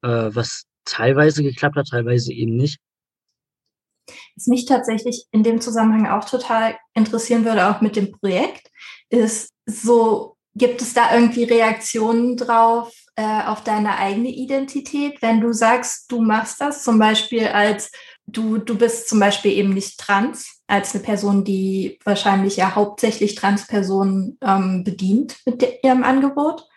äh, 0.02 0.08
was 0.34 0.66
teilweise 0.84 1.44
geklappt 1.44 1.76
hat, 1.76 1.88
teilweise 1.90 2.34
eben 2.34 2.56
nicht. 2.56 2.80
Was 4.36 4.48
mich 4.48 4.66
tatsächlich 4.66 5.26
in 5.32 5.44
dem 5.44 5.62
Zusammenhang 5.62 6.08
auch 6.08 6.26
total 6.26 6.76
interessieren 6.94 7.46
würde, 7.46 7.68
auch 7.70 7.82
mit 7.82 7.96
dem 7.96 8.12
Projekt, 8.12 8.72
ist 9.10 9.54
so, 9.68 10.38
gibt 10.56 10.82
es 10.82 10.94
da 10.94 11.14
irgendwie 11.14 11.44
Reaktionen 11.44 12.36
drauf 12.36 12.94
äh, 13.16 13.44
auf 13.44 13.64
deine 13.64 13.98
eigene 13.98 14.30
Identität, 14.30 15.22
wenn 15.22 15.42
du 15.42 15.54
sagst, 15.54 16.12
du 16.12 16.22
machst 16.22 16.60
das 16.60 16.84
zum 16.84 17.00
Beispiel 17.00 17.48
als 17.48 17.92
du, 18.28 18.58
du 18.58 18.78
bist 18.78 19.08
zum 19.08 19.20
Beispiel 19.20 19.52
eben 19.52 19.74
nicht 19.74 20.00
trans, 20.00 20.62
als 20.68 20.94
eine 20.94 21.04
Person, 21.04 21.44
die 21.44 22.00
wahrscheinlich 22.04 22.58
ja 22.58 22.76
hauptsächlich 22.76 23.36
Transpersonen 23.36 24.38
ähm, 24.42 24.84
bedient 24.84 25.38
mit 25.46 25.64
ihrem 25.84 26.04
Angebot? 26.04 26.68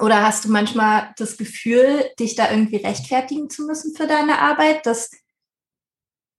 Oder 0.00 0.22
hast 0.22 0.44
du 0.44 0.50
manchmal 0.50 1.12
das 1.16 1.36
Gefühl, 1.36 2.10
dich 2.18 2.34
da 2.34 2.50
irgendwie 2.50 2.76
rechtfertigen 2.76 3.50
zu 3.50 3.64
müssen 3.64 3.96
für 3.96 4.06
deine 4.06 4.40
Arbeit, 4.40 4.86
dass 4.86 5.10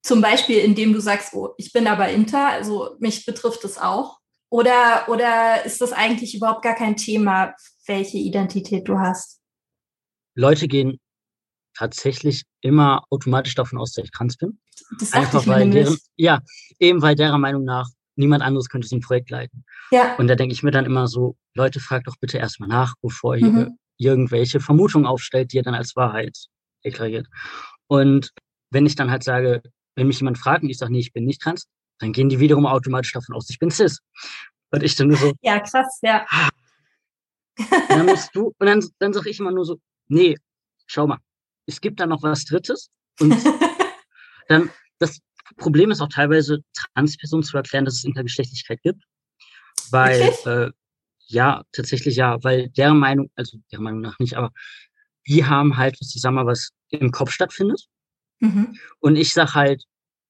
zum 0.02 0.22
Beispiel, 0.22 0.60
indem 0.60 0.94
du 0.94 1.02
sagst, 1.02 1.34
oh, 1.34 1.54
ich 1.58 1.74
bin 1.74 1.88
aber 1.88 2.10
inter, 2.10 2.48
also 2.48 2.96
mich 3.00 3.26
betrifft 3.26 3.66
es 3.66 3.78
auch? 3.78 4.20
Oder, 4.50 5.06
oder 5.08 5.66
ist 5.66 5.82
das 5.82 5.92
eigentlich 5.92 6.36
überhaupt 6.36 6.64
gar 6.64 6.74
kein 6.74 6.96
Thema, 6.96 7.54
welche 7.90 8.18
Identität 8.18 8.88
du 8.88 8.98
hast? 8.98 9.42
Leute 10.36 10.70
gehen 10.70 11.00
tatsächlich 11.76 12.44
immer 12.62 13.04
automatisch 13.10 13.56
davon 13.56 13.80
aus, 13.80 13.94
dass 13.94 14.06
ich 14.06 14.12
trans 14.12 14.38
bin. 14.38 14.60
Das 15.00 15.12
Einfach 15.12 15.46
weil 15.48 15.70
deren, 15.70 15.98
ja, 16.16 16.40
eben 16.80 17.02
weil 17.02 17.16
derer 17.16 17.38
Meinung 17.38 17.66
nach 17.66 17.90
niemand 18.16 18.44
anderes 18.44 18.70
könnte 18.70 18.88
so 18.88 18.96
ein 18.96 19.02
Projekt 19.02 19.30
leiten. 19.30 19.66
Ja. 19.92 20.16
Und 20.16 20.28
da 20.28 20.36
denke 20.36 20.54
ich 20.54 20.64
mir 20.64 20.72
dann 20.72 20.86
immer 20.86 21.08
so, 21.08 21.36
Leute, 21.56 21.80
fragt 21.80 22.08
doch 22.08 22.16
bitte 22.20 22.38
erstmal 22.38 22.70
nach, 22.70 22.94
bevor 23.02 23.36
mhm. 23.36 23.44
ihr 23.44 23.72
irgendwelche 23.98 24.60
Vermutungen 24.60 25.08
aufstellt, 25.08 25.52
die 25.52 25.58
ihr 25.58 25.64
dann 25.64 25.76
als 25.76 25.96
Wahrheit 25.96 26.38
deklariert. 26.86 27.28
Und 27.88 28.32
wenn 28.72 28.86
ich 28.86 28.96
dann 28.96 29.12
halt 29.12 29.24
sage, 29.24 29.62
wenn 29.96 30.08
mich 30.08 30.20
jemand 30.20 30.38
fragt 30.38 30.64
und 30.64 30.70
ich 30.70 30.78
sage, 30.78 30.92
nee, 30.92 31.00
ich 31.00 31.14
bin 31.14 31.26
nicht 31.26 31.42
trans, 31.42 31.68
dann 32.00 32.14
gehen 32.14 32.30
die 32.30 32.40
wiederum 32.40 32.66
automatisch 32.66 33.12
davon 33.12 33.36
aus, 33.36 33.50
ich 33.50 33.60
bin 33.60 33.72
cis. 33.72 34.00
Und 34.72 34.84
ich 34.84 34.96
dann 34.96 35.08
nur 35.08 35.18
so. 35.18 35.34
Ja, 35.42 35.60
krass, 35.60 36.00
ja. 36.02 36.26
Und 37.60 37.90
dann 37.90 38.06
musst 38.06 38.36
du, 38.36 38.54
und 38.58 38.68
dann, 38.68 38.84
dann 39.00 39.14
sage 39.14 39.30
ich 39.30 39.40
immer 39.40 39.52
nur 39.52 39.66
so, 39.66 39.80
nee, 40.08 40.38
schau 40.88 41.08
mal, 41.08 41.20
es 41.66 41.82
gibt 41.82 42.00
da 42.00 42.06
noch 42.06 42.24
was 42.24 42.46
Drittes. 42.46 42.90
Und 43.20 43.32
dann, 44.48 44.70
das 45.00 45.20
Problem 45.58 45.92
ist 45.92 46.02
auch 46.02 46.10
teilweise, 46.10 46.60
Transpersonen 46.96 47.44
zu 47.44 47.58
erklären, 47.58 47.86
dass 47.86 47.96
es 47.96 48.04
Intergeschlechtlichkeit 48.04 48.82
gibt. 48.82 49.04
Weil, 49.92 50.34
äh, 50.46 50.72
ja, 51.28 51.64
tatsächlich 51.72 52.16
ja, 52.16 52.38
weil 52.44 52.70
deren 52.70 52.98
Meinung, 52.98 53.30
also 53.36 53.58
deren 53.72 53.84
Meinung 53.84 54.02
nach 54.02 54.18
nicht, 54.20 54.36
aber 54.36 54.52
die 55.28 55.46
haben 55.46 55.78
halt, 55.78 55.98
ich 56.00 56.14
sag 56.14 56.32
mal, 56.32 56.46
was 56.46 56.72
im 56.90 57.12
Kopf 57.12 57.32
stattfindet. 57.32 57.86
Mhm. 58.40 58.78
Und 59.00 59.16
ich 59.16 59.34
sag 59.34 59.54
halt, 59.54 59.84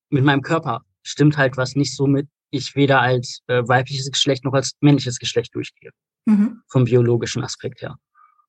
mit 0.09 0.23
meinem 0.23 0.41
Körper 0.41 0.82
stimmt 1.03 1.38
halt 1.38 1.57
was 1.57 1.75
nicht 1.75 1.95
so 1.95 2.07
mit, 2.07 2.27
ich 2.51 2.75
weder 2.75 3.01
als 3.01 3.41
äh, 3.47 3.61
weibliches 3.67 4.09
Geschlecht 4.11 4.43
noch 4.43 4.53
als 4.53 4.73
männliches 4.82 5.19
Geschlecht 5.19 5.53
durchgehe. 5.55 5.91
Mhm. 6.26 6.61
Vom 6.67 6.86
biologischen 6.86 7.43
Aspekt 7.43 7.82
her. 7.82 7.97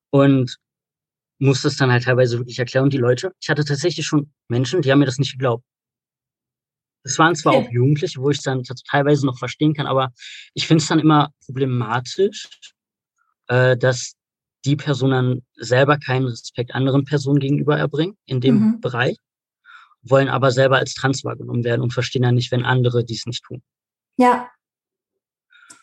Und 0.09 0.57
muss 1.39 1.63
das 1.63 1.75
dann 1.75 1.91
halt 1.91 2.03
teilweise 2.03 2.37
wirklich 2.37 2.59
erklären. 2.59 2.83
Und 2.83 2.93
die 2.93 2.99
Leute, 2.99 3.33
ich 3.41 3.49
hatte 3.49 3.65
tatsächlich 3.65 4.05
schon 4.05 4.31
Menschen, 4.47 4.81
die 4.81 4.91
haben 4.91 4.99
mir 4.99 5.05
das 5.05 5.17
nicht 5.17 5.31
geglaubt. 5.31 5.65
Es 7.03 7.17
waren 7.17 7.35
zwar 7.35 7.55
okay. 7.55 7.67
auch 7.67 7.71
Jugendliche, 7.71 8.21
wo 8.21 8.29
ich 8.29 8.37
es 8.37 8.43
dann 8.43 8.63
teilweise 8.87 9.25
noch 9.25 9.39
verstehen 9.39 9.73
kann, 9.73 9.87
aber 9.87 10.13
ich 10.53 10.67
finde 10.67 10.83
es 10.83 10.87
dann 10.87 10.99
immer 10.99 11.31
problematisch, 11.43 12.47
äh, 13.47 13.75
dass 13.75 14.13
die 14.65 14.75
Person 14.75 15.09
dann 15.09 15.41
selber 15.55 15.97
keinen 15.97 16.27
Respekt 16.27 16.75
anderen 16.75 17.05
Personen 17.05 17.39
gegenüber 17.39 17.77
erbringen 17.77 18.17
in 18.25 18.39
dem 18.39 18.59
mhm. 18.59 18.81
Bereich, 18.81 19.17
wollen 20.03 20.29
aber 20.29 20.51
selber 20.51 20.77
als 20.77 20.93
trans 20.93 21.23
wahrgenommen 21.23 21.63
werden 21.63 21.81
und 21.81 21.91
verstehen 21.93 22.21
dann 22.21 22.35
nicht, 22.35 22.51
wenn 22.51 22.63
andere 22.63 23.03
dies 23.03 23.25
nicht 23.25 23.43
tun. 23.43 23.63
Ja. 24.17 24.51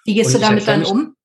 Wie 0.05 0.15
gehst 0.15 0.35
und 0.35 0.41
du 0.41 0.47
damit 0.47 0.69
dann 0.69 0.85
um? 0.85 1.17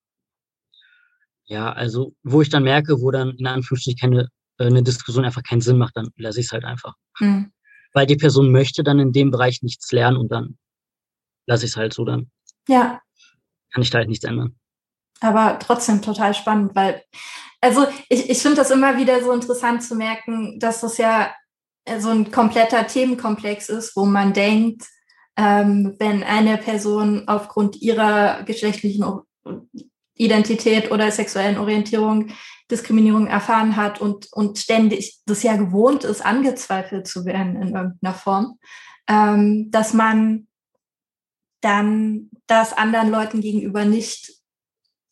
Ja, 1.45 1.71
also 1.71 2.13
wo 2.23 2.41
ich 2.41 2.49
dann 2.49 2.63
merke, 2.63 3.01
wo 3.01 3.11
dann 3.11 3.31
in 3.37 3.47
Anführungsstrichen 3.47 3.99
keine, 3.99 4.29
äh, 4.57 4.65
eine 4.65 4.83
Diskussion 4.83 5.25
einfach 5.25 5.43
keinen 5.43 5.61
Sinn 5.61 5.77
macht, 5.77 5.97
dann 5.97 6.09
lasse 6.15 6.39
ich 6.39 6.47
es 6.47 6.51
halt 6.51 6.63
einfach. 6.63 6.93
Mhm. 7.19 7.51
Weil 7.93 8.05
die 8.05 8.15
Person 8.15 8.51
möchte 8.51 8.83
dann 8.83 8.99
in 8.99 9.11
dem 9.11 9.29
Bereich 9.31 9.61
nichts 9.61 9.91
lernen 9.91 10.17
und 10.17 10.31
dann 10.31 10.57
lasse 11.45 11.65
ich 11.65 11.71
es 11.71 11.77
halt 11.77 11.93
so 11.93 12.05
dann. 12.05 12.31
Ja. 12.67 13.01
Kann 13.71 13.83
ich 13.83 13.89
da 13.89 13.99
halt 13.99 14.09
nichts 14.09 14.25
ändern. 14.25 14.55
Aber 15.19 15.59
trotzdem 15.59 16.01
total 16.01 16.33
spannend, 16.33 16.75
weil, 16.75 17.01
also 17.61 17.87
ich, 18.09 18.29
ich 18.29 18.39
finde 18.39 18.57
das 18.57 18.71
immer 18.71 18.97
wieder 18.97 19.21
so 19.23 19.31
interessant 19.31 19.83
zu 19.83 19.95
merken, 19.95 20.59
dass 20.59 20.81
das 20.81 20.97
ja 20.97 21.33
so 21.99 22.09
ein 22.09 22.31
kompletter 22.31 22.87
Themenkomplex 22.87 23.69
ist, 23.69 23.95
wo 23.95 24.05
man 24.05 24.33
denkt, 24.33 24.85
ähm, 25.37 25.95
wenn 25.99 26.23
eine 26.23 26.57
Person 26.57 27.27
aufgrund 27.27 27.81
ihrer 27.81 28.43
geschlechtlichen 28.43 29.03
Identität 30.23 30.91
oder 30.91 31.11
sexuellen 31.11 31.57
Orientierung 31.57 32.31
Diskriminierung 32.71 33.27
erfahren 33.27 33.75
hat 33.75 34.01
und, 34.01 34.31
und 34.31 34.57
ständig 34.57 35.19
das 35.25 35.43
ja 35.43 35.55
gewohnt 35.55 36.03
ist, 36.03 36.25
angezweifelt 36.25 37.07
zu 37.07 37.25
werden 37.25 37.61
in 37.61 37.75
irgendeiner 37.75 38.13
Form, 38.13 38.59
ähm, 39.07 39.69
dass 39.69 39.93
man 39.93 40.47
dann 41.61 42.29
das 42.47 42.73
anderen 42.73 43.09
Leuten 43.09 43.41
gegenüber 43.41 43.85
nicht 43.85 44.33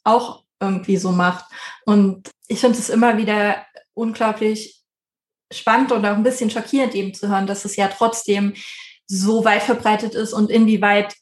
auch 0.03 0.43
irgendwie 0.59 0.97
so 0.97 1.11
macht. 1.11 1.45
Und 1.85 2.29
ich 2.47 2.59
finde 2.59 2.77
es 2.77 2.89
immer 2.89 3.17
wieder 3.17 3.65
unglaublich 3.93 4.81
spannend 5.51 5.91
und 5.91 6.05
auch 6.05 6.15
ein 6.15 6.23
bisschen 6.23 6.49
schockierend 6.49 6.95
eben 6.95 7.13
zu 7.13 7.29
hören, 7.29 7.47
dass 7.47 7.65
es 7.65 7.75
ja 7.75 7.87
trotzdem 7.89 8.53
so 9.07 9.43
weit 9.43 9.63
verbreitet 9.63 10.15
ist 10.15 10.33
und 10.33 10.49
inwieweit 10.49 11.15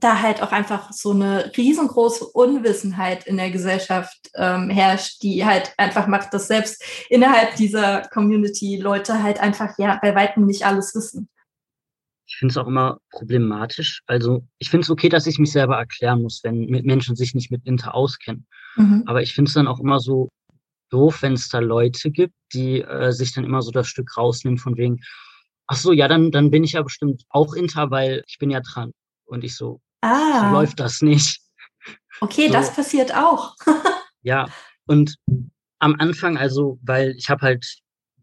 da 0.00 0.20
halt 0.20 0.42
auch 0.42 0.52
einfach 0.52 0.92
so 0.92 1.12
eine 1.12 1.52
riesengroße 1.56 2.26
Unwissenheit 2.26 3.26
in 3.26 3.36
der 3.36 3.50
Gesellschaft 3.50 4.30
ähm, 4.34 4.68
herrscht, 4.68 5.22
die 5.22 5.44
halt 5.44 5.72
einfach 5.78 6.06
macht, 6.06 6.34
dass 6.34 6.48
selbst 6.48 6.82
innerhalb 7.08 7.56
dieser 7.56 8.02
Community 8.12 8.76
Leute 8.76 9.22
halt 9.22 9.40
einfach 9.40 9.78
ja 9.78 9.98
bei 10.02 10.14
weitem 10.14 10.46
nicht 10.46 10.66
alles 10.66 10.94
wissen. 10.94 11.28
Ich 12.26 12.36
finde 12.36 12.52
es 12.52 12.56
auch 12.56 12.66
immer 12.66 12.98
problematisch. 13.10 14.02
Also 14.06 14.44
ich 14.58 14.70
finde 14.70 14.84
es 14.84 14.90
okay, 14.90 15.08
dass 15.08 15.26
ich 15.26 15.38
mich 15.38 15.52
selber 15.52 15.76
erklären 15.76 16.22
muss, 16.22 16.40
wenn 16.42 16.64
Menschen 16.64 17.16
sich 17.16 17.34
nicht 17.34 17.50
mit 17.50 17.64
Inter 17.64 17.94
auskennen. 17.94 18.46
Mhm. 18.76 19.04
Aber 19.06 19.22
ich 19.22 19.34
finde 19.34 19.50
es 19.50 19.54
dann 19.54 19.68
auch 19.68 19.78
immer 19.78 20.00
so 20.00 20.30
doof, 20.90 21.22
wenn 21.22 21.34
es 21.34 21.48
da 21.48 21.58
Leute 21.58 22.10
gibt, 22.10 22.34
die 22.52 22.80
äh, 22.80 23.12
sich 23.12 23.34
dann 23.34 23.44
immer 23.44 23.62
so 23.62 23.70
das 23.70 23.88
Stück 23.88 24.16
rausnehmen 24.16 24.58
von 24.58 24.76
wegen, 24.76 25.00
ach 25.66 25.76
so, 25.76 25.92
ja, 25.92 26.08
dann, 26.08 26.30
dann 26.30 26.50
bin 26.50 26.64
ich 26.64 26.72
ja 26.72 26.82
bestimmt 26.82 27.24
auch 27.28 27.54
Inter, 27.54 27.90
weil 27.90 28.22
ich 28.26 28.38
bin 28.38 28.50
ja 28.50 28.60
dran. 28.60 28.92
Und 29.26 29.44
ich 29.44 29.56
so, 29.56 29.80
ah. 30.02 30.48
so 30.48 30.54
läuft 30.54 30.80
das 30.80 31.02
nicht. 31.02 31.40
Okay, 32.20 32.46
so. 32.46 32.52
das 32.52 32.74
passiert 32.74 33.14
auch. 33.14 33.54
ja, 34.22 34.48
und 34.86 35.16
am 35.78 35.96
Anfang, 35.98 36.36
also, 36.36 36.78
weil 36.82 37.14
ich 37.16 37.28
habe 37.28 37.42
halt 37.42 37.64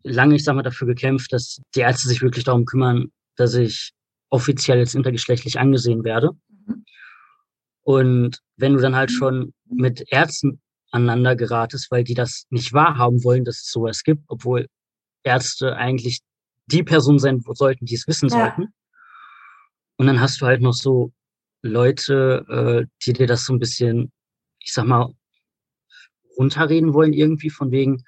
lange, 0.03 0.35
ich 0.35 0.43
sag 0.43 0.55
mal, 0.55 0.63
dafür 0.63 0.87
gekämpft, 0.87 1.33
dass 1.33 1.61
die 1.75 1.81
Ärzte 1.81 2.07
sich 2.07 2.21
wirklich 2.21 2.43
darum 2.43 2.65
kümmern, 2.65 3.11
dass 3.35 3.53
ich 3.53 3.91
offiziell 4.29 4.79
jetzt 4.79 4.95
intergeschlechtlich 4.95 5.59
angesehen 5.59 6.03
werde. 6.03 6.31
Mhm. 6.65 6.85
Und 7.83 8.39
wenn 8.57 8.73
du 8.73 8.79
dann 8.79 8.95
halt 8.95 9.11
schon 9.11 9.53
mit 9.65 10.03
Ärzten 10.11 10.61
aneinander 10.91 11.35
geratest, 11.35 11.91
weil 11.91 12.03
die 12.03 12.13
das 12.13 12.45
nicht 12.49 12.73
wahrhaben 12.73 13.23
wollen, 13.23 13.45
dass 13.45 13.61
es 13.61 13.71
sowas 13.71 14.03
gibt, 14.03 14.23
obwohl 14.27 14.67
Ärzte 15.23 15.75
eigentlich 15.75 16.19
die 16.67 16.83
Person 16.83 17.19
sein 17.19 17.41
sollten, 17.53 17.85
die 17.85 17.95
es 17.95 18.07
wissen 18.07 18.29
ja. 18.29 18.37
sollten. 18.37 18.73
Und 20.01 20.07
dann 20.07 20.19
hast 20.19 20.41
du 20.41 20.47
halt 20.47 20.63
noch 20.63 20.73
so 20.73 21.13
Leute, 21.61 22.43
äh, 22.49 22.87
die 23.05 23.13
dir 23.13 23.27
das 23.27 23.45
so 23.45 23.53
ein 23.53 23.59
bisschen, 23.59 24.11
ich 24.57 24.73
sag 24.73 24.87
mal, 24.87 25.13
runterreden 26.39 26.95
wollen 26.95 27.13
irgendwie 27.13 27.51
von 27.51 27.69
wegen, 27.69 28.03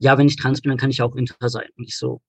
ja, 0.00 0.18
wenn 0.18 0.26
ich 0.26 0.34
trans 0.34 0.60
bin, 0.60 0.70
dann 0.70 0.78
kann 0.78 0.90
ich 0.90 1.02
auch 1.02 1.14
inter 1.14 1.48
sein. 1.48 1.68
Und 1.76 1.84
ich 1.84 1.96
so, 1.96 2.20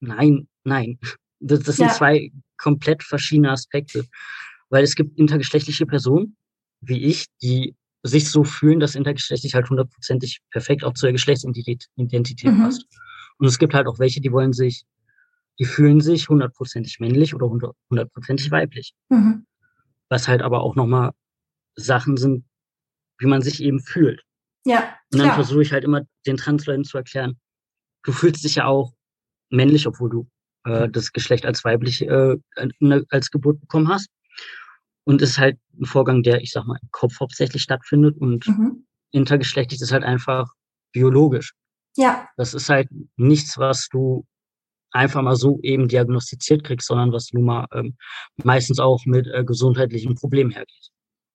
nein, 0.00 0.48
nein. 0.64 0.98
Das, 1.42 1.60
das 1.60 1.76
ja. 1.76 1.88
sind 1.88 1.96
zwei 1.98 2.32
komplett 2.56 3.02
verschiedene 3.02 3.50
Aspekte. 3.50 4.06
Weil 4.70 4.84
es 4.84 4.94
gibt 4.94 5.18
intergeschlechtliche 5.18 5.84
Personen, 5.84 6.34
wie 6.80 7.04
ich, 7.04 7.26
die 7.42 7.74
sich 8.02 8.30
so 8.30 8.42
fühlen, 8.42 8.80
dass 8.80 8.94
intergeschlechtlich 8.94 9.54
halt 9.54 9.68
hundertprozentig 9.68 10.40
perfekt 10.50 10.82
auch 10.82 10.94
zur 10.94 11.12
Geschlechtsidentität 11.12 12.44
mhm. 12.44 12.62
passt. 12.62 12.86
Und 13.36 13.46
es 13.46 13.58
gibt 13.58 13.74
halt 13.74 13.86
auch 13.86 13.98
welche, 13.98 14.22
die 14.22 14.32
wollen 14.32 14.54
sich 14.54 14.84
die 15.60 15.66
fühlen 15.66 16.00
sich 16.00 16.28
hundertprozentig 16.30 17.00
männlich 17.00 17.34
oder 17.34 17.48
hundertprozentig 17.90 18.50
weiblich. 18.50 18.94
Mhm. 19.10 19.46
Was 20.08 20.26
halt 20.26 20.40
aber 20.40 20.62
auch 20.62 20.74
nochmal 20.74 21.12
Sachen 21.76 22.16
sind, 22.16 22.46
wie 23.18 23.26
man 23.26 23.42
sich 23.42 23.62
eben 23.62 23.78
fühlt. 23.78 24.22
Ja. 24.64 24.96
Und 25.12 25.20
dann 25.20 25.34
versuche 25.34 25.62
ich 25.62 25.72
halt 25.72 25.84
immer 25.84 26.02
den 26.26 26.38
Transleuten 26.38 26.84
zu 26.84 26.96
erklären, 26.96 27.38
du 28.04 28.12
fühlst 28.12 28.42
dich 28.42 28.56
ja 28.56 28.64
auch 28.64 28.94
männlich, 29.50 29.86
obwohl 29.86 30.08
du 30.08 30.28
äh, 30.64 30.88
das 30.88 31.12
Geschlecht 31.12 31.44
als 31.44 31.62
weiblich 31.62 32.02
äh, 32.02 32.36
als 33.10 33.30
Geburt 33.30 33.60
bekommen 33.60 33.88
hast. 33.88 34.08
Und 35.04 35.20
es 35.20 35.30
ist 35.30 35.38
halt 35.38 35.58
ein 35.78 35.84
Vorgang, 35.84 36.22
der, 36.22 36.40
ich 36.40 36.52
sag 36.52 36.64
mal, 36.66 36.78
im 36.80 36.88
Kopf 36.90 37.20
hauptsächlich 37.20 37.62
stattfindet 37.62 38.16
und 38.18 38.48
mhm. 38.48 38.86
intergeschlechtlich 39.10 39.80
ist 39.80 39.92
halt 39.92 40.04
einfach 40.04 40.48
biologisch. 40.92 41.52
Ja. 41.96 42.28
Das 42.36 42.54
ist 42.54 42.70
halt 42.70 42.88
nichts, 43.16 43.58
was 43.58 43.88
du 43.88 44.24
einfach 44.92 45.22
mal 45.22 45.36
so 45.36 45.58
eben 45.62 45.88
diagnostiziert 45.88 46.64
kriegst, 46.64 46.88
sondern 46.88 47.12
was 47.12 47.32
nun 47.32 47.44
mal 47.44 47.66
ähm, 47.72 47.96
meistens 48.42 48.78
auch 48.78 49.04
mit 49.06 49.26
äh, 49.26 49.44
gesundheitlichen 49.44 50.14
Problemen 50.14 50.50
hergeht. 50.50 50.90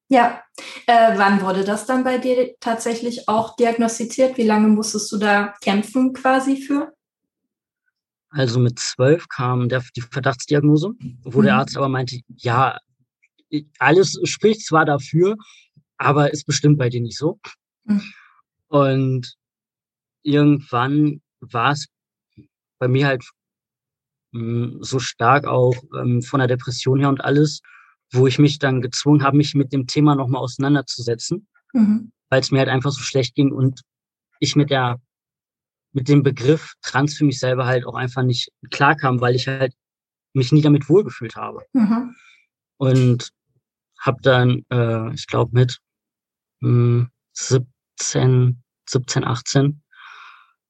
Ja, 0.08 0.44
äh, 0.86 1.18
wann 1.18 1.42
wurde 1.42 1.64
das 1.64 1.86
dann 1.86 2.04
bei 2.04 2.20
dir 2.20 2.56
tatsächlich 2.60 3.28
auch 3.28 3.56
diagnostiziert? 3.56 4.38
Wie 4.38 4.44
lange 4.44 4.68
musstest 4.68 5.12
du 5.12 5.18
da 5.18 5.56
kämpfen 5.62 6.14
quasi 6.14 6.58
für? 6.58 6.94
Also 8.30 8.60
mit 8.60 8.78
zwölf 8.78 9.28
kam 9.30 9.70
der, 9.70 9.84
die 9.96 10.02
Verdachtsdiagnose, 10.02 10.92
wo 11.24 11.40
mhm. 11.40 11.44
der 11.46 11.56
Arzt 11.56 11.78
aber 11.78 11.90
meinte, 11.90 12.20
ja, 12.36 12.78
alles 13.80 14.20
spricht 14.26 14.66
zwar 14.66 14.86
dafür, 14.86 15.38
aber 15.98 16.34
ist 16.34 16.46
bestimmt 16.46 16.78
bei 16.78 16.90
dir 16.90 17.02
nicht 17.02 17.18
so. 17.18 17.40
Mhm. 17.86 18.04
Und 18.68 19.36
irgendwann 20.22 21.22
war 21.40 21.72
es 21.72 21.88
bei 22.78 22.88
mir 22.88 23.08
halt 23.08 23.24
so 24.82 25.00
stark 25.00 25.46
auch 25.46 25.76
ähm, 25.98 26.22
von 26.22 26.40
der 26.40 26.48
Depression 26.48 27.00
her 27.00 27.10
und 27.10 27.24
alles, 27.24 27.62
wo 28.12 28.28
ich 28.28 28.40
mich 28.40 28.60
dann 28.60 28.82
gezwungen 28.82 29.24
habe, 29.24 29.38
mich 29.38 29.56
mit 29.56 29.72
dem 29.74 29.88
Thema 29.88 30.16
nochmal 30.16 30.42
auseinanderzusetzen, 30.42 31.48
mhm. 31.74 32.12
weil 32.30 32.42
es 32.42 32.52
mir 32.52 32.60
halt 32.60 32.70
einfach 32.70 32.92
so 32.92 33.02
schlecht 33.02 33.36
ging 33.36 33.52
und 33.52 33.82
ich 34.40 34.56
mit 34.56 34.70
der 34.70 35.00
mit 35.94 36.10
dem 36.10 36.24
Begriff 36.24 36.74
trans 36.82 37.16
für 37.16 37.24
mich 37.24 37.40
selber 37.40 37.66
halt 37.66 37.88
auch 37.88 37.96
einfach 37.96 38.22
nicht 38.22 38.50
klarkam, 38.70 39.22
weil 39.22 39.34
ich 39.34 39.48
halt 39.48 39.74
mich 40.34 40.52
nie 40.52 40.62
damit 40.62 40.90
wohlgefühlt 40.90 41.38
habe. 41.38 41.62
Mhm. 41.72 42.14
Und 42.76 43.30
habe 44.02 44.18
dann, 44.22 44.66
äh, 44.70 45.14
ich 45.14 45.26
glaube, 45.28 45.52
mit 45.54 45.80
mh, 46.60 47.08
17, 47.32 48.62
17, 48.90 49.24
18 49.24 49.82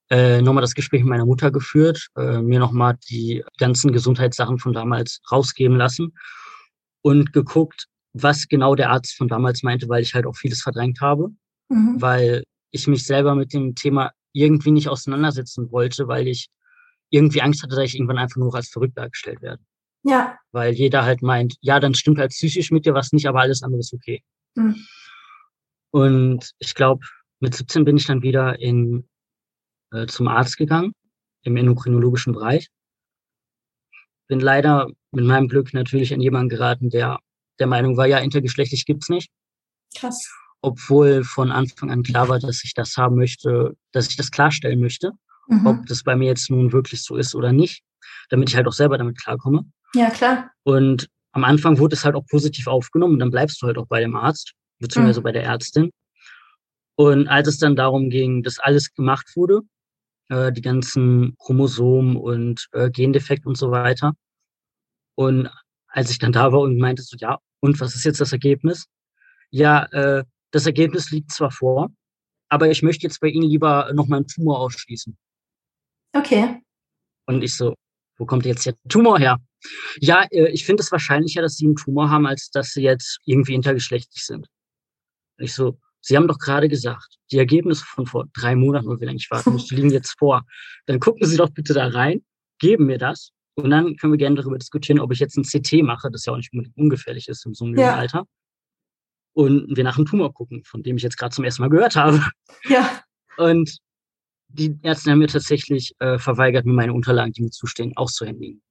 äh, 0.09 0.41
nochmal 0.41 0.61
das 0.61 0.75
Gespräch 0.75 1.01
mit 1.01 1.09
meiner 1.09 1.25
Mutter 1.25 1.51
geführt, 1.51 2.07
äh, 2.15 2.41
mir 2.41 2.59
nochmal 2.59 2.97
die 3.09 3.43
ganzen 3.57 3.91
Gesundheitssachen 3.91 4.59
von 4.59 4.73
damals 4.73 5.21
rausgeben 5.31 5.77
lassen 5.77 6.13
und 7.01 7.33
geguckt, 7.33 7.87
was 8.13 8.47
genau 8.47 8.75
der 8.75 8.91
Arzt 8.91 9.15
von 9.15 9.27
damals 9.27 9.63
meinte, 9.63 9.89
weil 9.89 10.01
ich 10.01 10.13
halt 10.13 10.25
auch 10.25 10.35
vieles 10.35 10.61
verdrängt 10.61 11.01
habe, 11.01 11.29
mhm. 11.69 12.01
weil 12.01 12.43
ich 12.71 12.87
mich 12.87 13.05
selber 13.05 13.35
mit 13.35 13.53
dem 13.53 13.75
Thema 13.75 14.11
irgendwie 14.31 14.71
nicht 14.71 14.89
auseinandersetzen 14.89 15.71
wollte, 15.71 16.07
weil 16.07 16.27
ich 16.27 16.49
irgendwie 17.09 17.41
Angst 17.41 17.63
hatte, 17.63 17.75
dass 17.75 17.85
ich 17.85 17.95
irgendwann 17.95 18.17
einfach 18.17 18.37
nur 18.37 18.53
als 18.53 18.69
verrückt 18.69 18.97
dargestellt 18.97 19.41
werde. 19.41 19.63
Ja. 20.03 20.37
Weil 20.51 20.73
jeder 20.73 21.03
halt 21.03 21.21
meint, 21.21 21.55
ja, 21.61 21.79
dann 21.79 21.95
stimmt 21.95 22.19
halt 22.19 22.31
psychisch 22.31 22.71
mit 22.71 22.85
dir 22.85 22.93
was 22.93 23.11
nicht, 23.11 23.27
aber 23.27 23.41
alles 23.41 23.63
andere 23.63 23.79
ist 23.79 23.93
okay. 23.93 24.23
Mhm. 24.55 24.75
Und 25.91 26.51
ich 26.59 26.75
glaube, 26.75 27.05
mit 27.39 27.55
17 27.55 27.85
bin 27.85 27.97
ich 27.97 28.05
dann 28.05 28.21
wieder 28.21 28.59
in, 28.59 29.07
äh, 29.91 30.05
zum 30.07 30.27
Arzt 30.27 30.57
gegangen, 30.57 30.93
im 31.43 31.57
endokrinologischen 31.57 32.33
Bereich. 32.33 32.67
Bin 34.27 34.39
leider 34.39 34.89
mit 35.11 35.25
meinem 35.25 35.47
Glück 35.47 35.73
natürlich 35.73 36.13
an 36.13 36.21
jemanden 36.21 36.49
geraten, 36.49 36.89
der 36.89 37.19
der 37.59 37.67
Meinung 37.67 37.95
war, 37.95 38.05
ja, 38.05 38.17
intergeschlechtlich 38.17 38.85
gibt's 38.85 39.07
nicht. 39.07 39.29
Krass 39.97 40.29
obwohl 40.65 41.23
von 41.23 41.51
Anfang 41.51 41.91
an 41.91 42.01
klar 42.01 42.27
war, 42.27 42.39
dass 42.39 42.63
ich 42.63 42.73
das 42.73 42.97
haben 42.97 43.17
möchte, 43.17 43.75
dass 43.91 44.09
ich 44.09 44.17
das 44.17 44.31
klarstellen 44.31 44.79
möchte, 44.79 45.11
mhm. 45.47 45.67
ob 45.67 45.85
das 45.85 46.01
bei 46.01 46.15
mir 46.15 46.25
jetzt 46.25 46.49
nun 46.49 46.71
wirklich 46.71 47.03
so 47.03 47.17
ist 47.17 47.35
oder 47.35 47.53
nicht, 47.53 47.83
damit 48.29 48.49
ich 48.49 48.55
halt 48.55 48.67
auch 48.67 48.73
selber 48.73 48.97
damit 48.97 49.21
klarkomme. 49.21 49.65
Ja, 49.93 50.09
klar. 50.09 50.49
Und 50.63 51.07
am 51.33 51.43
Anfang 51.43 51.77
wurde 51.77 51.95
es 51.95 52.03
halt 52.03 52.15
auch 52.15 52.25
positiv 52.25 52.65
aufgenommen 52.65 53.13
und 53.13 53.19
dann 53.19 53.29
bleibst 53.29 53.61
du 53.61 53.67
halt 53.67 53.77
auch 53.77 53.85
bei 53.85 53.99
dem 53.99 54.15
Arzt, 54.15 54.53
beziehungsweise 54.79 55.19
mhm. 55.19 55.25
bei 55.25 55.31
der 55.33 55.43
Ärztin. 55.43 55.91
Und 56.95 57.27
als 57.27 57.47
es 57.47 57.59
dann 57.59 57.75
darum 57.75 58.09
ging, 58.09 58.41
dass 58.41 58.57
alles 58.57 58.91
gemacht 58.93 59.33
wurde, 59.35 59.61
äh, 60.29 60.51
die 60.51 60.61
ganzen 60.61 61.35
Chromosomen 61.37 62.15
und 62.17 62.67
äh, 62.71 62.89
Gendefekt 62.89 63.45
und 63.45 63.57
so 63.57 63.71
weiter. 63.71 64.13
Und 65.15 65.49
als 65.87 66.11
ich 66.11 66.19
dann 66.19 66.31
da 66.31 66.51
war 66.51 66.59
und 66.59 66.77
meinte 66.77 67.01
so, 67.03 67.15
ja, 67.19 67.39
und 67.61 67.79
was 67.79 67.95
ist 67.95 68.03
jetzt 68.03 68.21
das 68.21 68.33
Ergebnis? 68.33 68.85
Ja, 69.49 69.85
äh, 69.91 70.23
das 70.51 70.65
Ergebnis 70.65 71.11
liegt 71.11 71.31
zwar 71.31 71.51
vor, 71.51 71.89
aber 72.49 72.69
ich 72.69 72.81
möchte 72.83 73.03
jetzt 73.03 73.19
bei 73.19 73.27
Ihnen 73.27 73.49
lieber 73.49 73.91
noch 73.93 74.07
meinen 74.07 74.27
Tumor 74.27 74.59
ausschließen. 74.59 75.17
Okay. 76.13 76.61
Und 77.25 77.43
ich 77.43 77.55
so, 77.55 77.75
wo 78.17 78.25
kommt 78.25 78.45
jetzt 78.45 78.65
der 78.65 78.75
Tumor 78.87 79.19
her? 79.19 79.39
Ja, 79.99 80.23
äh, 80.31 80.49
ich 80.49 80.65
finde 80.65 80.83
es 80.83 80.91
wahrscheinlicher, 80.91 81.41
dass 81.41 81.57
Sie 81.57 81.65
einen 81.65 81.75
Tumor 81.75 82.09
haben, 82.09 82.25
als 82.25 82.49
dass 82.51 82.71
Sie 82.71 82.83
jetzt 82.83 83.19
irgendwie 83.25 83.53
intergeschlechtlich 83.53 84.25
sind. 84.25 84.47
Ich 85.37 85.53
so, 85.53 85.77
Sie 86.05 86.15
haben 86.15 86.27
doch 86.27 86.37
gerade 86.37 86.69
gesagt, 86.69 87.17
die 87.31 87.39
Ergebnisse 87.39 87.83
von 87.83 88.05
vor 88.05 88.25
drei 88.33 88.55
Monaten 88.55 88.87
oder 88.87 89.01
wie 89.01 89.05
lange 89.05 89.17
ich 89.17 89.31
warten 89.31 89.53
musste, 89.53 89.73
liegen 89.73 89.89
jetzt 89.89 90.19
vor. 90.19 90.43
Dann 90.85 90.99
gucken 90.99 91.25
Sie 91.25 91.35
doch 91.35 91.49
bitte 91.49 91.73
da 91.73 91.87
rein, 91.87 92.23
geben 92.59 92.85
mir 92.85 92.99
das 92.99 93.31
und 93.55 93.71
dann 93.71 93.95
können 93.95 94.13
wir 94.13 94.17
gerne 94.17 94.35
darüber 94.35 94.59
diskutieren, 94.59 94.99
ob 94.99 95.11
ich 95.11 95.19
jetzt 95.19 95.35
ein 95.35 95.43
CT 95.43 95.81
mache, 95.81 96.11
das 96.11 96.25
ja 96.25 96.33
auch 96.33 96.37
nicht 96.37 96.51
ungefährlich 96.75 97.27
ist 97.27 97.43
in 97.47 97.55
so 97.55 97.65
einem 97.65 97.79
ja. 97.79 97.95
Alter 97.95 98.25
und 99.33 99.75
wir 99.75 99.83
nach 99.83 99.97
einem 99.97 100.05
Tumor 100.05 100.31
gucken, 100.31 100.63
von 100.63 100.83
dem 100.83 100.97
ich 100.97 101.03
jetzt 101.03 101.17
gerade 101.17 101.33
zum 101.33 101.43
ersten 101.43 101.63
Mal 101.63 101.69
gehört 101.69 101.95
habe. 101.95 102.23
Ja. 102.65 103.01
Und 103.37 103.77
die 104.47 104.77
Ärzte 104.83 105.09
haben 105.09 105.19
mir 105.19 105.27
tatsächlich 105.27 105.93
äh, 105.99 106.19
verweigert, 106.19 106.65
mir 106.65 106.73
meine 106.73 106.93
Unterlagen, 106.93 107.33
die 107.33 107.41
mir 107.41 107.49
zustehen, 107.49 107.97
auszuhändigen. 107.97 108.61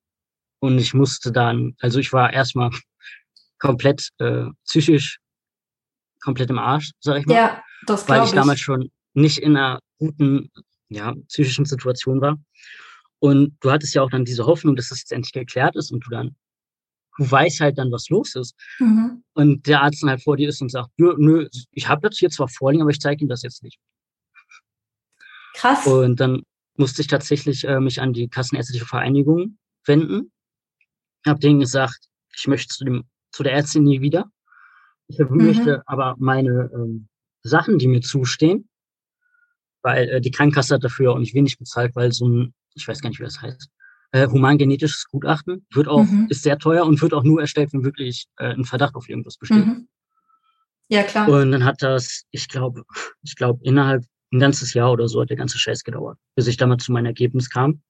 Und 0.60 0.78
ich 0.78 0.94
musste 0.94 1.32
dann, 1.32 1.74
also 1.80 1.98
ich 1.98 2.12
war 2.12 2.32
erstmal 2.32 2.70
komplett 3.58 4.10
äh, 4.18 4.46
psychisch 4.64 5.18
komplett 6.24 6.50
im 6.50 6.58
Arsch, 6.58 6.90
sag 7.00 7.18
ich 7.18 7.26
mal. 7.26 7.34
Ja, 7.34 7.62
das 7.86 8.08
Weil 8.08 8.22
ich, 8.22 8.30
ich 8.30 8.34
damals 8.34 8.60
schon 8.60 8.90
nicht 9.12 9.38
in 9.38 9.56
einer 9.56 9.78
guten, 9.98 10.50
ja, 10.88 11.14
psychischen 11.28 11.64
Situation 11.64 12.20
war. 12.20 12.38
Und 13.20 13.56
du 13.60 13.70
hattest 13.70 13.94
ja 13.94 14.02
auch 14.02 14.10
dann 14.10 14.24
diese 14.24 14.46
Hoffnung, 14.46 14.76
dass 14.76 14.88
das 14.88 15.00
jetzt 15.00 15.12
endlich 15.12 15.32
geklärt 15.32 15.76
ist 15.76 15.92
und 15.92 16.04
du 16.04 16.10
dann 16.10 16.36
du 17.16 17.30
weißt 17.30 17.60
halt 17.60 17.78
dann, 17.78 17.92
was 17.92 18.08
los 18.08 18.34
ist. 18.34 18.54
Mhm. 18.78 19.22
Und 19.34 19.66
der 19.66 19.82
Arzt 19.82 20.02
dann 20.02 20.10
halt 20.10 20.22
vor 20.22 20.36
dir 20.36 20.48
ist 20.48 20.60
und 20.60 20.70
sagt, 20.70 20.90
nö, 20.96 21.14
nö 21.16 21.48
ich 21.70 21.88
habe 21.88 22.08
das 22.08 22.18
hier 22.18 22.30
zwar 22.30 22.48
vorliegen, 22.48 22.82
aber 22.82 22.90
ich 22.90 23.00
zeige 23.00 23.24
ihm 23.24 23.28
das 23.28 23.42
jetzt 23.42 23.62
nicht. 23.62 23.78
Krass. 25.54 25.86
Und 25.86 26.18
dann 26.18 26.42
musste 26.76 27.02
ich 27.02 27.08
tatsächlich 27.08 27.64
äh, 27.64 27.80
mich 27.80 28.00
an 28.00 28.12
die 28.12 28.28
Kassenärztliche 28.28 28.84
Vereinigung 28.84 29.58
wenden. 29.84 30.32
Habe 31.26 31.38
denen 31.38 31.60
gesagt, 31.60 32.08
ich 32.36 32.46
möchte 32.48 32.74
zu, 32.74 32.84
dem, 32.84 33.04
zu 33.30 33.42
der 33.42 33.52
Ärztin 33.52 33.84
nie 33.84 34.00
wieder. 34.00 34.30
Ich 35.08 35.18
mhm. 35.18 35.44
möchte 35.44 35.82
aber 35.86 36.16
meine 36.18 36.70
ähm, 36.74 37.08
Sachen, 37.42 37.78
die 37.78 37.88
mir 37.88 38.00
zustehen, 38.00 38.68
weil 39.82 40.08
äh, 40.08 40.20
die 40.20 40.30
Krankenkasse 40.30 40.74
hat 40.74 40.84
dafür 40.84 41.12
auch 41.12 41.18
nicht 41.18 41.34
wenig 41.34 41.58
bezahlt, 41.58 41.94
weil 41.94 42.12
so 42.12 42.28
ein, 42.28 42.54
ich 42.74 42.88
weiß 42.88 43.00
gar 43.00 43.10
nicht, 43.10 43.20
wie 43.20 43.24
das 43.24 43.40
heißt, 43.40 43.68
äh, 44.12 44.28
humangenetisches 44.28 45.06
Gutachten, 45.10 45.66
wird 45.72 45.88
auch, 45.88 46.04
mhm. 46.04 46.28
ist 46.30 46.42
sehr 46.42 46.58
teuer 46.58 46.86
und 46.86 47.02
wird 47.02 47.12
auch 47.12 47.24
nur 47.24 47.40
erstellt, 47.40 47.72
wenn 47.72 47.84
wirklich 47.84 48.26
äh, 48.36 48.54
ein 48.54 48.64
Verdacht 48.64 48.94
auf 48.94 49.08
irgendwas 49.08 49.36
besteht. 49.36 49.66
Mhm. 49.66 49.88
Ja, 50.88 51.02
klar. 51.02 51.28
Und 51.28 51.52
dann 51.52 51.64
hat 51.64 51.82
das, 51.82 52.24
ich 52.30 52.48
glaube, 52.48 52.84
ich 53.22 53.36
glaube, 53.36 53.60
innerhalb 53.64 54.04
ein 54.32 54.38
ganzes 54.38 54.74
Jahr 54.74 54.92
oder 54.92 55.08
so 55.08 55.20
hat 55.20 55.30
der 55.30 55.36
ganze 55.36 55.58
Scheiß 55.58 55.84
gedauert, 55.84 56.18
bis 56.34 56.46
ich 56.46 56.56
damals 56.56 56.84
zu 56.84 56.92
meinem 56.92 57.06
Ergebnis 57.06 57.50
kam. 57.50 57.82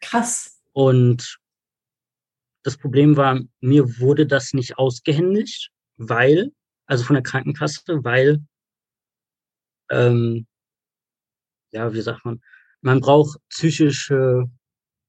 Krass. 0.00 0.60
Und 0.72 1.38
das 2.62 2.76
Problem 2.76 3.16
war, 3.16 3.40
mir 3.60 3.98
wurde 3.98 4.26
das 4.26 4.52
nicht 4.52 4.78
ausgehändigt, 4.78 5.70
weil, 6.00 6.50
also 6.86 7.04
von 7.04 7.14
der 7.14 7.22
Krankenkasse, 7.22 7.82
weil, 8.02 8.42
ähm, 9.90 10.46
ja, 11.72 11.92
wie 11.92 12.00
sagt 12.00 12.24
man, 12.24 12.40
man 12.80 13.00
braucht 13.00 13.38
psychische 13.50 14.44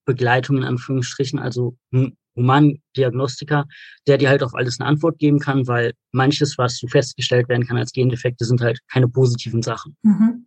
Begleitung 0.06 0.58
in 0.58 0.64
Anführungsstrichen, 0.64 1.40
also 1.40 1.78
ein 1.94 2.18
Humandiagnostiker, 2.36 3.66
der 4.08 4.18
dir 4.18 4.30
halt 4.30 4.44
auf 4.44 4.54
alles 4.54 4.80
eine 4.80 4.90
Antwort 4.90 5.18
geben 5.18 5.40
kann, 5.40 5.68
weil 5.68 5.94
manches, 6.12 6.58
was 6.58 6.78
so 6.78 6.88
festgestellt 6.88 7.50
werden 7.50 7.66
kann 7.66 7.78
als 7.78 7.94
Gendefekte, 7.94 8.46
sind 8.46 8.62
halt 8.62 8.80
keine 8.92 9.08
positiven 9.08 9.62
Sachen. 9.62 9.98
Mhm. 10.04 10.46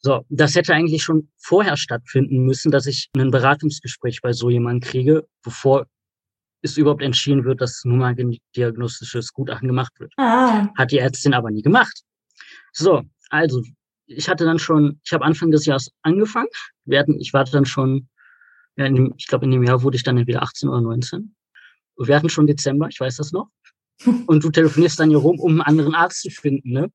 So, 0.00 0.24
das 0.28 0.54
hätte 0.54 0.74
eigentlich 0.74 1.02
schon 1.02 1.30
vorher 1.36 1.76
stattfinden 1.76 2.44
müssen, 2.44 2.70
dass 2.70 2.86
ich 2.86 3.08
ein 3.16 3.30
Beratungsgespräch 3.30 4.20
bei 4.22 4.32
so 4.32 4.50
jemandem 4.50 4.88
kriege, 4.88 5.26
bevor 5.42 5.86
es 6.70 6.76
überhaupt 6.76 7.02
entschieden 7.02 7.44
wird, 7.44 7.60
dass 7.60 7.84
ein 7.84 7.92
humandiagnostisches 7.92 9.32
Gutachten 9.32 9.68
gemacht 9.68 9.92
wird. 9.98 10.12
Ah. 10.16 10.68
Hat 10.76 10.90
die 10.90 10.98
Ärztin 10.98 11.34
aber 11.34 11.50
nie 11.50 11.62
gemacht. 11.62 12.02
So, 12.72 13.02
also, 13.30 13.62
ich 14.06 14.28
hatte 14.28 14.44
dann 14.44 14.58
schon, 14.58 15.00
ich 15.04 15.12
habe 15.12 15.24
Anfang 15.24 15.50
des 15.50 15.66
Jahres 15.66 15.90
angefangen. 16.02 16.48
Wir 16.84 16.98
hatten, 16.98 17.18
ich 17.20 17.32
war 17.32 17.44
dann 17.44 17.64
schon 17.64 18.08
ja, 18.76 18.88
dem, 18.88 19.14
ich 19.16 19.26
glaube, 19.26 19.46
in 19.46 19.50
dem 19.50 19.62
Jahr 19.62 19.82
wurde 19.82 19.96
ich 19.96 20.02
dann 20.02 20.18
entweder 20.18 20.42
18 20.42 20.68
oder 20.68 20.80
19. 20.80 21.34
Und 21.94 22.08
wir 22.08 22.14
hatten 22.14 22.28
schon 22.28 22.46
Dezember, 22.46 22.88
ich 22.88 23.00
weiß 23.00 23.16
das 23.16 23.32
noch. 23.32 23.48
Und 24.26 24.44
du 24.44 24.50
telefonierst 24.50 25.00
dann 25.00 25.08
hier 25.08 25.18
rum, 25.18 25.40
um 25.40 25.52
einen 25.52 25.62
anderen 25.62 25.94
Arzt 25.94 26.22
zu 26.22 26.30
finden, 26.30 26.70
ne? 26.72 26.92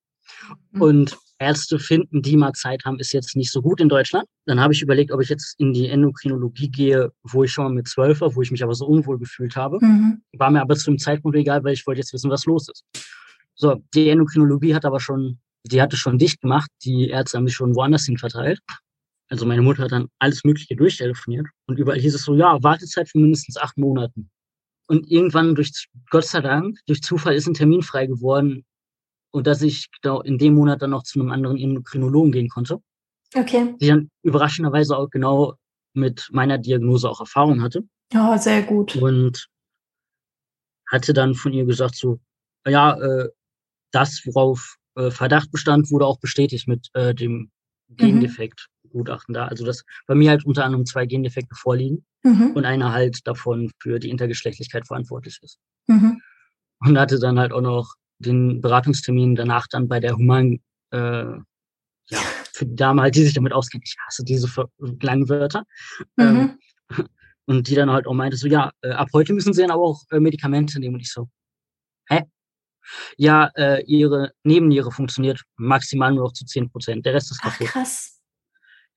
Mhm. 0.71 0.81
Und 0.81 1.17
Ärzte 1.41 1.79
finden, 1.79 2.21
die 2.21 2.37
mal 2.37 2.53
Zeit 2.53 2.85
haben, 2.85 2.99
ist 2.99 3.13
jetzt 3.13 3.35
nicht 3.35 3.51
so 3.51 3.61
gut 3.61 3.81
in 3.81 3.89
Deutschland. 3.89 4.25
Dann 4.45 4.59
habe 4.59 4.73
ich 4.73 4.81
überlegt, 4.81 5.11
ob 5.11 5.21
ich 5.21 5.29
jetzt 5.29 5.59
in 5.59 5.73
die 5.73 5.87
Endokrinologie 5.87 6.69
gehe, 6.69 7.11
wo 7.23 7.43
ich 7.43 7.51
schon 7.51 7.63
mal 7.63 7.73
mit 7.73 7.87
zwölf 7.87 8.21
war, 8.21 8.35
wo 8.35 8.41
ich 8.43 8.51
mich 8.51 8.63
aber 8.63 8.75
so 8.75 8.85
unwohl 8.85 9.17
gefühlt 9.17 9.55
habe. 9.55 9.79
Mhm. 9.81 10.21
War 10.37 10.51
mir 10.51 10.61
aber 10.61 10.75
zu 10.75 10.91
dem 10.91 10.99
Zeitpunkt 10.99 11.35
egal, 11.35 11.63
weil 11.63 11.73
ich 11.73 11.85
wollte 11.87 11.99
jetzt 11.99 12.13
wissen, 12.13 12.29
was 12.29 12.45
los 12.45 12.69
ist. 12.69 12.83
So, 13.55 13.81
die 13.95 14.09
Endokrinologie 14.09 14.75
hat 14.75 14.85
aber 14.85 14.99
schon, 14.99 15.39
die 15.65 15.81
hatte 15.81 15.97
schon 15.97 16.19
dicht 16.19 16.41
gemacht. 16.41 16.69
Die 16.83 17.09
Ärzte 17.09 17.37
haben 17.37 17.47
sich 17.47 17.55
schon 17.55 17.75
woanders 17.75 18.05
hin 18.05 18.17
verteilt. 18.17 18.59
also 19.29 19.45
meine 19.45 19.63
Mutter 19.63 19.83
hat 19.83 19.91
dann 19.93 20.09
alles 20.19 20.43
Mögliche 20.43 20.75
durchtelefoniert 20.75 21.47
und 21.65 21.79
überall 21.79 21.99
hieß 21.99 22.13
es 22.13 22.23
so, 22.23 22.35
ja, 22.35 22.61
Wartezeit 22.61 23.09
für 23.09 23.17
mindestens 23.17 23.57
acht 23.57 23.77
Monaten. 23.77 24.29
Und 24.87 25.09
irgendwann 25.09 25.55
durch, 25.55 25.87
Gott 26.09 26.25
sei 26.25 26.41
Dank, 26.41 26.77
durch 26.85 27.01
Zufall 27.01 27.33
ist 27.33 27.47
ein 27.47 27.53
Termin 27.53 27.81
frei 27.81 28.05
geworden 28.05 28.63
und 29.31 29.47
dass 29.47 29.61
ich 29.61 29.89
genau 30.01 30.21
in 30.21 30.37
dem 30.37 30.55
Monat 30.55 30.81
dann 30.81 30.91
noch 30.91 31.03
zu 31.03 31.19
einem 31.19 31.31
anderen 31.31 31.57
Endokrinologen 31.57 32.31
gehen 32.31 32.49
konnte. 32.49 32.81
Okay. 33.33 33.75
Die 33.79 33.87
dann 33.87 34.09
überraschenderweise 34.23 34.97
auch 34.97 35.09
genau 35.09 35.55
mit 35.93 36.29
meiner 36.31 36.57
Diagnose 36.57 37.09
auch 37.09 37.19
Erfahrung 37.19 37.61
hatte. 37.61 37.83
Ja, 38.13 38.37
sehr 38.37 38.61
gut. 38.63 38.95
Und 38.97 39.47
hatte 40.89 41.13
dann 41.13 41.33
von 41.33 41.53
ihr 41.53 41.65
gesagt 41.65 41.95
so, 41.95 42.19
ja, 42.67 42.99
äh, 42.99 43.29
das, 43.91 44.21
worauf 44.25 44.75
äh, 44.95 45.11
Verdacht 45.11 45.51
bestand, 45.51 45.89
wurde 45.91 46.05
auch 46.05 46.19
bestätigt 46.19 46.67
mit 46.67 46.89
äh, 46.93 47.15
dem 47.15 47.51
mhm. 47.87 47.95
Gendefekt-Gutachten 47.95 49.33
da. 49.33 49.47
Also 49.47 49.65
dass 49.65 49.85
bei 50.07 50.15
mir 50.15 50.29
halt 50.29 50.45
unter 50.45 50.65
anderem 50.65 50.85
zwei 50.85 51.05
Gendefekte 51.05 51.55
vorliegen 51.55 52.05
mhm. 52.23 52.51
und 52.53 52.65
einer 52.65 52.91
halt 52.91 53.25
davon 53.25 53.71
für 53.79 53.99
die 53.99 54.09
Intergeschlechtlichkeit 54.09 54.87
verantwortlich 54.87 55.39
ist. 55.41 55.57
Mhm. 55.87 56.21
Und 56.79 56.97
hatte 56.97 57.19
dann 57.19 57.39
halt 57.39 57.53
auch 57.53 57.61
noch 57.61 57.95
den 58.21 58.61
Beratungstermin 58.61 59.35
danach 59.35 59.67
dann 59.67 59.87
bei 59.87 59.99
der 59.99 60.15
Human, 60.15 60.59
äh, 60.91 60.97
ja, 60.97 62.19
für 62.53 62.65
die 62.65 62.75
Dame 62.75 63.01
halt, 63.01 63.15
die 63.15 63.23
sich 63.23 63.33
damit 63.33 63.53
auskennt. 63.53 63.83
Ich 63.85 63.95
hasse 64.05 64.23
diese 64.23 64.47
langen 65.01 65.29
Wörter. 65.29 65.63
Mhm. 66.15 66.25
Ähm, 66.25 66.59
und 67.45 67.67
die 67.67 67.75
dann 67.75 67.91
halt 67.91 68.07
auch 68.07 68.13
meinte 68.13 68.37
so, 68.37 68.47
ja, 68.47 68.71
äh, 68.81 68.91
ab 68.91 69.09
heute 69.13 69.33
müssen 69.33 69.53
sie 69.53 69.61
dann 69.61 69.71
aber 69.71 69.83
auch 69.83 70.03
äh, 70.11 70.19
Medikamente 70.19 70.79
nehmen. 70.79 70.95
Und 70.95 71.01
ich 71.01 71.11
so, 71.11 71.29
hä? 72.07 72.23
Ja, 73.17 73.51
äh, 73.55 73.83
ihre 73.85 74.31
Nebenniere 74.43 74.91
funktioniert 74.91 75.41
maximal 75.55 76.13
nur 76.13 76.25
noch 76.25 76.33
zu 76.33 76.45
10 76.45 76.69
Prozent. 76.69 77.05
Der 77.05 77.13
Rest 77.13 77.31
ist 77.31 77.41
kaputt. 77.41 77.67
Ach, 77.69 77.73
krass. 77.73 78.19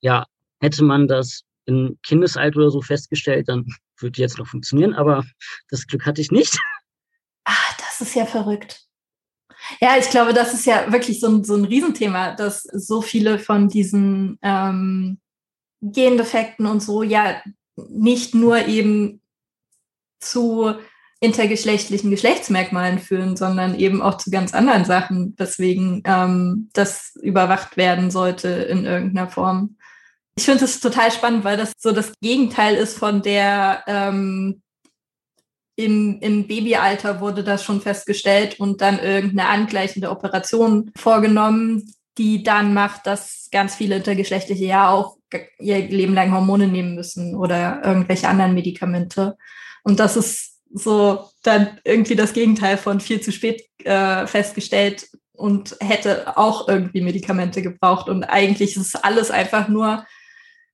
Ja, 0.01 0.27
hätte 0.61 0.85
man 0.85 1.09
das 1.09 1.43
im 1.67 1.99
Kindesalter 2.03 2.59
oder 2.59 2.71
so 2.71 2.83
festgestellt, 2.83 3.49
dann 3.49 3.67
würde 3.99 4.21
jetzt 4.21 4.39
noch 4.39 4.47
funktionieren, 4.47 4.95
aber 4.95 5.25
das 5.69 5.87
Glück 5.87 6.05
hatte 6.05 6.21
ich 6.21 6.31
nicht. 6.31 6.59
Ach, 7.45 7.77
das 7.79 8.01
ist 8.01 8.15
ja 8.15 8.27
verrückt. 8.27 8.87
Ja, 9.81 9.97
ich 9.99 10.11
glaube, 10.11 10.33
das 10.33 10.55
ist 10.55 10.67
ja 10.67 10.93
wirklich 10.93 11.21
so 11.21 11.29
ein, 11.29 11.45
so 11.45 11.55
ein 11.55 11.65
Riesenthema, 11.65 12.35
dass 12.35 12.63
so 12.63 13.03
viele 13.03 13.39
von 13.39 13.69
diesen 13.69 14.39
ähm, 14.43 15.19
Gendefekten 15.81 16.67
und 16.67 16.83
so 16.83 17.03
ja 17.03 17.43
nicht 17.77 18.35
nur 18.35 18.67
eben 18.67 19.21
zu 20.21 20.75
intergeschlechtlichen 21.21 22.11
Geschlechtsmerkmalen 22.11 22.99
führen, 22.99 23.37
sondern 23.37 23.75
eben 23.75 24.03
auch 24.03 24.19
zu 24.19 24.31
ganz 24.31 24.53
anderen 24.53 24.85
Sachen, 24.85 25.35
weswegen 25.39 26.03
ähm, 26.05 26.69
das 26.75 27.17
überwacht 27.23 27.77
werden 27.77 28.11
sollte 28.11 28.49
in 28.49 28.85
irgendeiner 28.85 29.29
Form. 29.29 29.77
Ich 30.37 30.45
finde 30.45 30.65
es 30.65 30.81
total 30.81 31.11
spannend, 31.13 31.45
weil 31.45 31.57
das 31.57 31.73
so 31.79 31.93
das 31.93 32.13
Gegenteil 32.21 32.75
ist 32.75 32.99
von 32.99 33.23
der 33.23 33.85
ähm, 33.87 34.63
im, 35.77 36.19
im 36.21 36.47
Babyalter 36.47 37.21
wurde 37.21 37.43
das 37.43 37.65
schon 37.65 37.81
festgestellt 37.81 38.61
und 38.61 38.81
dann 38.81 38.99
irgendeine 38.99 39.49
angleichende 39.49 40.11
Operation 40.11 40.93
vorgenommen, 40.97 41.95
die 42.17 42.43
dann 42.43 42.75
macht, 42.75 43.07
dass 43.07 43.49
ganz 43.51 43.75
viele 43.75 43.97
Intergeschlechtliche 43.97 44.65
ja 44.65 44.91
auch 44.91 45.17
ihr 45.59 45.79
Leben 45.89 46.15
lang 46.15 46.33
Hormone 46.33 46.69
nehmen 46.69 46.95
müssen 46.95 47.35
oder 47.35 47.83
irgendwelche 47.85 48.29
anderen 48.29 48.55
Medikamente. 48.55 49.37
Und 49.83 49.99
das 49.99 50.17
ist 50.17 50.61
so 50.73 51.29
dann 51.43 51.81
irgendwie 51.85 52.15
das 52.15 52.33
Gegenteil 52.33 52.77
von 52.79 53.01
viel 53.01 53.21
zu 53.21 53.33
spät 53.33 53.65
äh, 53.85 54.27
festgestellt 54.27 55.09
und 55.33 55.77
hätte 55.81 56.37
auch 56.37 56.69
irgendwie 56.69 57.01
Medikamente 57.01 57.63
gebraucht. 57.63 58.09
Und 58.09 58.25
eigentlich 58.25 58.77
ist 58.77 59.05
alles 59.05 59.31
einfach 59.31 59.69
nur 59.69 60.07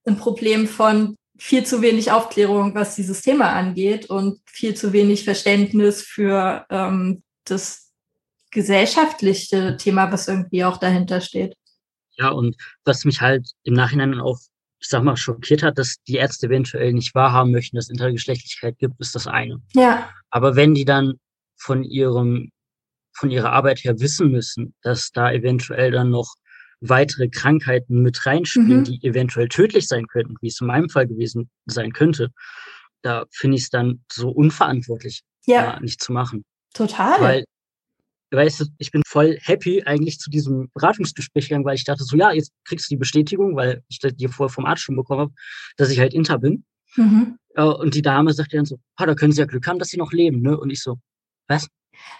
ein 0.07 0.17
Problem 0.17 0.67
von 0.67 1.17
viel 1.41 1.65
zu 1.65 1.81
wenig 1.81 2.13
Aufklärung, 2.13 2.75
was 2.75 2.97
dieses 2.97 3.23
Thema 3.23 3.53
angeht 3.55 4.11
und 4.11 4.41
viel 4.45 4.75
zu 4.75 4.93
wenig 4.93 5.25
Verständnis 5.25 6.03
für 6.03 6.67
ähm, 6.69 7.23
das 7.45 7.93
gesellschaftliche 8.51 9.77
Thema, 9.79 10.13
was 10.13 10.29
irgendwie 10.29 10.65
auch 10.65 10.77
dahinter 10.77 11.23
steht. 11.23 11.57
Ja, 12.17 12.29
und 12.29 12.57
was 12.85 13.07
mich 13.07 13.23
halt 13.23 13.49
im 13.63 13.73
Nachhinein 13.73 14.21
auch, 14.21 14.39
ich 14.81 14.89
sag 14.89 15.03
mal, 15.03 15.17
schockiert 15.17 15.63
hat, 15.63 15.79
dass 15.79 15.97
die 16.07 16.17
Ärzte 16.17 16.49
eventuell 16.49 16.93
nicht 16.93 17.15
wahrhaben 17.15 17.53
möchten, 17.53 17.77
dass 17.77 17.89
Intergeschlechtlichkeit 17.89 18.79
gibt, 18.79 19.01
ist 19.01 19.15
das 19.15 19.27
eine. 19.27 19.63
Ja. 19.73 20.11
Aber 20.29 20.57
wenn 20.57 20.75
die 20.75 20.85
dann 20.85 21.15
von 21.57 21.85
ihrem, 21.85 22.51
von 23.13 23.31
ihrer 23.31 23.53
Arbeit 23.53 23.83
her 23.83 23.99
wissen 23.99 24.31
müssen, 24.31 24.75
dass 24.83 25.11
da 25.11 25.33
eventuell 25.33 25.91
dann 25.91 26.11
noch 26.11 26.35
weitere 26.81 27.29
Krankheiten 27.29 28.03
mit 28.03 28.25
reinspielen, 28.27 28.81
mhm. 28.81 28.85
die 28.85 29.05
eventuell 29.05 29.49
tödlich 29.49 29.87
sein 29.87 30.07
könnten, 30.07 30.37
wie 30.41 30.49
es 30.49 30.61
in 30.61 30.67
meinem 30.67 30.89
Fall 30.89 31.07
gewesen 31.07 31.51
sein 31.67 31.93
könnte, 31.93 32.31
da 33.03 33.27
finde 33.31 33.57
ich 33.57 33.65
es 33.65 33.71
dann 33.71 34.05
so 34.11 34.31
unverantwortlich, 34.31 35.23
ja. 35.47 35.79
nicht 35.81 36.03
zu 36.03 36.13
machen. 36.13 36.45
Total. 36.75 37.21
Weil, 37.21 37.45
weißt 38.31 38.61
du, 38.61 38.65
ich 38.79 38.91
bin 38.91 39.03
voll 39.07 39.39
happy 39.43 39.83
eigentlich 39.85 40.19
zu 40.19 40.31
diesem 40.31 40.71
Beratungsgespräch 40.75 41.49
gegangen, 41.49 41.65
weil 41.65 41.77
ich 41.77 41.85
dachte 41.85 42.05
so, 42.05 42.17
ja, 42.17 42.33
jetzt 42.33 42.53
kriegst 42.65 42.91
du 42.91 42.95
die 42.95 42.99
Bestätigung, 42.99 43.57
weil 43.57 43.83
ich 43.89 43.99
das 43.99 44.15
dir 44.15 44.29
vorher 44.29 44.53
vom 44.53 44.67
Arzt 44.67 44.83
schon 44.83 44.97
bekommen 44.97 45.21
habe, 45.21 45.33
dass 45.77 45.91
ich 45.91 45.99
halt 45.99 46.15
Inter 46.15 46.39
bin. 46.39 46.65
Mhm. 46.97 47.39
Und 47.57 47.95
die 47.95 48.03
Dame 48.03 48.33
sagt 48.33 48.55
dann 48.55 48.65
so, 48.65 48.79
ah, 48.97 49.07
da 49.07 49.15
können 49.15 49.33
Sie 49.33 49.41
ja 49.41 49.47
Glück 49.47 49.67
haben, 49.67 49.79
dass 49.79 49.89
Sie 49.89 49.99
noch 49.99 50.13
leben, 50.13 50.41
ne? 50.41 50.59
Und 50.59 50.71
ich 50.71 50.83
so, 50.83 50.99
was? 51.49 51.69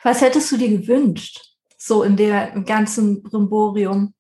Was 0.03 0.21
hättest 0.21 0.51
du 0.53 0.57
dir 0.57 0.69
gewünscht? 0.69 1.41
So 1.79 2.03
in 2.03 2.17
der 2.17 2.61
ganzen 2.63 3.23
Brimborium? 3.23 4.13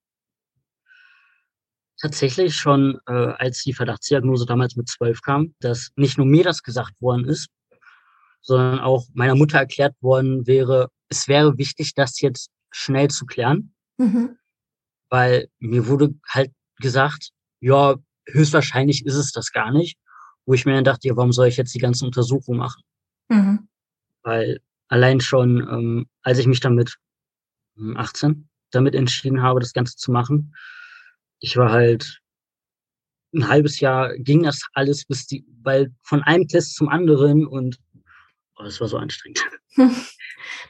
Tatsächlich 2.00 2.56
schon, 2.56 2.98
äh, 3.06 3.12
als 3.12 3.62
die 3.62 3.74
Verdachtsdiagnose 3.74 4.46
damals 4.46 4.76
mit 4.76 4.88
zwölf 4.88 5.22
kam, 5.22 5.54
dass 5.60 5.90
nicht 5.96 6.18
nur 6.18 6.26
mir 6.26 6.44
das 6.44 6.62
gesagt 6.62 7.00
worden 7.00 7.26
ist, 7.26 7.48
sondern 8.40 8.80
auch 8.80 9.06
meiner 9.12 9.34
Mutter 9.34 9.58
erklärt 9.58 9.94
worden 10.00 10.46
wäre, 10.46 10.88
es 11.08 11.28
wäre 11.28 11.58
wichtig, 11.58 11.94
das 11.94 12.20
jetzt 12.20 12.50
schnell 12.70 13.08
zu 13.08 13.26
klären, 13.26 13.74
mhm. 13.98 14.38
weil 15.10 15.48
mir 15.58 15.86
wurde 15.86 16.14
halt 16.26 16.52
gesagt, 16.78 17.30
ja, 17.60 17.96
höchstwahrscheinlich 18.26 19.04
ist 19.04 19.16
es 19.16 19.32
das 19.32 19.52
gar 19.52 19.70
nicht, 19.70 19.98
wo 20.46 20.54
ich 20.54 20.64
mir 20.64 20.74
dann 20.74 20.84
dachte, 20.84 21.08
ja, 21.08 21.16
warum 21.16 21.32
soll 21.32 21.48
ich 21.48 21.56
jetzt 21.56 21.74
die 21.74 21.80
ganzen 21.80 22.06
Untersuchungen 22.06 22.58
machen? 22.58 22.82
Mhm. 23.28 23.68
Weil 24.22 24.60
allein 24.88 25.20
schon, 25.20 25.60
ähm, 25.60 26.06
als 26.22 26.38
ich 26.38 26.46
mich 26.46 26.60
damit 26.60 26.96
18 27.94 28.30
hm, 28.30 28.48
damit 28.70 28.94
entschieden 28.94 29.42
habe, 29.42 29.60
das 29.60 29.72
Ganze 29.72 29.96
zu 29.96 30.12
machen, 30.12 30.54
ich 31.40 31.56
war 31.56 31.72
halt 31.72 32.20
ein 33.34 33.48
halbes 33.48 33.80
Jahr 33.80 34.16
ging 34.18 34.42
das 34.42 34.62
alles 34.72 35.04
bis 35.04 35.26
die, 35.26 35.44
weil 35.62 35.92
von 36.02 36.22
einem 36.22 36.48
Test 36.48 36.74
zum 36.74 36.88
anderen 36.88 37.46
und 37.46 37.78
oh, 38.56 38.62
das 38.64 38.80
war 38.80 38.88
so 38.88 38.98
anstrengend. 38.98 39.42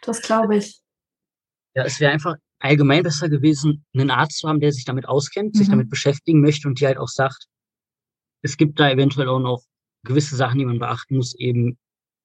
Das 0.03 0.21
glaube 0.21 0.57
ich. 0.57 0.81
Ja, 1.75 1.85
es 1.85 2.01
wäre 2.01 2.13
einfach 2.13 2.35
allgemein 2.59 3.03
besser 3.03 3.29
gewesen, 3.29 3.85
einen 3.95 4.11
Arzt 4.11 4.39
zu 4.39 4.49
haben, 4.49 4.61
der 4.61 4.73
sich 4.73 4.85
damit 4.85 5.07
auskennt, 5.07 5.55
mhm. 5.55 5.59
sich 5.59 5.69
damit 5.69 5.89
beschäftigen 5.89 6.41
möchte 6.41 6.69
und 6.69 6.81
die 6.81 6.87
halt 6.87 6.99
auch 6.99 7.09
sagt, 7.09 7.47
es 8.43 8.57
gibt 8.57 8.81
da 8.81 8.91
eventuell 8.91 9.29
auch 9.29 9.39
noch 9.39 9.63
gewisse 10.05 10.37
Sachen, 10.37 10.59
die 10.59 10.65
man 10.65 10.79
beachten 10.79 11.17
muss, 11.17 11.35
eben, 11.37 11.79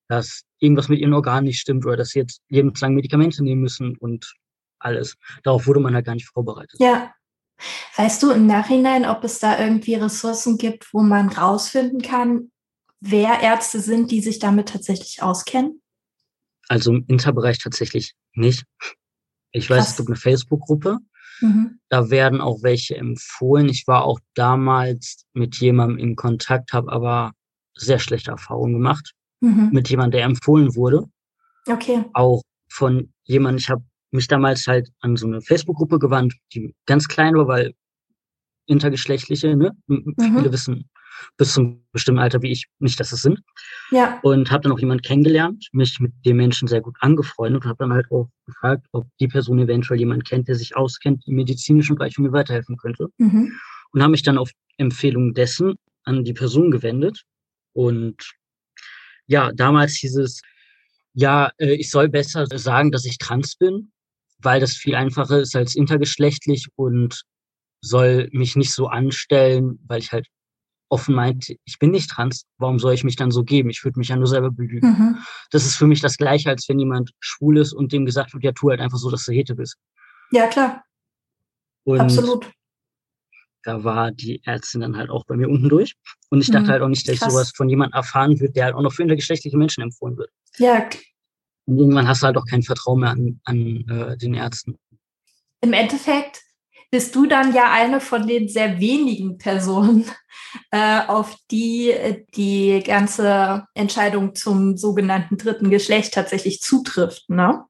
dass 0.08 0.44
irgendwas 0.60 0.90
mit 0.90 1.00
ihren 1.00 1.14
Organen 1.14 1.46
nicht 1.46 1.60
stimmt 1.60 1.86
oder 1.86 1.98
dass 1.98 2.10
sie 2.10 2.20
jetzt 2.20 2.42
lebenslang 2.50 2.96
Medikamente 2.96 3.44
nehmen 3.44 3.62
müssen 3.62 3.98
und 3.98 4.34
alles. 4.80 5.16
Darauf 5.44 5.68
wurde 5.68 5.80
man 5.80 5.94
halt 5.94 6.06
gar 6.06 6.16
nicht 6.16 6.28
vorbereitet. 6.28 6.80
Ja, 6.80 7.14
Weißt 7.98 8.22
du 8.24 8.32
im 8.32 8.48
Nachhinein, 8.48 9.06
ob 9.06 9.24
es 9.24 9.40
da 9.40 9.60
irgendwie 9.60 9.96
Ressourcen 9.96 10.58
gibt, 10.58 10.94
wo 10.94 11.02
man 11.02 11.30
rausfinden 11.30 12.02
kann, 12.02 12.52
wer 13.00 13.42
Ärzte 13.42 13.80
sind, 13.80 14.12
die 14.12 14.22
sich 14.22 14.40
damit 14.40 14.70
tatsächlich 14.70 15.22
auskennen? 15.22 15.82
Also 16.68 16.92
im 16.92 17.06
Interbereich 17.08 17.60
tatsächlich 17.60 18.14
nicht. 18.34 18.66
Ich 19.52 19.68
Krass. 19.68 19.78
weiß, 19.78 19.90
es 19.90 19.98
gibt 19.98 20.10
eine 20.10 20.18
Facebook-Gruppe. 20.18 20.98
Mhm. 21.42 21.80
Da 21.90 22.10
werden 22.10 22.42
auch 22.42 22.64
welche 22.64 22.96
empfohlen. 22.96 23.70
Ich 23.70 23.88
war 23.88 24.04
auch 24.04 24.20
damals 24.34 25.26
mit 25.34 25.58
jemandem 25.58 25.98
in 26.00 26.16
Kontakt, 26.16 26.74
habe 26.74 26.92
aber 26.92 27.34
sehr 27.76 28.00
schlechte 28.00 28.32
Erfahrungen 28.32 28.74
gemacht. 28.74 29.14
Mhm. 29.42 29.70
Mit 29.72 29.90
jemandem, 29.90 30.20
der 30.20 30.26
empfohlen 30.26 30.76
wurde. 30.76 31.06
Okay. 31.68 32.06
Auch 32.14 32.42
von 32.70 33.14
jemandem, 33.24 33.60
ich 33.60 33.70
habe 33.70 33.84
mich 34.12 34.28
damals 34.28 34.68
halt 34.68 34.90
an 35.02 35.16
so 35.16 35.28
eine 35.28 35.42
Facebook-Gruppe 35.42 36.00
gewandt, 36.00 36.36
die 36.54 36.74
ganz 36.86 37.08
klein 37.08 37.36
war, 37.36 37.48
weil 37.48 37.74
intergeschlechtliche, 38.68 39.56
ne? 39.56 39.72
Mhm. 39.88 40.16
Viele 40.20 40.52
wissen 40.52 40.90
bis 41.38 41.54
zum 41.54 41.86
bestimmten 41.92 42.20
Alter 42.20 42.42
wie 42.42 42.52
ich 42.52 42.66
nicht, 42.80 43.00
dass 43.00 43.12
es 43.12 43.22
sind. 43.22 43.40
Ja. 43.92 44.20
Und 44.24 44.52
habe 44.52 44.64
dann 44.64 44.72
auch 44.72 44.80
jemanden 44.80 45.04
kennengelernt, 45.04 45.70
mich 45.72 46.00
mit 46.00 46.14
dem 46.26 46.38
Menschen 46.38 46.68
sehr 46.68 46.82
gut 46.82 46.96
angefreundet 47.00 47.64
und 47.64 47.70
habe 47.70 47.78
dann 47.80 47.94
halt 47.94 48.10
auch 48.12 48.30
gefragt, 48.46 48.88
ob 48.92 49.08
die 49.20 49.28
Person 49.28 49.60
eventuell 49.60 50.00
jemanden 50.00 50.24
kennt, 50.24 50.48
der 50.48 50.56
sich 50.56 50.76
auskennt 50.76 51.24
im 51.28 51.36
medizinischen 51.36 51.96
Bereich 51.96 52.18
und 52.18 52.26
mir 52.26 52.32
weiterhelfen 52.32 52.78
könnte. 52.78 53.08
Mhm. 53.18 53.54
Und 53.92 54.02
habe 54.02 54.12
mich 54.12 54.24
dann 54.24 54.38
auf 54.38 54.52
Empfehlung 54.78 55.34
dessen 55.34 55.76
an 56.04 56.24
die 56.24 56.34
Person 56.34 56.72
gewendet. 56.72 57.24
Und 57.74 58.18
ja, 59.28 59.52
damals 59.54 59.94
hieß 59.96 60.18
es, 60.18 60.42
ja, 61.14 61.52
äh, 61.58 61.74
ich 61.74 61.90
soll 61.90 62.10
besser 62.10 62.46
sagen, 62.46 62.92
dass 62.92 63.06
ich 63.06 63.18
trans 63.18 63.56
bin 63.56 63.92
weil 64.40 64.60
das 64.60 64.74
viel 64.74 64.96
einfacher 64.96 65.40
ist 65.40 65.56
als 65.56 65.76
intergeschlechtlich 65.76 66.68
und 66.76 67.24
soll 67.82 68.30
mich 68.32 68.56
nicht 68.56 68.74
so 68.74 68.88
anstellen, 68.88 69.80
weil 69.88 70.00
ich 70.00 70.12
halt 70.12 70.28
offen 70.90 71.16
meinte, 71.16 71.56
ich 71.66 71.80
bin 71.80 71.92
nicht 71.92 72.10
trans, 72.10 72.46
warum 72.58 72.80
soll 72.80 72.94
ich 72.94 73.04
mich 73.04 73.16
dann 73.16 73.32
so 73.32 73.44
geben? 73.44 73.70
Ich 73.70 73.84
würde 73.84 74.00
mich 74.00 74.10
ja 74.10 74.16
nur 74.16 74.28
selber 74.28 74.52
belügen. 74.52 74.90
Mhm. 74.90 75.18
Das 75.52 75.66
ist 75.66 75.76
für 75.76 75.88
mich 75.88 76.00
das 76.00 76.18
Gleiche, 76.18 76.50
als 76.50 76.70
wenn 76.70 76.80
jemand 76.80 77.12
schwul 77.20 77.58
ist 77.58 77.74
und 77.74 77.92
dem 77.92 78.06
gesagt 78.06 78.34
wird, 78.34 78.44
ja, 78.44 78.52
tu 78.52 78.70
halt 78.70 78.80
einfach 78.80 78.98
so, 78.98 79.10
dass 79.10 79.26
du 79.26 79.32
hete 79.32 79.56
bist. 79.56 79.78
Ja, 80.32 80.48
klar. 80.48 80.84
Und 81.84 82.00
Absolut. 82.00 82.52
Da 83.64 83.84
war 83.84 84.12
die 84.12 84.42
Ärztin 84.46 84.82
dann 84.82 84.96
halt 84.96 85.10
auch 85.10 85.26
bei 85.26 85.36
mir 85.36 85.50
unten 85.50 85.70
durch. 85.70 85.96
Und 86.30 86.42
ich 86.42 86.52
dachte 86.52 86.68
mhm. 86.68 86.72
halt 86.72 86.82
auch 86.84 86.88
nicht, 86.88 87.08
dass 87.08 87.18
Krass. 87.18 87.28
ich 87.28 87.34
sowas 87.34 87.52
von 87.56 87.68
jemandem 87.68 87.98
erfahren 87.98 88.40
wird, 88.40 88.56
der 88.56 88.66
halt 88.66 88.76
auch 88.76 88.82
noch 88.82 88.94
für 88.94 89.02
intergeschlechtliche 89.02 89.58
Menschen 89.58 89.82
empfohlen 89.82 90.18
wird. 90.18 90.30
Ja. 90.58 90.88
Und 91.66 91.80
irgendwann 91.80 92.08
hast 92.08 92.22
du 92.22 92.28
halt 92.28 92.38
auch 92.38 92.46
kein 92.46 92.64
Vertrauen 92.64 93.00
mehr 93.00 93.10
an, 93.10 93.40
an 93.44 93.86
äh, 93.90 94.18
den 94.18 94.34
Ärzten. 94.34 94.78
Im 95.62 95.74
Endeffekt 95.74 96.42
bist 96.92 97.16
du 97.16 97.26
dann 97.26 97.54
ja 97.54 97.72
eine 97.72 98.00
von 98.00 98.28
den 98.28 98.48
sehr 98.48 98.80
wenigen 98.80 99.38
Personen, 99.38 100.06
äh, 100.72 101.02
auf 101.08 101.36
die 101.52 101.92
äh, 101.92 102.24
die 102.36 102.82
ganze 102.86 103.66
Entscheidung 103.74 104.36
zum 104.36 104.78
sogenannten 104.78 105.38
dritten 105.38 105.70
Geschlecht 105.70 106.14
tatsächlich 106.14 106.62
zutrifft. 106.62 107.30
Ne? 107.30 107.66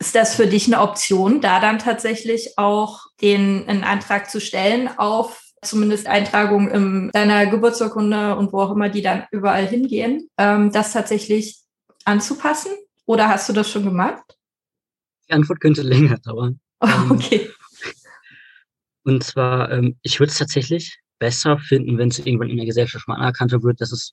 Ist 0.00 0.14
das 0.14 0.34
für 0.34 0.46
dich 0.46 0.66
eine 0.66 0.80
Option, 0.80 1.40
da 1.40 1.60
dann 1.60 1.78
tatsächlich 1.78 2.58
auch 2.58 3.00
den 3.20 3.68
einen 3.68 3.84
Antrag 3.84 4.30
zu 4.30 4.40
stellen 4.40 4.88
auf 4.98 5.42
zumindest 5.62 6.06
Eintragung 6.06 6.70
in 6.70 7.10
deiner 7.12 7.46
Geburtsurkunde 7.46 8.36
und 8.36 8.52
wo 8.52 8.60
auch 8.60 8.70
immer 8.70 8.88
die 8.88 9.02
dann 9.02 9.26
überall 9.30 9.66
hingehen, 9.66 10.28
ähm, 10.38 10.72
das 10.72 10.92
tatsächlich 10.92 11.58
anzupassen? 12.04 12.72
Oder 13.10 13.28
hast 13.28 13.48
du 13.48 13.52
das 13.52 13.68
schon 13.68 13.82
gemacht? 13.82 14.22
Die 15.28 15.32
Antwort 15.32 15.60
könnte 15.60 15.82
länger 15.94 16.18
dauern. 16.18 16.60
Oh, 16.78 16.88
okay. 17.10 17.50
Und 19.02 19.24
zwar, 19.24 19.72
ähm, 19.72 19.96
ich 20.02 20.20
würde 20.20 20.30
es 20.30 20.38
tatsächlich 20.38 21.00
besser 21.18 21.58
finden, 21.58 21.98
wenn 21.98 22.10
es 22.10 22.20
irgendwann 22.20 22.50
in 22.50 22.56
der 22.56 22.66
Gesellschaft 22.66 23.08
mal 23.08 23.16
anerkannter 23.16 23.64
wird, 23.64 23.80
dass 23.80 23.90
es 23.90 24.12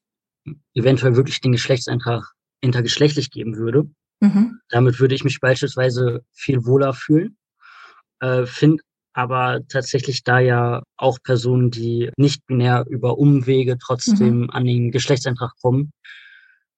eventuell 0.74 1.16
wirklich 1.16 1.42
den 1.42 1.52
Geschlechtseintrag 1.52 2.24
intergeschlechtlich 2.62 3.30
geben 3.30 3.58
würde. 3.58 3.88
Mhm. 4.20 4.62
Damit 4.70 5.00
würde 5.00 5.14
ich 5.14 5.24
mich 5.24 5.40
beispielsweise 5.42 6.26
viel 6.34 6.66
wohler 6.66 6.96
fühlen. 6.96 7.38
Äh, 8.20 8.48
Finde 8.48 8.82
aber 9.14 9.60
tatsächlich 9.68 10.24
da 10.24 10.40
ja 10.40 10.82
auch 10.98 11.20
Personen, 11.22 11.70
die 11.70 12.10
nicht 12.18 12.48
binär 12.48 12.84
über 12.90 13.20
Umwege 13.20 13.78
trotzdem 13.78 14.40
mhm. 14.40 14.50
an 14.50 14.66
den 14.66 14.90
Geschlechtseintrag 14.90 15.52
kommen. 15.62 15.92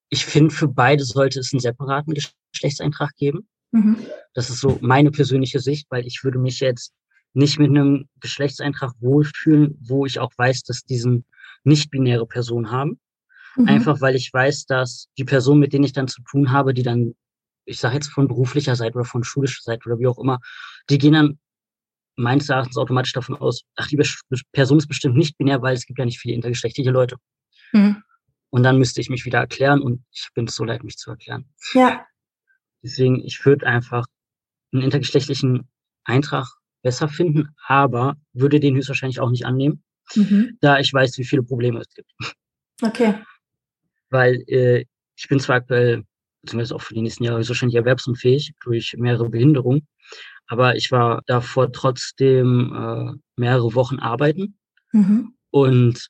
Ich 0.09 0.25
finde, 0.25 0.53
für 0.53 0.67
beide 0.67 1.03
sollte 1.03 1.39
es 1.39 1.53
einen 1.53 1.59
separaten 1.59 2.13
Geschlechtseintrag 2.53 3.15
geben. 3.15 3.47
Mhm. 3.71 3.97
Das 4.33 4.49
ist 4.49 4.59
so 4.59 4.77
meine 4.81 5.11
persönliche 5.11 5.59
Sicht, 5.59 5.87
weil 5.89 6.05
ich 6.05 6.23
würde 6.23 6.39
mich 6.39 6.59
jetzt 6.59 6.93
nicht 7.33 7.59
mit 7.59 7.69
einem 7.69 8.09
Geschlechtseintrag 8.19 8.93
wohlfühlen, 8.99 9.77
wo 9.81 10.05
ich 10.05 10.19
auch 10.19 10.31
weiß, 10.35 10.63
dass 10.63 10.81
diesen 10.81 11.25
nicht-binäre 11.63 12.25
Personen 12.25 12.71
haben. 12.71 12.99
Mhm. 13.55 13.67
Einfach 13.67 14.01
weil 14.01 14.15
ich 14.15 14.33
weiß, 14.33 14.65
dass 14.65 15.07
die 15.17 15.25
Personen, 15.25 15.59
mit 15.59 15.73
denen 15.73 15.83
ich 15.83 15.93
dann 15.93 16.07
zu 16.07 16.21
tun 16.23 16.51
habe, 16.51 16.73
die 16.73 16.83
dann, 16.83 17.15
ich 17.65 17.79
sage 17.79 17.95
jetzt 17.95 18.07
von 18.07 18.27
beruflicher 18.27 18.75
Seite 18.75 18.95
oder 18.95 19.05
von 19.05 19.23
schulischer 19.23 19.61
Seite 19.61 19.87
oder 19.87 19.99
wie 19.99 20.07
auch 20.07 20.17
immer, 20.17 20.39
die 20.89 20.97
gehen 20.97 21.13
dann 21.13 21.39
meines 22.15 22.49
Erachtens 22.49 22.77
automatisch 22.77 23.13
davon 23.13 23.35
aus, 23.35 23.63
ach, 23.75 23.87
die 23.87 23.99
Person 24.51 24.77
ist 24.77 24.87
bestimmt 24.87 25.15
nicht 25.15 25.37
binär, 25.37 25.61
weil 25.61 25.75
es 25.75 25.85
gibt 25.85 25.99
ja 25.99 26.05
nicht 26.05 26.19
viele 26.19 26.35
intergeschlechtliche 26.35 26.91
Leute. 26.91 27.15
Mhm. 27.71 28.03
Und 28.49 28.63
dann 28.63 28.77
müsste 28.77 29.01
ich 29.01 29.09
mich 29.09 29.25
wieder 29.25 29.39
erklären 29.39 29.81
und 29.81 30.03
ich 30.11 30.29
bin 30.33 30.47
so 30.47 30.63
leid, 30.63 30.83
mich 30.83 30.97
zu 30.97 31.11
erklären. 31.11 31.45
Ja. 31.73 32.05
Deswegen, 32.81 33.23
ich 33.23 33.45
würde 33.45 33.67
einfach 33.67 34.05
einen 34.71 34.83
intergeschlechtlichen 34.83 35.67
Eintrag 36.03 36.47
besser 36.81 37.09
finden, 37.09 37.49
aber 37.67 38.15
würde 38.33 38.59
den 38.59 38.75
höchstwahrscheinlich 38.75 39.19
auch 39.19 39.29
nicht 39.29 39.45
annehmen, 39.45 39.83
mhm. 40.15 40.57
da 40.61 40.79
ich 40.79 40.93
weiß, 40.93 41.17
wie 41.17 41.25
viele 41.25 41.43
Probleme 41.43 41.79
es 41.79 41.93
gibt. 41.93 42.11
Okay. 42.81 43.15
Weil 44.09 44.43
äh, 44.47 44.85
ich 45.15 45.27
bin 45.27 45.39
zwar 45.39 45.57
aktuell, 45.57 46.03
zumindest 46.45 46.73
auch 46.73 46.81
für 46.81 46.93
die 46.93 47.01
nächsten 47.01 47.25
Jahre, 47.25 47.39
höchstwahrscheinlich 47.39 47.75
erwerbsunfähig 47.75 48.53
durch 48.63 48.95
mehrere 48.97 49.29
Behinderungen, 49.29 49.87
aber 50.47 50.75
ich 50.75 50.91
war 50.91 51.21
davor 51.27 51.71
trotzdem 51.71 52.73
äh, 52.73 53.19
mehrere 53.35 53.75
Wochen 53.75 53.99
arbeiten 53.99 54.57
mhm. 54.93 55.35
und 55.51 56.07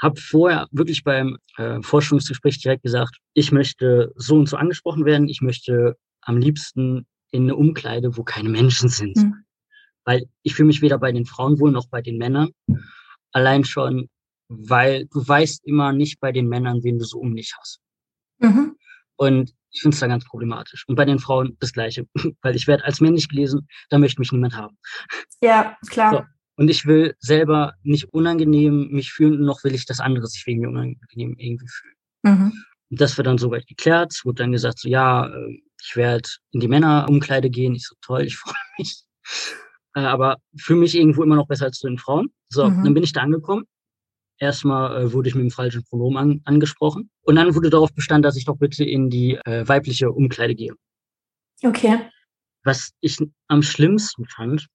habe 0.00 0.20
vorher 0.20 0.68
wirklich 0.70 1.04
beim 1.04 1.38
äh, 1.56 1.80
Forschungsgespräch 1.82 2.60
direkt 2.60 2.82
gesagt, 2.82 3.16
ich 3.34 3.52
möchte 3.52 4.12
so 4.16 4.36
und 4.36 4.48
so 4.48 4.56
angesprochen 4.56 5.04
werden, 5.04 5.28
ich 5.28 5.40
möchte 5.40 5.96
am 6.20 6.36
liebsten 6.36 7.06
in 7.30 7.44
eine 7.44 7.56
Umkleide, 7.56 8.16
wo 8.16 8.22
keine 8.22 8.48
Menschen 8.48 8.88
sind. 8.88 9.16
Mhm. 9.16 9.44
Weil 10.04 10.26
ich 10.42 10.54
fühle 10.54 10.68
mich 10.68 10.82
weder 10.82 10.98
bei 10.98 11.12
den 11.12 11.26
Frauen 11.26 11.58
wohl 11.58 11.72
noch 11.72 11.88
bei 11.88 12.02
den 12.02 12.18
Männern. 12.18 12.50
Allein 13.32 13.64
schon, 13.64 14.08
weil 14.48 15.06
du 15.06 15.26
weißt 15.26 15.66
immer 15.66 15.92
nicht 15.92 16.20
bei 16.20 16.32
den 16.32 16.48
Männern, 16.48 16.82
wen 16.84 16.98
du 16.98 17.04
so 17.04 17.18
um 17.18 17.34
dich 17.34 17.54
hast. 17.58 17.80
Mhm. 18.38 18.76
Und 19.16 19.52
ich 19.70 19.82
finde 19.82 19.94
es 19.94 20.00
da 20.00 20.06
ganz 20.06 20.24
problematisch. 20.24 20.84
Und 20.86 20.94
bei 20.94 21.04
den 21.04 21.18
Frauen 21.18 21.56
das 21.60 21.72
Gleiche, 21.72 22.06
weil 22.42 22.54
ich 22.54 22.66
werde 22.66 22.84
als 22.84 23.00
männlich 23.00 23.28
gelesen, 23.28 23.68
da 23.90 23.98
möchte 23.98 24.20
mich 24.20 24.32
niemand 24.32 24.56
haben. 24.56 24.78
Ja, 25.40 25.76
klar. 25.88 26.12
So. 26.12 26.35
Und 26.56 26.68
ich 26.68 26.86
will 26.86 27.14
selber 27.18 27.74
nicht 27.82 28.12
unangenehm 28.12 28.88
mich 28.90 29.12
fühlen, 29.12 29.44
noch 29.44 29.62
will 29.62 29.74
ich, 29.74 29.84
dass 29.84 30.00
andere 30.00 30.26
sich 30.26 30.46
wegen 30.46 30.60
mir 30.60 30.68
unangenehm 30.68 31.36
irgendwie 31.38 31.68
fühlen. 31.68 31.94
Mhm. 32.22 32.52
Und 32.90 33.00
das 33.00 33.16
wird 33.16 33.26
dann 33.26 33.38
soweit 33.38 33.66
geklärt. 33.66 34.12
Es 34.12 34.24
wurde 34.24 34.42
dann 34.42 34.52
gesagt, 34.52 34.78
so 34.78 34.88
ja, 34.88 35.26
äh, 35.26 35.60
ich 35.82 35.96
werde 35.96 36.28
in 36.52 36.60
die 36.60 36.68
Männerumkleide 36.68 37.50
gehen. 37.50 37.74
Ich 37.74 37.86
so, 37.86 37.94
toll, 38.00 38.22
ich 38.22 38.36
freue 38.36 38.54
mich. 38.78 39.02
Äh, 39.94 40.00
aber 40.00 40.36
für 40.56 40.76
mich 40.76 40.94
irgendwo 40.94 41.22
immer 41.22 41.36
noch 41.36 41.46
besser 41.46 41.66
als 41.66 41.78
zu 41.78 41.88
den 41.88 41.98
Frauen. 41.98 42.32
So, 42.48 42.68
mhm. 42.68 42.84
dann 42.84 42.94
bin 42.94 43.02
ich 43.02 43.12
da 43.12 43.20
angekommen. 43.20 43.64
Erstmal 44.38 45.02
äh, 45.02 45.12
wurde 45.12 45.28
ich 45.28 45.34
mit 45.34 45.44
dem 45.44 45.50
falschen 45.50 45.84
Pronomen 45.84 46.16
an, 46.18 46.40
angesprochen. 46.44 47.10
Und 47.22 47.36
dann 47.36 47.54
wurde 47.54 47.70
darauf 47.70 47.92
bestanden, 47.92 48.22
dass 48.22 48.36
ich 48.36 48.44
doch 48.44 48.56
bitte 48.56 48.84
in 48.84 49.10
die 49.10 49.34
äh, 49.44 49.66
weibliche 49.66 50.10
Umkleide 50.10 50.54
gehe. 50.54 50.74
Okay. 51.62 51.98
Was 52.62 52.90
ich 53.00 53.18
am 53.48 53.62
schlimmsten 53.62 54.26
fand, 54.26 54.66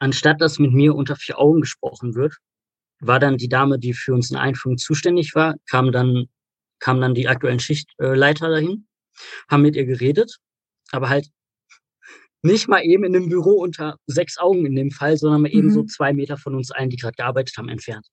anstatt 0.00 0.40
dass 0.40 0.58
mit 0.58 0.72
mir 0.72 0.94
unter 0.94 1.14
vier 1.14 1.38
Augen 1.38 1.60
gesprochen 1.60 2.14
wird, 2.14 2.36
war 3.00 3.20
dann 3.20 3.36
die 3.36 3.48
Dame, 3.48 3.78
die 3.78 3.94
für 3.94 4.12
uns 4.12 4.30
in 4.30 4.36
Einführung 4.36 4.78
zuständig 4.78 5.34
war, 5.34 5.54
kam 5.68 5.92
dann, 5.92 6.26
kam 6.80 7.00
dann 7.00 7.14
die 7.14 7.28
aktuellen 7.28 7.60
Schichtleiter 7.60 8.50
dahin, 8.50 8.86
haben 9.48 9.62
mit 9.62 9.76
ihr 9.76 9.86
geredet, 9.86 10.38
aber 10.90 11.08
halt 11.08 11.28
nicht 12.42 12.68
mal 12.68 12.82
eben 12.82 13.04
in 13.04 13.14
einem 13.14 13.28
Büro 13.28 13.62
unter 13.62 13.98
sechs 14.06 14.38
Augen 14.38 14.64
in 14.64 14.74
dem 14.74 14.90
Fall, 14.90 15.16
sondern 15.16 15.42
mal 15.42 15.52
eben 15.52 15.68
mhm. 15.68 15.72
so 15.72 15.84
zwei 15.84 16.12
Meter 16.12 16.36
von 16.36 16.54
uns 16.54 16.70
allen, 16.70 16.90
die 16.90 16.96
gerade 16.96 17.16
gearbeitet 17.16 17.56
haben, 17.58 17.68
entfernt. 17.68 18.06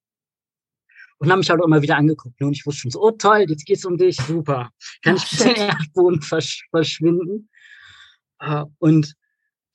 Und 1.20 1.32
haben 1.32 1.40
mich 1.40 1.50
halt 1.50 1.62
auch 1.62 1.66
immer 1.66 1.82
wieder 1.82 1.98
angeguckt. 1.98 2.40
Ne? 2.40 2.48
Und 2.48 2.54
ich 2.54 2.66
wusste 2.66 2.82
schon 2.82 2.92
so, 2.92 3.02
oh 3.02 3.12
toll, 3.12 3.46
jetzt 3.48 3.66
geht's 3.66 3.86
um 3.86 3.98
dich, 3.98 4.18
super. 4.18 4.70
Kann 5.02 5.16
ich 5.16 5.24
bitte 5.32 5.46
den 5.46 5.56
Erdboden 5.56 6.22
versch 6.22 6.68
verschwinden? 6.70 7.50
Uh, 8.44 8.66
und 8.78 9.16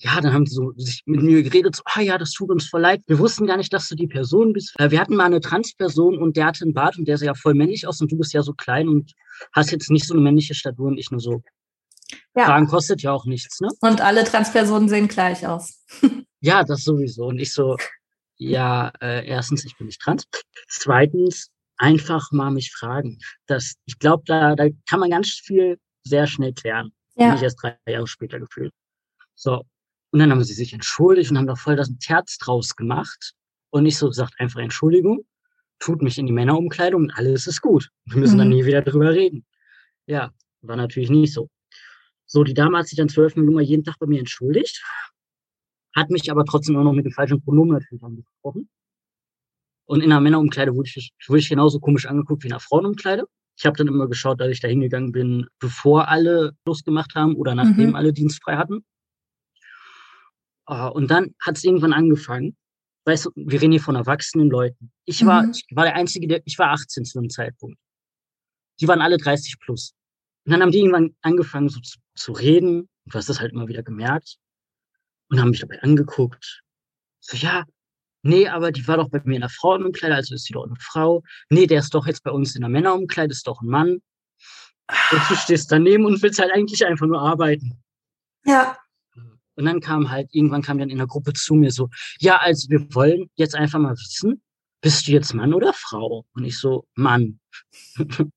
ja, 0.03 0.21
dann 0.21 0.33
haben 0.33 0.47
sie 0.47 0.55
so 0.57 0.73
sich 0.77 1.03
mit 1.07 1.23
mir 1.23 1.45
geredet, 1.45 1.77
so, 1.77 1.83
ah 1.87 2.01
ja, 2.01 2.19
das 2.19 2.33
tut 2.33 2.51
uns 2.51 2.69
voll 2.69 2.81
leid. 2.81 3.03
Wir 3.07 3.21
wussten 3.21 3.47
gar 3.47 3.57
nicht, 3.57 3.73
dass 3.73 3.89
du 3.89 3.95
die 3.95 4.09
Person 4.09 4.53
bist. 4.53 4.75
Wir 4.79 5.01
hatten 5.01 5.15
mal 5.15 5.27
eine 5.27 5.41
Transperson 5.41 6.19
und 6.19 6.37
der 6.37 6.47
hatte 6.47 6.65
einen 6.65 6.75
Bart 6.75 6.99
und 6.99 7.07
der 7.07 7.19
sah 7.19 7.27
ja 7.27 7.35
voll 7.35 7.55
männlich 7.55 7.87
aus 7.87 8.01
und 8.01 8.11
du 8.11 8.19
bist 8.19 8.33
ja 8.33 8.43
so 8.43 8.53
klein 8.53 8.89
und 8.89 9.13
hast 9.53 9.71
jetzt 9.71 9.91
nicht 9.91 10.07
so 10.07 10.15
eine 10.15 10.23
männliche 10.23 10.55
Statur 10.55 10.89
und 10.89 10.99
ich 10.99 11.13
nur 11.13 11.21
so, 11.21 11.43
ja. 12.35 12.47
Fragen 12.47 12.67
kostet 12.67 13.03
ja 13.03 13.13
auch 13.13 13.27
nichts, 13.27 13.61
ne? 13.61 13.69
Und 13.81 14.01
alle 14.01 14.25
Transpersonen 14.25 14.89
sehen 14.89 15.07
gleich 15.07 15.47
aus. 15.47 15.85
ja, 16.41 16.65
das 16.65 16.83
sowieso. 16.83 17.27
Und 17.27 17.39
ich 17.39 17.53
so, 17.53 17.77
ja, 18.37 18.91
äh, 19.01 19.25
erstens, 19.27 19.65
ich 19.65 19.77
bin 19.77 19.87
nicht 19.87 20.01
trans. 20.01 20.25
Zweitens, 20.69 21.51
einfach 21.77 22.33
mal 22.33 22.51
mich 22.51 22.73
fragen. 22.73 23.19
Das, 23.47 23.75
ich 23.85 23.99
glaube, 23.99 24.25
da, 24.27 24.57
da 24.57 24.67
kann 24.89 25.01
man 25.01 25.11
ganz 25.11 25.29
viel 25.31 25.79
sehr 26.05 26.27
schnell 26.27 26.53
klären. 26.53 26.93
Ja. 27.15 27.33
Nicht 27.33 27.43
erst 27.43 27.63
drei 27.63 27.77
Jahre 27.87 28.09
später 28.09 28.41
gefühlt. 28.41 28.73
So. 29.35 29.63
Und 30.13 30.19
dann 30.19 30.31
haben 30.31 30.45
sie 30.45 30.53
sich 30.53 30.73
entschuldigt 30.73 31.31
und 31.31 31.39
haben 31.39 31.47
da 31.47 31.57
voll 31.57 31.77
das 31.77 31.91
Terz 31.99 32.37
draus 32.39 32.77
gemacht. 32.77 33.33
Und 33.71 33.87
ich 33.87 33.97
so 33.97 34.09
gesagt, 34.09 34.35
einfach 34.39 34.61
Entschuldigung, 34.61 35.25
tut 35.79 36.03
mich 36.03 36.19
in 36.19 36.27
die 36.27 36.33
Männerumkleidung 36.33 37.05
und 37.05 37.11
alles 37.13 37.47
ist 37.47 37.63
gut. 37.63 37.89
Wir 38.05 38.19
müssen 38.19 38.35
mhm. 38.35 38.39
dann 38.39 38.49
nie 38.51 38.65
wieder 38.67 38.83
drüber 38.83 39.11
reden. 39.11 39.47
Ja, 40.07 40.31
war 40.61 40.77
natürlich 40.77 41.11
nicht 41.11 41.33
so. 41.33 41.49
So, 42.27 42.45
die 42.45 42.55
Dame 42.55 42.79
hat 42.79 42.89
sich 42.89 42.97
dann 42.97 43.09
zwölf 43.09 43.37
Minuten 43.37 43.61
jeden 43.61 43.85
Tag 43.85 43.99
bei 43.99 44.07
mir 44.07 44.19
entschuldigt, 44.19 44.83
hat 45.95 46.11
mich 46.11 46.31
aber 46.31 46.45
trotzdem 46.45 46.77
auch 46.77 46.85
noch 46.85 46.93
mit 46.93 47.05
dem 47.05 47.13
falschen 47.13 47.43
Pronomen 47.43 47.75
natürlich 47.75 48.03
angesprochen. 48.03 48.69
Und 49.87 50.03
in 50.03 50.13
einer 50.13 50.21
Männerumkleide 50.21 50.75
wurde 50.75 50.89
ich, 50.95 51.13
wurde 51.27 51.41
ich 51.41 51.49
genauso 51.49 51.81
komisch 51.81 52.07
angeguckt 52.07 52.43
wie 52.43 52.49
in 52.49 52.53
einer 52.53 52.61
Frauenumkleide. 52.61 53.27
Ich 53.59 53.67
habe 53.67 53.77
dann 53.77 53.89
immer 53.89 54.09
geschaut, 54.09 54.41
dass 54.41 54.49
ich 54.49 54.61
da 54.61 54.69
hingegangen 54.69 55.13
bin, 55.13 55.47
bevor 55.59 56.09
alle 56.09 56.57
Lust 56.65 56.85
gemacht 56.85 57.15
haben 57.15 57.35
oder 57.35 57.55
nachdem 57.55 57.91
mhm. 57.91 57.97
alle 57.97 58.13
dienstfrei 58.13 58.57
hatten. 58.57 58.85
Ah, 60.67 60.89
und 60.89 61.11
dann 61.11 61.35
hat 61.41 61.57
es 61.57 61.65
irgendwann 61.65 61.93
angefangen. 61.93 62.57
Weißt 63.05 63.27
du, 63.27 63.31
wir 63.35 63.61
reden 63.61 63.73
hier 63.73 63.81
von 63.81 63.97
erwachsenen 63.97 64.49
Leuten. 64.49 64.93
Ich 65.05 65.27
war, 65.27 65.43
mhm. 65.43 65.51
ich 65.51 65.67
war 65.73 65.85
der 65.85 65.97
Einzige, 65.97 66.29
der, 66.29 66.43
ich 66.45 66.59
war 66.59 66.71
18 66.71 67.05
zu 67.05 67.19
einem 67.19 67.31
Zeitpunkt. 67.31 67.79
Die 68.81 68.87
waren 68.87 69.01
alle 69.01 69.17
30 69.17 69.59
plus. 69.59 69.95
Und 70.45 70.53
dann 70.53 70.63
haben 70.63 70.71
die 70.71 70.79
irgendwann 70.79 71.17
angefangen 71.21 71.69
so 71.69 71.81
zu, 71.81 71.99
zu 72.15 72.33
reden. 72.33 72.89
Du 73.07 73.15
hast 73.15 73.29
das 73.29 73.41
halt 73.41 73.53
immer 73.53 73.69
wieder 73.69 73.83
gemerkt. 73.83 74.37
Und 75.31 75.41
haben 75.41 75.51
mich 75.51 75.61
dabei 75.61 75.83
angeguckt. 75.83 76.63
So, 77.21 77.37
ja, 77.37 77.65
nee, 78.23 78.49
aber 78.49 78.71
die 78.71 78.87
war 78.87 78.99
doch 78.99 79.09
bei 79.09 79.21
mir 79.25 79.37
in 79.37 79.41
der 79.41 79.51
Frauenumkleide, 79.51 80.15
also 80.15 80.35
ist 80.35 80.45
sie 80.45 80.53
doch 80.53 80.67
eine 80.67 80.77
Frau. 80.79 81.23
Nee, 81.49 81.67
der 81.67 81.81
ist 81.81 81.95
doch 81.95 82.07
jetzt 82.07 82.23
bei 82.23 82.31
uns 82.31 82.55
in 82.55 82.61
der 82.61 82.71
Männerumkleide, 82.71 83.33
ist 83.33 83.47
doch 83.47 83.63
ein 83.63 83.69
Mann. 83.69 84.03
Und 85.11 85.21
du 85.29 85.37
stehst 85.37 85.73
daneben 85.73 86.05
und 86.05 86.23
willst 86.23 86.39
halt 86.39 86.53
eigentlich 86.53 86.85
einfach 86.85 87.07
nur 87.07 87.21
arbeiten. 87.21 87.83
Ja. 88.45 88.77
Und 89.55 89.65
dann 89.67 89.81
kam 89.81 90.11
halt, 90.11 90.29
irgendwann 90.33 90.63
kam 90.63 90.79
dann 90.79 90.89
in 90.91 90.99
der 90.99 91.07
Gruppe 91.07 91.33
zu 91.35 91.55
mir 91.55 91.71
so, 91.71 91.89
ja, 92.21 92.39
also 92.39 92.69
wir 92.71 92.95
wollen 92.95 93.29
jetzt 93.35 93.55
einfach 93.55 93.79
mal 93.79 93.93
wissen, 93.93 94.43
bist 94.81 95.07
du 95.07 95.13
jetzt 95.13 95.35
Mann 95.35 95.55
oder 95.55 95.73
Frau? 95.75 96.25
Und 96.35 96.45
ich 96.45 96.59
so, 96.59 96.87
Mann. 96.95 97.39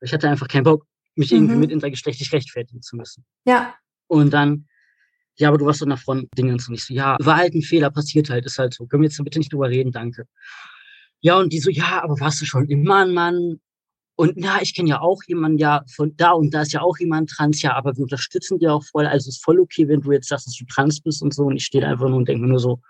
ich 0.00 0.12
hatte 0.12 0.28
einfach 0.28 0.48
keinen 0.48 0.64
Bock, 0.64 0.86
mich 1.14 1.32
irgendwie 1.32 1.54
Mhm. 1.54 1.60
mit 1.60 1.70
intergeschlechtlich 1.72 2.32
rechtfertigen 2.32 2.82
zu 2.82 2.96
müssen. 2.96 3.24
Ja. 3.46 3.74
Und 4.08 4.32
dann, 4.32 4.66
ja, 5.36 5.48
aber 5.48 5.58
du 5.58 5.66
warst 5.66 5.80
doch 5.82 5.86
nach 5.86 6.00
Front 6.00 6.28
Dingens 6.36 6.68
und 6.68 6.74
ich 6.74 6.84
so, 6.84 6.92
ja, 6.94 7.16
war 7.20 7.36
halt 7.36 7.54
ein 7.54 7.62
Fehler, 7.62 7.90
passiert 7.90 8.28
halt, 8.30 8.44
ist 8.44 8.58
halt 8.58 8.74
so. 8.74 8.86
Können 8.86 9.02
wir 9.02 9.08
jetzt 9.08 9.22
bitte 9.22 9.38
nicht 9.38 9.52
drüber 9.52 9.68
reden, 9.68 9.92
danke. 9.92 10.26
Ja, 11.20 11.38
und 11.38 11.52
die 11.52 11.60
so, 11.60 11.70
ja, 11.70 12.02
aber 12.02 12.18
warst 12.20 12.40
du 12.40 12.44
schon 12.44 12.66
immer 12.68 13.04
ein 13.04 13.14
Mann? 13.14 13.60
Und 14.18 14.42
ja, 14.42 14.58
ich 14.62 14.74
kenne 14.74 14.88
ja 14.88 15.00
auch 15.00 15.22
jemanden, 15.26 15.58
ja, 15.58 15.84
von 15.94 16.16
da 16.16 16.30
und 16.32 16.52
da 16.54 16.62
ist 16.62 16.72
ja 16.72 16.80
auch 16.80 16.96
jemand 16.98 17.28
trans, 17.30 17.60
ja, 17.60 17.74
aber 17.74 17.94
wir 17.96 18.02
unterstützen 18.02 18.58
dir 18.58 18.72
auch 18.72 18.82
voll. 18.84 19.06
Also 19.06 19.28
ist 19.28 19.44
voll 19.44 19.60
okay, 19.60 19.86
wenn 19.88 20.00
du 20.00 20.10
jetzt 20.12 20.28
sagst, 20.28 20.46
dass 20.46 20.56
du 20.56 20.64
trans 20.64 21.00
bist 21.00 21.22
und 21.22 21.34
so. 21.34 21.44
Und 21.44 21.56
ich 21.56 21.66
stehe 21.66 21.82
da 21.82 21.90
einfach 21.90 22.08
nur 22.08 22.16
und 22.16 22.26
denke 22.28 22.42
mir 22.42 22.48
nur 22.48 22.58
so, 22.58 22.80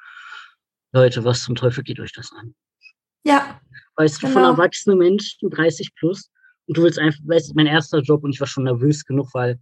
Leute, 0.92 1.24
was 1.24 1.42
zum 1.42 1.56
Teufel 1.56 1.82
geht 1.82 1.98
euch 2.00 2.12
das 2.12 2.30
an? 2.32 2.54
Ja. 3.24 3.60
Weißt 3.96 4.22
du, 4.22 4.28
von 4.28 4.42
Genau. 4.42 4.52
erwachsenen 4.52 4.98
Menschen, 4.98 5.50
30 5.50 5.94
plus, 5.96 6.30
und 6.66 6.76
du 6.76 6.82
willst 6.82 6.98
einfach, 6.98 7.18
weißt 7.24 7.50
du, 7.50 7.52
mein 7.54 7.66
erster 7.66 7.98
Job 8.00 8.22
und 8.22 8.30
ich 8.32 8.40
war 8.40 8.46
schon 8.46 8.64
nervös 8.64 9.04
genug, 9.04 9.28
weil 9.34 9.58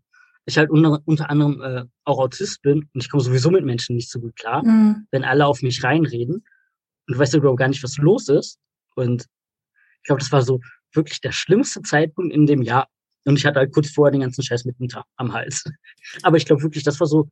ich 0.47 0.59
halt 0.59 0.69
unter, 0.71 1.01
unter 1.07 1.31
anderem 1.31 1.63
äh, 1.63 1.85
auch 2.05 2.19
Autist 2.19 2.61
bin 2.63 2.89
und 2.93 3.03
ich 3.03 3.11
komme 3.11 3.23
sowieso 3.23 3.51
mit 3.51 3.65
Menschen 3.65 3.97
nicht 3.97 4.11
so 4.11 4.21
gut 4.21 4.37
klar, 4.37 4.63
Mhm. 4.65 5.07
wenn 5.11 5.25
alle 5.25 5.47
auf 5.47 5.63
mich 5.63 5.83
reinreden 5.83 6.35
und 6.37 7.15
du 7.15 7.19
weißt 7.19 7.33
ja 7.33 7.39
überhaupt 7.39 7.59
gar 7.61 7.69
nicht, 7.69 7.83
was 7.83 7.97
los 7.97 8.29
ist. 8.29 8.59
Und 8.97 9.23
ich 9.23 10.03
glaube, 10.05 10.21
das 10.21 10.31
war 10.33 10.43
so 10.43 10.61
wirklich 10.95 11.21
der 11.21 11.33
schlimmste 11.33 11.83
Zeitpunkt 11.83 12.35
in 12.35 12.47
dem 12.47 12.63
Jahr. 12.63 12.89
Und 13.25 13.39
ich 13.39 13.47
hatte 13.47 13.59
halt 13.59 13.73
kurz 13.73 13.91
vorher 13.91 14.13
den 14.13 14.21
ganzen 14.21 14.43
Scheiß 14.43 14.65
mit 14.65 14.77
am 15.17 15.33
Hals. 15.33 15.65
Aber 16.23 16.37
ich 16.37 16.45
glaube 16.45 16.63
wirklich, 16.63 16.85
das 16.85 17.01
war 17.01 17.07
so, 17.07 17.29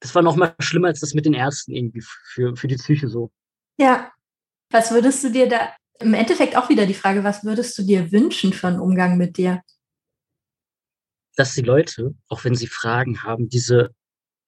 das 0.00 0.14
war 0.14 0.22
noch 0.22 0.36
mal 0.36 0.54
schlimmer 0.60 0.88
als 0.88 1.00
das 1.00 1.14
mit 1.14 1.26
den 1.26 1.34
Ärzten 1.34 1.72
irgendwie 1.72 2.02
für, 2.02 2.56
für 2.56 2.68
die 2.68 2.76
Psyche 2.76 3.08
so. 3.08 3.30
Ja. 3.78 4.12
Was 4.70 4.90
würdest 4.90 5.22
du 5.24 5.30
dir 5.30 5.48
da, 5.48 5.74
im 6.00 6.14
Endeffekt 6.14 6.56
auch 6.56 6.68
wieder 6.68 6.86
die 6.86 6.94
Frage, 6.94 7.24
was 7.24 7.44
würdest 7.44 7.76
du 7.78 7.82
dir 7.82 8.10
wünschen 8.12 8.52
für 8.52 8.68
einen 8.68 8.80
Umgang 8.80 9.16
mit 9.16 9.36
dir? 9.36 9.62
dass 11.36 11.54
die 11.54 11.62
Leute, 11.62 12.14
auch 12.28 12.44
wenn 12.44 12.54
sie 12.54 12.66
Fragen 12.66 13.22
haben, 13.22 13.48
diese 13.48 13.94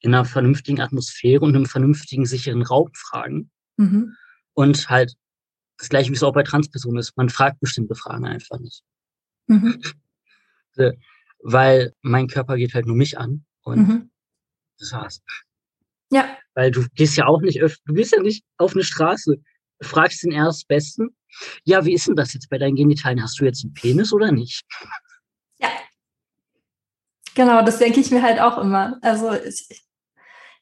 in 0.00 0.14
einer 0.14 0.24
vernünftigen 0.24 0.80
Atmosphäre 0.80 1.40
und 1.40 1.56
einem 1.56 1.66
vernünftigen, 1.66 2.26
sicheren 2.26 2.62
Raum 2.62 2.90
fragen. 2.94 3.50
Mhm. 3.76 4.14
Und 4.54 4.88
halt 4.88 5.14
das 5.78 5.88
gleiche, 5.88 6.10
wie 6.10 6.14
es 6.14 6.22
auch 6.22 6.32
bei 6.32 6.42
Transpersonen 6.42 6.98
ist. 6.98 7.16
Man 7.16 7.28
fragt 7.28 7.60
bestimmte 7.60 7.94
Fragen 7.94 8.26
einfach 8.26 8.58
nicht. 8.58 8.82
Mhm. 9.46 9.80
Weil 11.42 11.92
mein 12.02 12.28
Körper 12.28 12.56
geht 12.56 12.74
halt 12.74 12.86
nur 12.86 12.96
mich 12.96 13.18
an. 13.18 13.44
Und 13.62 13.86
Mhm. 13.88 14.10
das 14.78 14.92
war's. 14.92 15.22
Ja. 16.10 16.36
Weil 16.54 16.70
du 16.70 16.86
gehst 16.94 17.16
ja 17.16 17.26
auch 17.26 17.40
nicht 17.40 17.60
öf 17.60 17.76
du 17.84 17.94
gehst 17.94 18.12
ja 18.12 18.20
nicht 18.20 18.44
auf 18.58 18.74
eine 18.74 18.84
Straße, 18.84 19.36
fragst 19.82 20.22
den 20.22 20.32
Erstbesten, 20.32 21.16
ja, 21.64 21.84
wie 21.84 21.92
ist 21.92 22.06
denn 22.06 22.16
das 22.16 22.32
jetzt 22.32 22.48
bei 22.48 22.58
deinen 22.58 22.76
Genitalien? 22.76 23.22
Hast 23.22 23.40
du 23.40 23.44
jetzt 23.44 23.64
einen 23.64 23.74
Penis 23.74 24.12
oder 24.12 24.32
nicht? 24.32 24.64
Ja. 25.58 25.68
Genau, 27.34 27.64
das 27.64 27.78
denke 27.78 28.00
ich 28.00 28.10
mir 28.10 28.22
halt 28.22 28.40
auch 28.40 28.58
immer. 28.58 28.98
Also 29.02 29.32
ich, 29.32 29.66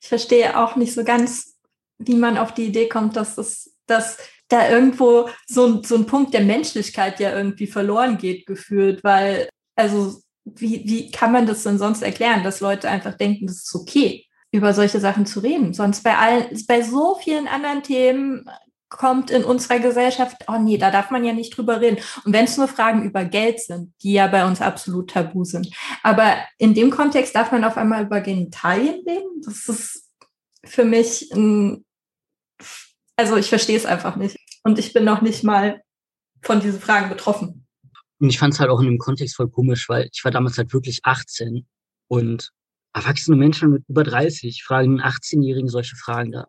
ich 0.00 0.08
verstehe 0.08 0.58
auch 0.58 0.76
nicht 0.76 0.92
so 0.94 1.04
ganz, 1.04 1.56
wie 1.98 2.16
man 2.16 2.38
auf 2.38 2.52
die 2.54 2.66
Idee 2.66 2.88
kommt, 2.88 3.16
dass 3.16 3.38
es, 3.38 3.76
dass 3.86 4.18
da 4.54 4.68
irgendwo 4.68 5.28
so 5.46 5.66
ein, 5.66 5.82
so 5.82 5.96
ein 5.96 6.06
Punkt 6.06 6.32
der 6.32 6.42
Menschlichkeit 6.42 7.20
ja 7.20 7.36
irgendwie 7.36 7.66
verloren 7.66 8.18
geht, 8.18 8.46
gefühlt, 8.46 9.02
weil, 9.04 9.48
also, 9.76 10.20
wie, 10.44 10.82
wie 10.84 11.10
kann 11.10 11.32
man 11.32 11.46
das 11.46 11.62
denn 11.62 11.78
sonst 11.78 12.02
erklären, 12.02 12.44
dass 12.44 12.60
Leute 12.60 12.88
einfach 12.88 13.14
denken, 13.14 13.46
das 13.46 13.64
ist 13.64 13.74
okay, 13.74 14.26
über 14.52 14.74
solche 14.74 15.00
Sachen 15.00 15.26
zu 15.26 15.40
reden? 15.40 15.72
Sonst 15.72 16.02
bei 16.02 16.16
allen, 16.16 16.46
bei 16.68 16.82
so 16.82 17.16
vielen 17.16 17.48
anderen 17.48 17.82
Themen 17.82 18.48
kommt 18.90 19.30
in 19.30 19.42
unserer 19.42 19.80
Gesellschaft, 19.80 20.44
oh 20.46 20.58
nee, 20.58 20.78
da 20.78 20.90
darf 20.90 21.10
man 21.10 21.24
ja 21.24 21.32
nicht 21.32 21.56
drüber 21.56 21.80
reden. 21.80 21.98
Und 22.24 22.32
wenn 22.32 22.44
es 22.44 22.56
nur 22.56 22.68
Fragen 22.68 23.02
über 23.02 23.24
Geld 23.24 23.60
sind, 23.60 23.92
die 24.02 24.12
ja 24.12 24.28
bei 24.28 24.46
uns 24.46 24.60
absolut 24.60 25.10
tabu 25.10 25.44
sind. 25.44 25.68
Aber 26.02 26.36
in 26.58 26.74
dem 26.74 26.90
Kontext 26.90 27.34
darf 27.34 27.50
man 27.50 27.64
auf 27.64 27.76
einmal 27.76 28.04
über 28.04 28.20
Genitalien 28.20 29.02
reden. 29.06 29.42
Das 29.44 29.68
ist 29.68 30.08
für 30.64 30.84
mich 30.84 31.32
ein, 31.32 31.84
also 33.16 33.36
ich 33.36 33.48
verstehe 33.48 33.76
es 33.76 33.86
einfach 33.86 34.16
nicht. 34.16 34.36
Und 34.64 34.78
ich 34.78 34.92
bin 34.92 35.04
noch 35.04 35.20
nicht 35.22 35.44
mal 35.44 35.82
von 36.42 36.60
diesen 36.60 36.80
Fragen 36.80 37.08
betroffen. 37.08 37.66
Und 38.18 38.30
ich 38.30 38.38
fand 38.38 38.54
es 38.54 38.60
halt 38.60 38.70
auch 38.70 38.80
in 38.80 38.86
dem 38.86 38.98
Kontext 38.98 39.36
voll 39.36 39.50
komisch, 39.50 39.88
weil 39.88 40.08
ich 40.12 40.24
war 40.24 40.30
damals 40.30 40.56
halt 40.58 40.72
wirklich 40.72 41.00
18 41.04 41.66
und 42.08 42.50
erwachsene 42.94 43.36
Menschen 43.36 43.70
mit 43.70 43.84
über 43.88 44.04
30 44.04 44.62
fragen 44.64 45.00
einen 45.00 45.12
18-Jährigen 45.12 45.68
solche 45.68 45.96
Fragen. 45.96 46.32
Da 46.32 46.46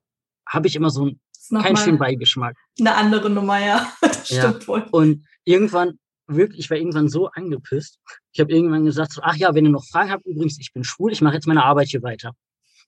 habe 0.48 0.68
ich 0.68 0.76
immer 0.76 0.90
so 0.90 1.04
einen, 1.04 1.20
keinen 1.62 1.78
schönen 1.78 1.98
Beigeschmack. 1.98 2.56
eine 2.80 2.96
andere 2.96 3.30
Nummer, 3.30 3.60
ja. 3.60 3.92
Das 4.02 4.30
Ja. 4.30 4.50
stimmt 4.50 4.68
wohl. 4.68 4.86
Und 4.92 5.26
irgendwann, 5.44 6.00
wirklich, 6.28 6.60
ich 6.62 6.70
war 6.70 6.78
irgendwann 6.78 7.10
so 7.10 7.28
angepisst. 7.30 8.00
Ich 8.32 8.40
habe 8.40 8.52
irgendwann 8.54 8.86
gesagt, 8.86 9.14
so, 9.14 9.22
ach 9.24 9.36
ja, 9.36 9.54
wenn 9.54 9.66
ihr 9.66 9.72
noch 9.72 9.86
Fragen 9.86 10.12
habt, 10.12 10.26
übrigens, 10.26 10.60
ich 10.60 10.72
bin 10.72 10.84
schwul, 10.84 11.12
ich 11.12 11.22
mache 11.22 11.36
jetzt 11.36 11.48
meine 11.48 11.64
Arbeit 11.64 11.88
hier 11.90 12.04
weiter. 12.04 12.34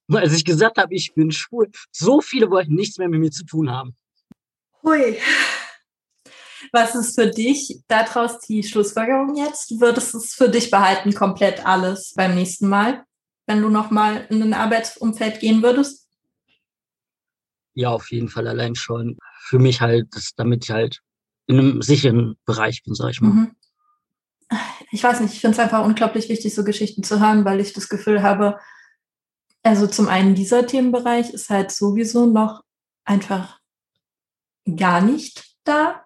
Und 0.07 0.15
als 0.17 0.33
ich 0.33 0.45
gesagt 0.45 0.77
habe, 0.77 0.93
ich 0.95 1.13
bin 1.15 1.31
schwul, 1.31 1.69
so 1.91 2.21
viele 2.21 2.49
wollten 2.49 2.75
nichts 2.75 2.97
mehr 2.97 3.09
mit 3.09 3.19
mir 3.19 3.31
zu 3.31 3.43
tun 3.43 3.69
haben. 3.69 3.95
Hui. 4.83 5.17
Was 6.71 6.95
ist 6.95 7.15
für 7.15 7.27
dich 7.27 7.81
daraus 7.87 8.39
die 8.39 8.63
Schlussfolgerung 8.63 9.35
jetzt? 9.35 9.79
Würdest 9.79 10.13
du 10.13 10.17
es 10.17 10.33
für 10.33 10.49
dich 10.49 10.69
behalten, 10.69 11.13
komplett 11.13 11.65
alles 11.65 12.13
beim 12.15 12.35
nächsten 12.35 12.67
Mal, 12.67 13.05
wenn 13.45 13.61
du 13.61 13.69
nochmal 13.69 14.27
in 14.29 14.41
ein 14.41 14.53
Arbeitsumfeld 14.53 15.39
gehen 15.39 15.63
würdest? 15.63 16.07
Ja, 17.73 17.91
auf 17.91 18.11
jeden 18.11 18.27
Fall 18.27 18.47
allein 18.47 18.75
schon. 18.75 19.17
Für 19.39 19.59
mich 19.59 19.81
halt, 19.81 20.07
damit 20.35 20.65
ich 20.65 20.71
halt 20.71 21.01
in 21.45 21.59
einem 21.59 21.81
sicheren 21.81 22.37
Bereich 22.45 22.83
bin, 22.83 22.95
sag 22.95 23.11
ich 23.11 23.21
mal. 23.21 23.29
Mhm. 23.29 23.51
Ich 24.91 25.03
weiß 25.03 25.19
nicht, 25.19 25.33
ich 25.33 25.41
finde 25.41 25.55
es 25.55 25.59
einfach 25.59 25.85
unglaublich 25.85 26.29
wichtig, 26.29 26.55
so 26.55 26.63
Geschichten 26.63 27.03
zu 27.03 27.19
hören, 27.19 27.45
weil 27.45 27.59
ich 27.59 27.73
das 27.73 27.89
Gefühl 27.89 28.23
habe, 28.23 28.57
also 29.63 29.87
zum 29.87 30.07
einen 30.07 30.35
dieser 30.35 30.65
Themenbereich 30.65 31.31
ist 31.31 31.49
halt 31.49 31.71
sowieso 31.71 32.25
noch 32.25 32.63
einfach 33.03 33.56
gar 34.75 35.01
nicht 35.01 35.55
da 35.63 36.05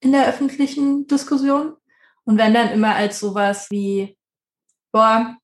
in 0.00 0.12
der 0.12 0.28
öffentlichen 0.28 1.06
Diskussion. 1.06 1.76
Und 2.24 2.38
wenn 2.38 2.54
dann 2.54 2.70
immer 2.70 2.94
als 2.94 3.20
sowas 3.20 3.70
wie, 3.70 4.16
boah, 4.92 5.36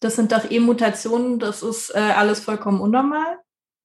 das 0.00 0.16
sind 0.16 0.32
doch 0.32 0.50
eh 0.50 0.60
Mutationen, 0.60 1.38
das 1.38 1.62
ist 1.62 1.94
äh, 1.94 1.98
alles 1.98 2.40
vollkommen 2.40 2.80
unnormal. 2.80 3.38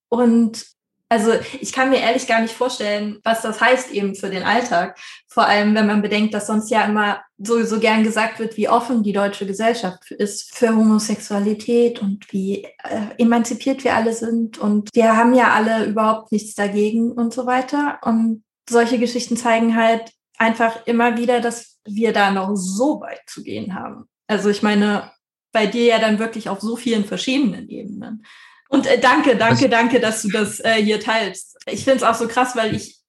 Und 0.09 0.65
also 1.11 1.33
ich 1.59 1.73
kann 1.73 1.89
mir 1.89 1.99
ehrlich 1.99 2.25
gar 2.25 2.39
nicht 2.39 2.53
vorstellen, 2.53 3.19
was 3.25 3.41
das 3.41 3.59
heißt 3.59 3.91
eben 3.91 4.15
für 4.15 4.29
den 4.29 4.43
Alltag. 4.43 4.97
Vor 5.27 5.45
allem, 5.45 5.75
wenn 5.75 5.85
man 5.85 6.01
bedenkt, 6.01 6.33
dass 6.33 6.47
sonst 6.47 6.71
ja 6.71 6.85
immer 6.85 7.21
sowieso 7.37 7.81
gern 7.81 8.05
gesagt 8.05 8.39
wird, 8.39 8.55
wie 8.55 8.69
offen 8.69 9.03
die 9.03 9.11
deutsche 9.11 9.45
Gesellschaft 9.45 10.09
ist 10.11 10.55
für 10.55 10.69
Homosexualität 10.69 12.01
und 12.01 12.31
wie 12.31 12.63
äh, 12.63 13.07
emanzipiert 13.17 13.83
wir 13.83 13.93
alle 13.93 14.13
sind. 14.13 14.57
Und 14.57 14.87
wir 14.93 15.17
haben 15.17 15.33
ja 15.33 15.51
alle 15.51 15.83
überhaupt 15.83 16.31
nichts 16.31 16.55
dagegen 16.55 17.11
und 17.11 17.33
so 17.33 17.45
weiter. 17.45 17.99
Und 18.03 18.45
solche 18.69 18.97
Geschichten 18.97 19.35
zeigen 19.35 19.75
halt 19.75 20.13
einfach 20.37 20.87
immer 20.87 21.17
wieder, 21.17 21.41
dass 21.41 21.77
wir 21.83 22.13
da 22.13 22.31
noch 22.31 22.55
so 22.55 23.01
weit 23.01 23.23
zu 23.27 23.43
gehen 23.43 23.75
haben. 23.75 24.05
Also 24.27 24.47
ich 24.47 24.63
meine, 24.63 25.11
bei 25.51 25.67
dir 25.67 25.83
ja 25.83 25.99
dann 25.99 26.19
wirklich 26.19 26.47
auf 26.47 26.61
so 26.61 26.77
vielen 26.77 27.03
verschiedenen 27.03 27.67
Ebenen. 27.67 28.23
Und 28.71 28.87
äh, 28.87 28.99
danke, 28.99 29.35
danke, 29.35 29.67
danke, 29.67 29.99
dass 29.99 30.21
du 30.21 30.29
das 30.29 30.61
äh, 30.61 30.81
hier 30.81 31.01
teilst. 31.01 31.57
Ich 31.65 31.83
finde 31.83 31.97
es 31.97 32.03
auch 32.03 32.15
so 32.15 32.27
krass, 32.27 32.55
weil 32.55 32.73
ich 32.73 32.99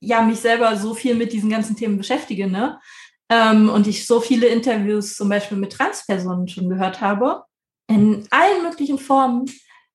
ja 0.00 0.22
mich 0.22 0.40
selber 0.40 0.76
so 0.76 0.94
viel 0.94 1.14
mit 1.14 1.34
diesen 1.34 1.50
ganzen 1.50 1.76
Themen 1.76 1.98
beschäftige, 1.98 2.48
ne? 2.48 2.80
Ähm, 3.28 3.68
und 3.68 3.86
ich 3.86 4.06
so 4.06 4.20
viele 4.20 4.46
Interviews 4.46 5.16
zum 5.16 5.28
Beispiel 5.28 5.58
mit 5.58 5.72
Transpersonen 5.72 6.48
schon 6.48 6.70
gehört 6.70 7.02
habe, 7.02 7.44
in 7.86 8.26
allen 8.30 8.62
möglichen 8.62 8.98
Formen. 8.98 9.44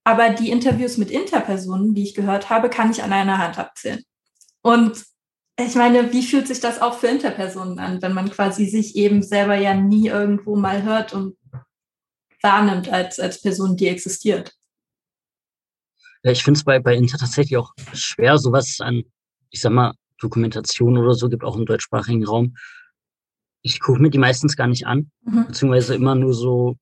Aber 0.03 0.29
die 0.29 0.51
Interviews 0.51 0.97
mit 0.97 1.09
Interpersonen, 1.09 1.95
die 1.95 2.03
ich 2.03 2.13
gehört 2.13 2.51
habe, 2.51 2.69
kann 2.69 2.91
ich 2.91 3.01
an 3.01 3.11
einer 3.11 3.39
Hand 3.39 3.57
abzählen. 3.57 4.03
Und 4.61 5.03
ich 5.59 5.73
meine, 5.73 6.13
wie 6.13 6.21
fühlt 6.21 6.47
sich 6.47 6.59
das 6.59 6.79
auch 6.79 6.99
für 6.99 7.07
Interpersonen 7.07 7.79
an, 7.79 7.99
wenn 8.03 8.13
man 8.13 8.29
quasi 8.29 8.67
sich 8.67 8.95
eben 8.95 9.23
selber 9.23 9.55
ja 9.55 9.73
nie 9.73 10.07
irgendwo 10.07 10.55
mal 10.55 10.83
hört 10.83 11.13
und 11.13 11.35
wahrnimmt 12.43 12.89
als, 12.89 13.19
als 13.19 13.41
Person, 13.41 13.75
die 13.75 13.87
existiert? 13.87 14.53
Ich 16.31 16.43
finde 16.43 16.57
es 16.57 16.63
bei, 16.63 16.79
bei 16.79 16.95
Inter 16.95 17.17
tatsächlich 17.17 17.57
auch 17.57 17.73
schwer, 17.93 18.37
sowas 18.37 18.79
an, 18.79 19.03
ich 19.51 19.61
sag 19.61 19.71
mal, 19.71 19.93
Dokumentation 20.19 20.97
oder 20.97 21.13
so 21.13 21.29
gibt, 21.29 21.43
auch 21.43 21.55
im 21.55 21.65
deutschsprachigen 21.65 22.25
Raum. 22.25 22.55
Ich 23.61 23.79
gucke 23.79 24.01
mir 24.01 24.09
die 24.09 24.17
meistens 24.17 24.55
gar 24.55 24.67
nicht 24.67 24.87
an, 24.87 25.11
Mhm. 25.23 25.47
beziehungsweise 25.47 25.95
immer 25.95 26.15
nur 26.15 26.33
so 26.33 26.77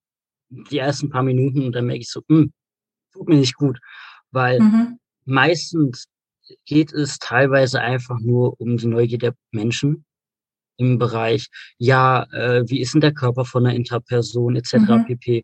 die 0.50 0.78
ersten 0.78 1.10
paar 1.10 1.24
Minuten 1.24 1.66
und 1.66 1.74
dann 1.74 1.86
merke 1.86 2.02
ich 2.02 2.10
so, 2.10 2.22
hm, 2.30 2.54
tut 3.12 3.28
mir 3.28 3.36
nicht 3.36 3.56
gut. 3.56 3.80
Weil 4.32 4.62
Mhm. 4.62 5.00
meistens 5.26 6.06
geht 6.66 6.94
es 6.94 7.20
teilweise 7.20 7.82
einfach 7.82 8.20
nur 8.20 8.60
um 8.62 8.78
die 8.78 8.88
Neugier 8.88 9.18
der 9.18 9.36
Menschen 9.52 10.06
im 10.78 10.98
Bereich, 11.00 11.48
ja, 11.78 12.24
äh, 12.32 12.64
wie 12.68 12.82
ist 12.82 12.94
denn 12.94 13.02
der 13.02 13.14
Körper 13.14 13.46
von 13.46 13.66
einer 13.66 13.76
Interperson 13.76 14.56
etc. 14.56 14.74
Mhm. 14.74 15.06
pp. 15.06 15.44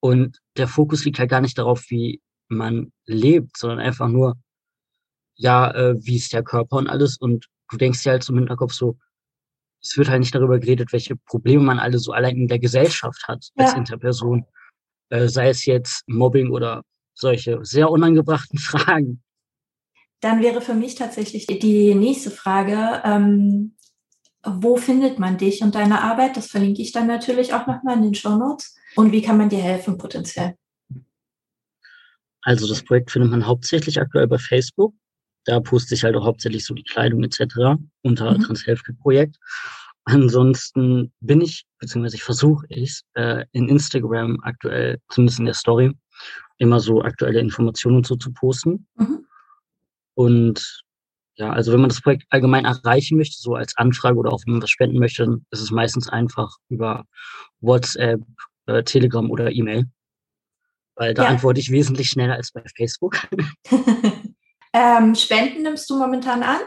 Und 0.00 0.38
der 0.56 0.68
Fokus 0.68 1.04
liegt 1.04 1.18
halt 1.18 1.30
gar 1.30 1.40
nicht 1.40 1.58
darauf, 1.58 1.84
wie 1.90 2.20
man 2.48 2.92
lebt, 3.06 3.56
sondern 3.56 3.80
einfach 3.80 4.08
nur, 4.08 4.36
ja, 5.36 5.70
äh, 5.72 5.94
wie 5.98 6.16
ist 6.16 6.32
der 6.32 6.42
Körper 6.42 6.76
und 6.76 6.88
alles. 6.88 7.16
Und 7.16 7.46
du 7.70 7.76
denkst 7.76 8.02
dir 8.02 8.10
halt 8.10 8.28
im 8.28 8.38
Hinterkopf 8.38 8.72
so, 8.72 8.96
es 9.82 9.96
wird 9.98 10.08
halt 10.08 10.20
nicht 10.20 10.34
darüber 10.34 10.58
geredet, 10.58 10.92
welche 10.92 11.16
Probleme 11.16 11.62
man 11.62 11.78
alle 11.78 11.98
so 11.98 12.12
allein 12.12 12.36
in 12.36 12.48
der 12.48 12.58
Gesellschaft 12.58 13.22
hat 13.28 13.46
als 13.56 13.72
ja. 13.72 13.76
Interperson. 13.76 14.46
Äh, 15.10 15.28
sei 15.28 15.50
es 15.50 15.66
jetzt 15.66 16.02
Mobbing 16.08 16.50
oder 16.50 16.82
solche 17.14 17.64
sehr 17.64 17.90
unangebrachten 17.90 18.58
Fragen. 18.58 19.22
Dann 20.20 20.40
wäre 20.40 20.62
für 20.62 20.74
mich 20.74 20.94
tatsächlich 20.94 21.46
die 21.46 21.94
nächste 21.94 22.30
Frage, 22.30 23.02
ähm, 23.04 23.76
wo 24.42 24.76
findet 24.76 25.18
man 25.18 25.36
dich 25.36 25.62
und 25.62 25.74
deine 25.74 26.02
Arbeit? 26.02 26.36
Das 26.36 26.46
verlinke 26.46 26.82
ich 26.82 26.92
dann 26.92 27.06
natürlich 27.06 27.52
auch 27.52 27.66
nochmal 27.66 27.96
in 27.96 28.02
den 28.02 28.14
Show 28.14 28.36
Notes. 28.36 28.76
Und 28.96 29.12
wie 29.12 29.22
kann 29.22 29.36
man 29.36 29.48
dir 29.48 29.58
helfen 29.58 29.98
potenziell? 29.98 30.56
Also 32.44 32.68
das 32.68 32.82
Projekt 32.82 33.10
findet 33.10 33.30
man 33.30 33.46
hauptsächlich 33.46 34.00
aktuell 34.00 34.28
bei 34.28 34.38
Facebook. 34.38 34.94
Da 35.46 35.60
poste 35.60 35.94
ich 35.94 36.04
halt 36.04 36.14
auch 36.16 36.24
hauptsächlich 36.24 36.64
so 36.64 36.74
die 36.74 36.84
Kleidung 36.84 37.24
etc. 37.24 37.40
unter 38.02 38.32
mhm. 38.32 38.42
Transhealthcare 38.42 38.96
Projekt. 38.98 39.36
Ansonsten 40.04 41.12
bin 41.20 41.40
ich, 41.40 41.64
beziehungsweise 41.78 42.16
ich 42.16 42.22
versuche 42.22 42.66
ich 42.68 43.00
äh, 43.14 43.44
in 43.52 43.68
Instagram 43.68 44.38
aktuell, 44.42 44.98
zumindest 45.08 45.38
in 45.38 45.46
der 45.46 45.54
Story, 45.54 45.92
immer 46.58 46.80
so 46.80 47.02
aktuelle 47.02 47.40
Informationen 47.40 47.96
und 47.96 48.06
so 48.06 48.16
zu 48.16 48.32
posten. 48.32 48.86
Mhm. 48.96 49.26
Und 50.14 50.82
ja, 51.36 51.52
also 51.52 51.72
wenn 51.72 51.80
man 51.80 51.88
das 51.88 52.02
Projekt 52.02 52.24
allgemein 52.28 52.66
erreichen 52.66 53.16
möchte, 53.16 53.40
so 53.40 53.54
als 53.54 53.76
Anfrage 53.76 54.18
oder 54.18 54.32
auch 54.32 54.42
wenn 54.44 54.52
man 54.52 54.62
was 54.62 54.70
spenden 54.70 54.98
möchte, 54.98 55.24
dann 55.24 55.46
ist 55.50 55.60
es 55.60 55.70
meistens 55.70 56.08
einfach 56.08 56.56
über 56.68 57.04
WhatsApp, 57.60 58.20
äh, 58.66 58.84
Telegram 58.84 59.30
oder 59.30 59.50
E-Mail. 59.50 59.86
Weil 60.96 61.14
da 61.14 61.24
ja. 61.24 61.28
antworte 61.28 61.60
ich 61.60 61.70
wesentlich 61.70 62.08
schneller 62.08 62.34
als 62.34 62.52
bei 62.52 62.62
Facebook. 62.76 63.16
ähm, 64.72 65.14
Spenden 65.14 65.62
nimmst 65.62 65.88
du 65.90 65.98
momentan 65.98 66.42
an? 66.42 66.60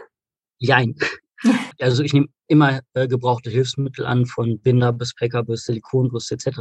Jein. 0.58 0.94
also 1.80 2.02
ich 2.02 2.12
nehme 2.12 2.26
immer 2.46 2.80
äh, 2.94 3.08
gebrauchte 3.08 3.50
Hilfsmittel 3.50 4.04
an, 4.04 4.26
von 4.26 4.60
Binder 4.60 4.92
bis 4.92 5.14
Packer 5.14 5.44
bis 5.44 5.64
Silikonbrüste 5.64 6.34
etc. 6.34 6.58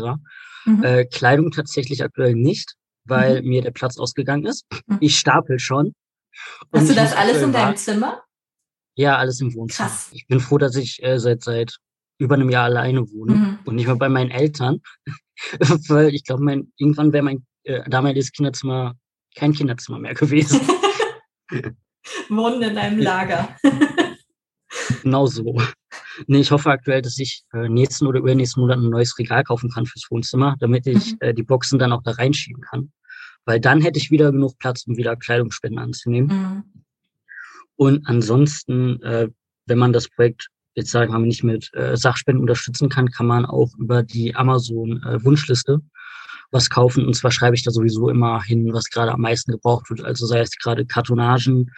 Mhm. 0.66 0.84
Äh, 0.84 1.06
Kleidung 1.06 1.52
tatsächlich 1.52 2.04
aktuell 2.04 2.36
nicht, 2.36 2.76
weil 3.06 3.42
mhm. 3.42 3.50
mir 3.50 3.62
der 3.62 3.72
Platz 3.72 3.98
ausgegangen 3.98 4.46
ist. 4.46 4.66
Mhm. 4.88 4.98
Ich 5.00 5.18
stapel 5.18 5.60
schon. 5.60 5.94
Hast 6.72 6.90
du 6.90 6.94
das 6.94 7.16
alles 7.16 7.42
in 7.42 7.52
deinem 7.52 7.76
Zimmer? 7.76 8.22
Ja, 8.96 9.18
alles 9.18 9.42
im 9.42 9.54
Wohnzimmer. 9.54 9.90
Krass. 9.90 10.10
Ich 10.12 10.28
bin 10.28 10.40
froh, 10.40 10.58
dass 10.58 10.76
ich 10.76 11.02
äh, 11.04 11.20
seit 11.20 11.44
seit 11.44 11.78
über 12.20 12.36
einem 12.36 12.50
Jahr 12.50 12.66
alleine 12.66 13.02
wohne 13.12 13.34
mhm. 13.34 13.60
und 13.66 13.76
nicht 13.76 13.88
mehr 13.88 13.96
bei 13.96 14.10
meinen 14.10 14.32
Eltern, 14.32 14.82
weil 15.88 16.14
ich 16.14 16.24
glaube, 16.24 16.44
mein 16.44 16.72
irgendwann 16.78 17.14
wäre 17.14 17.24
mein 17.24 17.46
äh, 17.68 17.90
damaliges 17.90 18.32
Kinderzimmer 18.32 18.96
kein 19.36 19.54
Kinderzimmer 19.54 20.00
mehr 20.00 20.14
gewesen. 20.16 20.62
Wohnen 22.30 22.62
in 22.62 22.78
einem 22.78 23.00
Lager. 23.00 23.56
genau 25.04 25.26
so. 25.28 25.62
Nee, 26.26 26.40
ich 26.40 26.52
hoffe 26.52 26.72
aktuell, 26.72 27.02
dass 27.02 27.20
ich 27.20 27.44
äh, 27.54 27.70
nächsten 27.70 28.08
oder 28.08 28.20
übernächsten 28.20 28.62
Monat 28.62 28.80
ein 28.80 28.90
neues 28.90 29.18
Regal 29.20 29.44
kaufen 29.44 29.70
kann 29.70 29.86
fürs 29.86 30.08
Wohnzimmer, 30.10 30.56
damit 30.60 30.88
ich 30.88 31.14
mhm. 31.14 31.18
äh, 31.20 31.34
die 31.34 31.44
Boxen 31.44 31.80
dann 31.80 31.92
auch 31.92 32.02
da 32.04 32.12
reinschieben 32.12 32.62
kann. 32.62 32.92
Weil 33.46 33.60
dann 33.60 33.82
hätte 33.82 34.00
ich 34.00 34.12
wieder 34.12 34.32
genug 34.32 34.58
Platz, 34.58 34.84
um 34.88 34.98
wieder 34.98 35.16
Kleidungsspenden 35.16 35.80
anzunehmen. 35.80 36.28
Mhm. 36.28 36.64
Und 37.76 38.08
ansonsten, 38.08 39.02
äh, 39.04 39.30
wenn 39.68 39.78
man 39.78 39.94
das 39.94 40.10
Projekt 40.10 40.50
jetzt 40.78 40.92
sagen 40.92 41.12
wir 41.12 41.20
mal 41.20 41.26
nicht 41.26 41.44
mit 41.44 41.74
äh, 41.74 41.98
Sachspenden 41.98 42.42
unterstützen 42.42 42.88
kann, 42.88 43.10
kann 43.10 43.26
man 43.26 43.46
auch 43.46 43.76
über 43.78 44.04
die 44.04 44.36
Amazon 44.36 45.02
äh, 45.04 45.24
Wunschliste 45.24 45.82
was 46.52 46.70
kaufen. 46.70 47.06
Und 47.06 47.14
zwar 47.14 47.32
schreibe 47.32 47.56
ich 47.56 47.64
da 47.64 47.72
sowieso 47.72 48.10
immer 48.10 48.42
hin, 48.44 48.74
was 48.74 48.90
gerade 48.90 49.12
am 49.12 49.22
meisten 49.22 49.52
gebraucht 49.52 49.90
wird. 49.90 50.04
Also 50.04 50.26
sei 50.26 50.40
es 50.40 50.52
gerade 50.58 50.86
Kartonagen, 50.86 51.72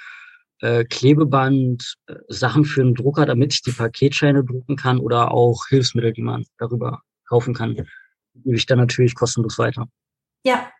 äh, 0.61 0.83
Klebeband, 0.85 1.95
äh, 2.07 2.15
Sachen 2.27 2.65
für 2.65 2.81
einen 2.81 2.95
Drucker, 2.95 3.25
damit 3.25 3.53
ich 3.53 3.61
die 3.61 3.71
Paketscheine 3.71 4.43
drucken 4.43 4.75
kann 4.75 4.99
oder 4.99 5.31
auch 5.31 5.67
Hilfsmittel, 5.67 6.13
die 6.13 6.21
man 6.21 6.45
darüber 6.57 7.01
kaufen 7.27 7.53
kann, 7.53 7.75
gebe 8.33 8.55
ich 8.55 8.65
dann 8.65 8.79
natürlich 8.79 9.15
kostenlos 9.15 9.57
weiter. 9.57 9.87
Ja, 10.43 10.71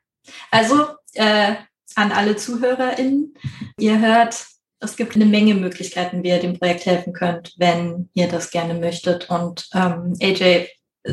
also 0.52 0.88
äh, 1.14 1.56
an 1.96 2.12
alle 2.12 2.36
ZuhörerInnen, 2.36 3.34
ihr 3.80 4.00
hört, 4.00 4.46
es 4.80 4.96
gibt 4.96 5.16
eine 5.16 5.26
Menge 5.26 5.56
Möglichkeiten, 5.56 6.24
wie 6.24 6.30
ihr 6.30 6.40
dem 6.40 6.58
Projekt 6.58 6.86
helfen 6.86 7.14
könnt, 7.14 7.54
wenn 7.58 8.10
ihr 8.14 8.28
das 8.28 8.52
gerne 8.52 8.74
möchtet. 8.74 9.30
Und 9.30 9.68
ähm, 9.74 10.14
AJ 10.22 10.68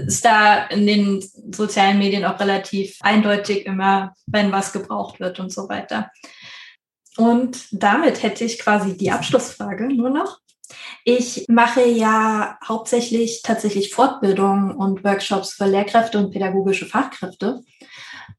ist 0.07 0.25
da 0.25 0.67
in 0.67 0.87
den 0.87 1.25
sozialen 1.53 1.99
Medien 1.99 2.25
auch 2.25 2.39
relativ 2.41 2.99
eindeutig 3.01 3.67
immer, 3.67 4.15
wenn 4.27 4.53
was 4.53 4.73
gebraucht 4.73 5.21
wird 5.21 5.39
und 5.41 5.53
so 5.53 5.69
weiter. 5.69 6.11
Und 7.17 7.69
damit 7.73 8.23
hätte 8.23 8.45
ich 8.45 8.59
quasi 8.59 8.97
die 8.97 9.11
Abschlussfrage 9.11 9.89
nur 9.89 10.11
noch. 10.11 10.39
Ich 11.05 11.47
mache 11.49 11.85
ja 11.87 12.59
hauptsächlich 12.67 13.43
tatsächlich 13.43 13.95
Fortbildungen 13.95 14.73
und 14.73 15.05
Workshops 15.05 15.55
für 15.55 15.67
Lehrkräfte 15.67 16.19
und 16.19 16.33
pädagogische 16.33 16.87
Fachkräfte. 16.87 17.63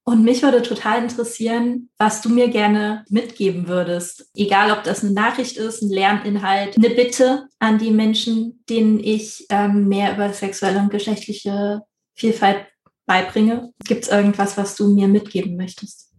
Und 0.04 0.24
mich 0.24 0.44
würde 0.44 0.62
total 0.62 1.04
interessieren, 1.04 1.90
was 1.98 2.22
du 2.22 2.30
mir 2.30 2.50
gerne 2.50 3.06
mitgeben 3.10 3.68
würdest. 3.68 4.30
Egal, 4.36 4.72
ob 4.72 4.84
das 4.84 5.04
eine 5.04 5.14
Nachricht 5.14 5.58
ist, 5.58 5.82
ein 5.82 5.90
Lerninhalt, 5.90 6.78
eine 6.78 6.90
Bitte 6.90 7.48
an 7.60 7.78
die 7.78 7.92
Menschen, 7.92 8.64
denen 8.70 9.00
ich 9.00 9.46
ähm, 9.50 9.88
mehr 9.88 10.14
über 10.14 10.32
sexuelle 10.34 10.80
und 10.80 10.92
geschlechtliche 10.92 11.82
Vielfalt 12.16 12.66
beibringe. 13.06 13.74
Gibt 13.86 14.04
es 14.04 14.10
irgendwas, 14.10 14.58
was 14.58 14.76
du 14.76 14.94
mir 14.94 15.08
mitgeben 15.08 15.56
möchtest? 15.56 16.14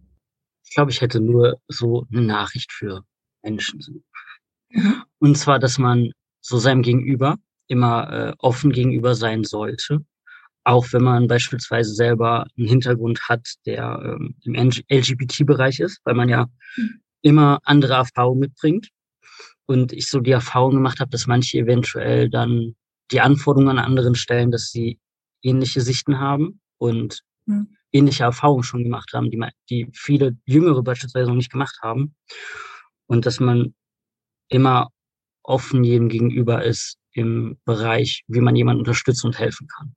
Ich 0.63 0.75
glaube, 0.75 0.91
ich 0.91 1.01
hätte 1.01 1.19
nur 1.19 1.59
so 1.67 2.05
eine 2.11 2.21
Nachricht 2.21 2.71
für 2.71 3.03
Menschen. 3.41 4.03
Mhm. 4.69 5.03
Und 5.19 5.37
zwar, 5.37 5.59
dass 5.59 5.77
man 5.77 6.11
so 6.41 6.57
seinem 6.57 6.81
Gegenüber 6.81 7.37
immer 7.67 8.11
äh, 8.11 8.33
offen 8.39 8.71
gegenüber 8.71 9.15
sein 9.15 9.43
sollte 9.43 10.05
auch 10.69 10.93
wenn 10.93 11.01
man 11.01 11.27
beispielsweise 11.27 11.95
selber 11.95 12.45
einen 12.55 12.67
Hintergrund 12.67 13.21
hat, 13.27 13.55
der 13.65 13.99
ähm, 14.03 14.35
im 14.43 14.53
LGBT-Bereich 14.53 15.79
ist, 15.79 15.99
weil 16.03 16.13
man 16.13 16.29
ja 16.29 16.45
mhm. 16.77 17.01
immer 17.23 17.59
andere 17.63 17.93
Erfahrungen 17.93 18.41
mitbringt. 18.41 18.89
Und 19.65 19.93
ich 19.93 20.07
so 20.09 20.19
die 20.19 20.31
Erfahrung 20.31 20.75
gemacht 20.75 20.99
habe, 20.99 21.09
dass 21.09 21.25
manche 21.25 21.57
eventuell 21.57 22.29
dann 22.29 22.75
die 23.11 23.19
Anforderungen 23.19 23.79
an 23.79 23.83
anderen 23.83 24.13
stellen, 24.13 24.51
dass 24.51 24.69
sie 24.69 24.99
ähnliche 25.41 25.81
Sichten 25.81 26.19
haben 26.19 26.61
und 26.77 27.21
mhm. 27.47 27.75
ähnliche 27.91 28.23
Erfahrungen 28.23 28.63
schon 28.63 28.83
gemacht 28.83 29.11
haben, 29.13 29.31
die, 29.31 29.43
die 29.71 29.89
viele 29.93 30.37
Jüngere 30.45 30.83
beispielsweise 30.83 31.29
noch 31.29 31.35
nicht 31.35 31.51
gemacht 31.51 31.79
haben. 31.81 32.15
Und 33.07 33.25
dass 33.25 33.39
man 33.39 33.73
immer 34.49 34.89
offen 35.41 35.83
jedem 35.83 36.09
gegenüber 36.09 36.63
ist 36.63 36.97
im 37.13 37.57
Bereich, 37.65 38.23
wie 38.27 38.41
man 38.41 38.55
jemanden 38.55 38.81
unterstützen 38.81 39.27
und 39.27 39.39
helfen 39.39 39.67
kann. 39.67 39.95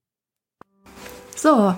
So, 1.42 1.74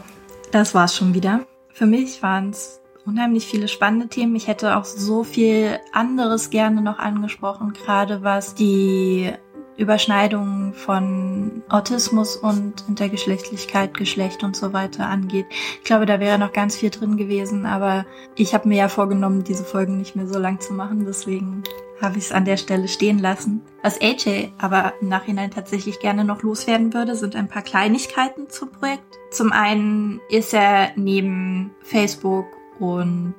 das 0.52 0.74
war's 0.74 0.94
schon 0.94 1.14
wieder. 1.14 1.46
Für 1.72 1.86
mich 1.86 2.22
waren 2.22 2.50
es 2.50 2.82
unheimlich 3.06 3.46
viele 3.46 3.66
spannende 3.66 4.08
Themen. 4.08 4.36
Ich 4.36 4.46
hätte 4.46 4.76
auch 4.76 4.84
so 4.84 5.24
viel 5.24 5.80
anderes 5.90 6.50
gerne 6.50 6.82
noch 6.82 6.98
angesprochen, 6.98 7.72
gerade 7.72 8.22
was 8.22 8.54
die 8.54 9.32
Überschneidungen 9.78 10.74
von 10.74 11.62
Autismus 11.70 12.36
und 12.36 12.84
Intergeschlechtlichkeit, 12.88 13.94
Geschlecht 13.94 14.44
und 14.44 14.54
so 14.54 14.74
weiter 14.74 15.06
angeht. 15.06 15.46
Ich 15.78 15.84
glaube, 15.84 16.04
da 16.04 16.20
wäre 16.20 16.38
noch 16.38 16.52
ganz 16.52 16.76
viel 16.76 16.90
drin 16.90 17.16
gewesen, 17.16 17.64
aber 17.64 18.04
ich 18.34 18.52
habe 18.52 18.68
mir 18.68 18.76
ja 18.76 18.88
vorgenommen, 18.90 19.44
diese 19.44 19.64
Folgen 19.64 19.96
nicht 19.96 20.14
mehr 20.14 20.26
so 20.26 20.38
lang 20.38 20.60
zu 20.60 20.74
machen, 20.74 21.06
deswegen 21.06 21.62
habe 22.04 22.18
ich 22.18 22.26
es 22.26 22.32
an 22.32 22.44
der 22.44 22.56
Stelle 22.56 22.86
stehen 22.86 23.18
lassen. 23.18 23.62
Was 23.82 24.00
AJ 24.00 24.52
aber 24.58 24.92
im 25.00 25.08
Nachhinein 25.08 25.50
tatsächlich 25.50 25.98
gerne 25.98 26.24
noch 26.24 26.42
loswerden 26.42 26.94
würde, 26.94 27.16
sind 27.16 27.34
ein 27.34 27.48
paar 27.48 27.62
Kleinigkeiten 27.62 28.48
zum 28.48 28.70
Projekt. 28.70 29.18
Zum 29.30 29.50
einen 29.50 30.20
ist 30.28 30.54
er 30.54 30.92
neben 30.96 31.74
Facebook 31.80 32.46
und 32.78 33.34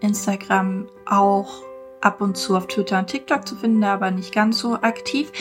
Instagram 0.00 0.86
auch 1.06 1.62
ab 2.00 2.20
und 2.20 2.36
zu 2.36 2.56
auf 2.56 2.66
Twitter 2.66 2.98
und 2.98 3.08
TikTok 3.08 3.46
zu 3.46 3.56
finden, 3.56 3.82
aber 3.84 4.10
nicht 4.10 4.32
ganz 4.34 4.58
so 4.58 4.74
aktiv. 4.74 5.32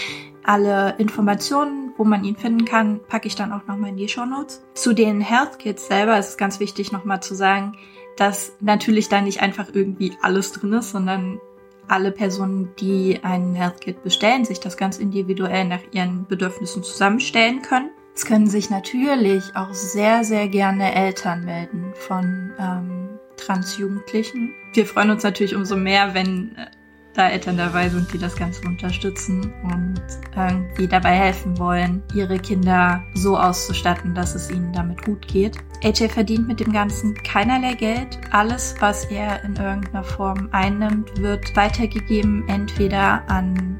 Alle 0.44 0.96
Informationen, 0.98 1.94
wo 1.98 2.04
man 2.04 2.24
ihn 2.24 2.36
finden 2.36 2.66
kann, 2.66 3.00
packe 3.08 3.28
ich 3.28 3.36
dann 3.36 3.54
auch 3.54 3.66
nochmal 3.68 3.92
in 3.92 3.98
die 3.98 4.10
Show 4.10 4.26
Notes. 4.26 4.64
Zu 4.74 4.94
den 4.94 5.22
Health 5.22 5.60
Kits 5.60 5.88
selber 5.88 6.18
ist 6.18 6.30
es 6.30 6.38
ganz 6.38 6.60
wichtig 6.60 6.92
nochmal 6.92 7.22
zu 7.22 7.36
sagen, 7.36 7.78
dass 8.18 8.54
natürlich 8.60 9.10
da 9.10 9.22
nicht 9.22 9.42
einfach 9.42 9.68
irgendwie 9.74 10.14
alles 10.22 10.52
drin 10.52 10.74
ist, 10.74 10.92
sondern 10.92 11.40
alle 11.88 12.12
Personen, 12.12 12.70
die 12.80 13.20
einen 13.24 13.56
Health 13.56 13.82
Kit 13.82 14.04
bestellen, 14.04 14.46
sich 14.46 14.60
das 14.60 14.78
ganz 14.78 14.98
individuell 14.98 15.66
nach 15.66 15.82
ihren 15.92 16.26
Bedürfnissen 16.28 16.84
zusammenstellen 16.84 17.62
können. 17.62 17.92
Es 18.16 18.26
können 18.26 18.48
sich 18.48 18.70
natürlich 18.70 19.44
auch 19.56 19.74
sehr, 19.74 20.24
sehr 20.24 20.48
gerne 20.48 20.94
Eltern 20.94 21.46
melden 21.46 21.94
von 21.96 22.52
ähm, 22.60 23.20
Transjugendlichen. 23.38 24.54
Wir 24.74 24.86
freuen 24.86 25.10
uns 25.10 25.24
natürlich 25.24 25.56
umso 25.56 25.76
mehr, 25.76 26.14
wenn 26.14 26.56
äh, 26.56 26.68
da 27.14 27.30
Eltern 27.30 27.58
dabei 27.58 27.90
sind, 27.90 28.12
die 28.14 28.18
das 28.18 28.36
Ganze 28.36 28.62
unterstützen 28.68 29.54
und 29.64 30.02
irgendwie 30.36 30.88
dabei 30.88 31.12
helfen 31.12 31.58
wollen, 31.58 32.02
ihre 32.16 32.40
Kinder 32.40 33.04
so 33.14 33.38
auszustatten, 33.38 34.16
dass 34.16 34.36
es 34.36 34.50
ihnen 34.50 34.74
damit 34.74 35.04
gut 35.04 35.28
geht. 35.28 35.58
AJ 35.84 36.10
verdient 36.10 36.48
mit 36.48 36.60
dem 36.60 36.72
Ganzen 36.72 37.14
keinerlei 37.24 37.74
Geld. 37.74 38.20
Alles, 38.32 38.76
was 38.80 39.06
er 39.06 39.44
in 39.44 39.56
irgendeiner 39.56 40.04
Form 40.04 40.50
einnimmt, 40.52 41.22
wird 41.22 41.56
weitergegeben, 41.56 42.48
entweder 42.48 43.30
an 43.30 43.78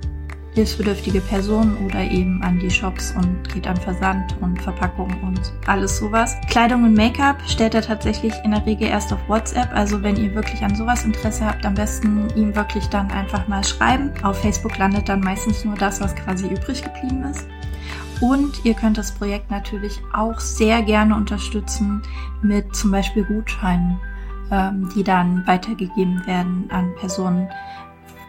hilfsbedürftige 0.54 1.22
Personen 1.22 1.78
oder 1.86 2.02
eben 2.04 2.42
an 2.44 2.60
die 2.60 2.70
Shops 2.70 3.14
und 3.16 3.52
geht 3.54 3.68
an 3.68 3.78
Versand 3.78 4.36
und 4.42 4.62
Verpackung 4.62 5.12
und 5.24 5.40
alles 5.66 5.98
sowas. 5.98 6.36
Kleidung 6.50 6.84
und 6.84 6.94
Make-up 6.94 7.42
stellt 7.48 7.74
er 7.74 7.82
tatsächlich 7.82 8.34
in 8.44 8.52
der 8.52 8.66
Regel 8.66 8.88
erst 8.88 9.12
auf 9.12 9.20
WhatsApp. 9.28 9.70
Also 9.74 10.02
wenn 10.04 10.16
ihr 10.16 10.34
wirklich 10.36 10.62
an 10.62 10.76
sowas 10.76 11.06
Interesse 11.06 11.46
habt, 11.46 11.66
am 11.66 11.74
besten 11.74 12.28
ihm 12.36 12.56
wirklich 12.56 12.88
dann 12.88 13.10
einfach 13.12 13.48
mal 13.48 13.64
schreiben. 13.64 14.12
Auf 14.22 14.42
Facebook 14.42 14.78
landet 14.78 15.10
dann 15.10 15.22
meistens 15.22 15.66
nur 15.66 15.76
das, 15.76 16.02
was 16.02 16.16
quasi 16.16 16.48
übrig 16.48 16.84
geblieben 16.84 17.24
ist. 17.24 17.48
Und 18.22 18.64
ihr 18.64 18.74
könnt 18.74 18.98
das 18.98 19.12
Projekt 19.12 19.52
natürlich 19.52 20.00
auch 20.14 20.40
sehr 20.40 20.82
gerne 20.84 21.16
unterstützen 21.16 22.04
mit 22.42 22.76
zum 22.76 22.92
Beispiel 22.92 23.24
Gutscheinen, 23.24 24.00
ähm, 24.52 24.88
die 24.96 25.04
dann 25.04 25.46
weitergegeben 25.48 26.26
werden 26.26 26.70
an 26.70 26.94
Personen, 26.96 27.50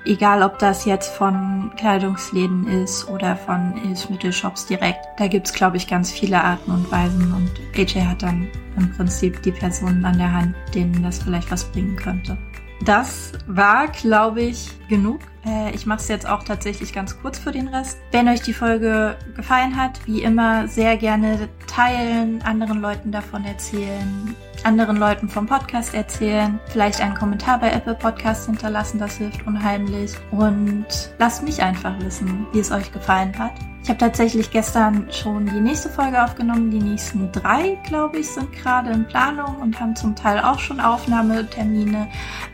Egal, 0.06 0.42
ob 0.42 0.58
das 0.58 0.84
jetzt 0.84 1.14
von 1.14 1.72
Kleidungsläden 1.76 2.66
ist 2.66 3.08
oder 3.08 3.36
von 3.36 3.72
Hilfsmittelshops 3.76 4.66
direkt. 4.66 5.00
Da 5.16 5.28
gibt's 5.28 5.52
glaube 5.52 5.78
ich, 5.78 5.88
ganz 5.88 6.12
viele 6.12 6.42
Arten 6.42 6.70
und 6.70 6.90
Weisen. 6.92 7.32
Und 7.32 7.50
AJ 7.78 8.04
hat 8.04 8.22
dann 8.22 8.48
im 8.76 8.92
Prinzip 8.92 9.42
die 9.42 9.52
Personen 9.52 10.04
an 10.04 10.18
der 10.18 10.32
Hand, 10.32 10.54
denen 10.74 11.02
das 11.02 11.22
vielleicht 11.22 11.50
was 11.50 11.64
bringen 11.64 11.96
könnte. 11.96 12.36
Das 12.84 13.32
war, 13.46 13.88
glaube 13.88 14.42
ich, 14.42 14.70
genug. 14.88 15.20
Äh, 15.46 15.74
ich 15.74 15.86
mache 15.86 16.00
es 16.00 16.08
jetzt 16.08 16.28
auch 16.28 16.44
tatsächlich 16.44 16.92
ganz 16.92 17.18
kurz 17.20 17.38
für 17.38 17.52
den 17.52 17.68
Rest. 17.68 17.98
Wenn 18.10 18.28
euch 18.28 18.42
die 18.42 18.52
Folge 18.52 19.16
gefallen 19.36 19.76
hat, 19.76 20.06
wie 20.06 20.22
immer 20.22 20.68
sehr 20.68 20.96
gerne 20.98 21.48
teilen, 21.66 22.42
anderen 22.42 22.80
Leuten 22.80 23.10
davon 23.10 23.44
erzählen, 23.44 24.36
anderen 24.64 24.96
Leuten 24.96 25.28
vom 25.28 25.46
Podcast 25.46 25.94
erzählen, 25.94 26.58
vielleicht 26.66 27.00
einen 27.00 27.14
Kommentar 27.14 27.58
bei 27.58 27.70
Apple 27.70 27.94
Podcasts 27.94 28.46
hinterlassen, 28.46 28.98
das 28.98 29.16
hilft 29.16 29.46
unheimlich. 29.46 30.12
Und 30.30 30.86
lasst 31.18 31.42
mich 31.42 31.62
einfach 31.62 31.98
wissen, 32.00 32.46
wie 32.52 32.60
es 32.60 32.70
euch 32.70 32.92
gefallen 32.92 33.38
hat. 33.38 33.52
Ich 33.84 33.90
habe 33.90 33.98
tatsächlich 33.98 34.50
gestern 34.50 35.06
schon 35.10 35.44
die 35.44 35.60
nächste 35.60 35.90
Folge 35.90 36.24
aufgenommen. 36.24 36.70
Die 36.70 36.78
nächsten 36.78 37.30
drei, 37.32 37.78
glaube 37.86 38.16
ich, 38.16 38.30
sind 38.30 38.50
gerade 38.52 38.90
in 38.90 39.06
Planung 39.06 39.56
und 39.56 39.78
haben 39.78 39.94
zum 39.94 40.16
Teil 40.16 40.40
auch 40.40 40.58
schon 40.58 40.80
Aufnahmetermine. 40.80 42.08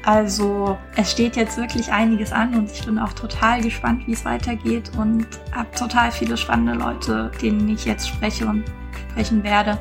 Also 0.05 0.77
es 0.97 1.12
steht 1.12 1.36
jetzt 1.36 1.56
wirklich 1.56 1.93
einiges 1.93 2.32
an 2.32 2.55
und 2.55 2.72
ich 2.72 2.85
bin 2.85 2.98
auch 2.98 3.12
total 3.12 3.60
gespannt, 3.60 4.09
wie 4.09 4.12
es 4.12 4.24
weitergeht 4.24 4.90
und 4.98 5.24
habe 5.52 5.70
total 5.78 6.10
viele 6.10 6.36
spannende 6.36 6.72
Leute, 6.72 7.31
denen 7.40 7.68
ich 7.68 7.85
jetzt 7.85 8.09
spreche 8.09 8.47
und 8.47 8.64
sprechen 9.12 9.44
werde 9.44 9.78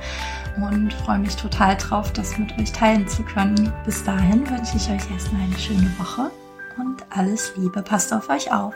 und 0.63 0.93
freue 0.93 1.19
mich 1.19 1.35
total 1.35 1.75
drauf, 1.77 2.11
das 2.13 2.37
mit 2.37 2.57
euch 2.59 2.71
teilen 2.71 3.07
zu 3.07 3.23
können. 3.23 3.71
Bis 3.85 4.03
dahin 4.03 4.49
wünsche 4.49 4.77
ich 4.77 4.89
euch 4.89 5.11
erstmal 5.11 5.41
eine 5.41 5.57
schöne 5.57 5.91
Woche 5.97 6.31
und 6.77 7.05
alles 7.09 7.53
Liebe. 7.55 7.81
Passt 7.81 8.13
auf 8.13 8.29
euch 8.29 8.51
auf. 8.51 8.73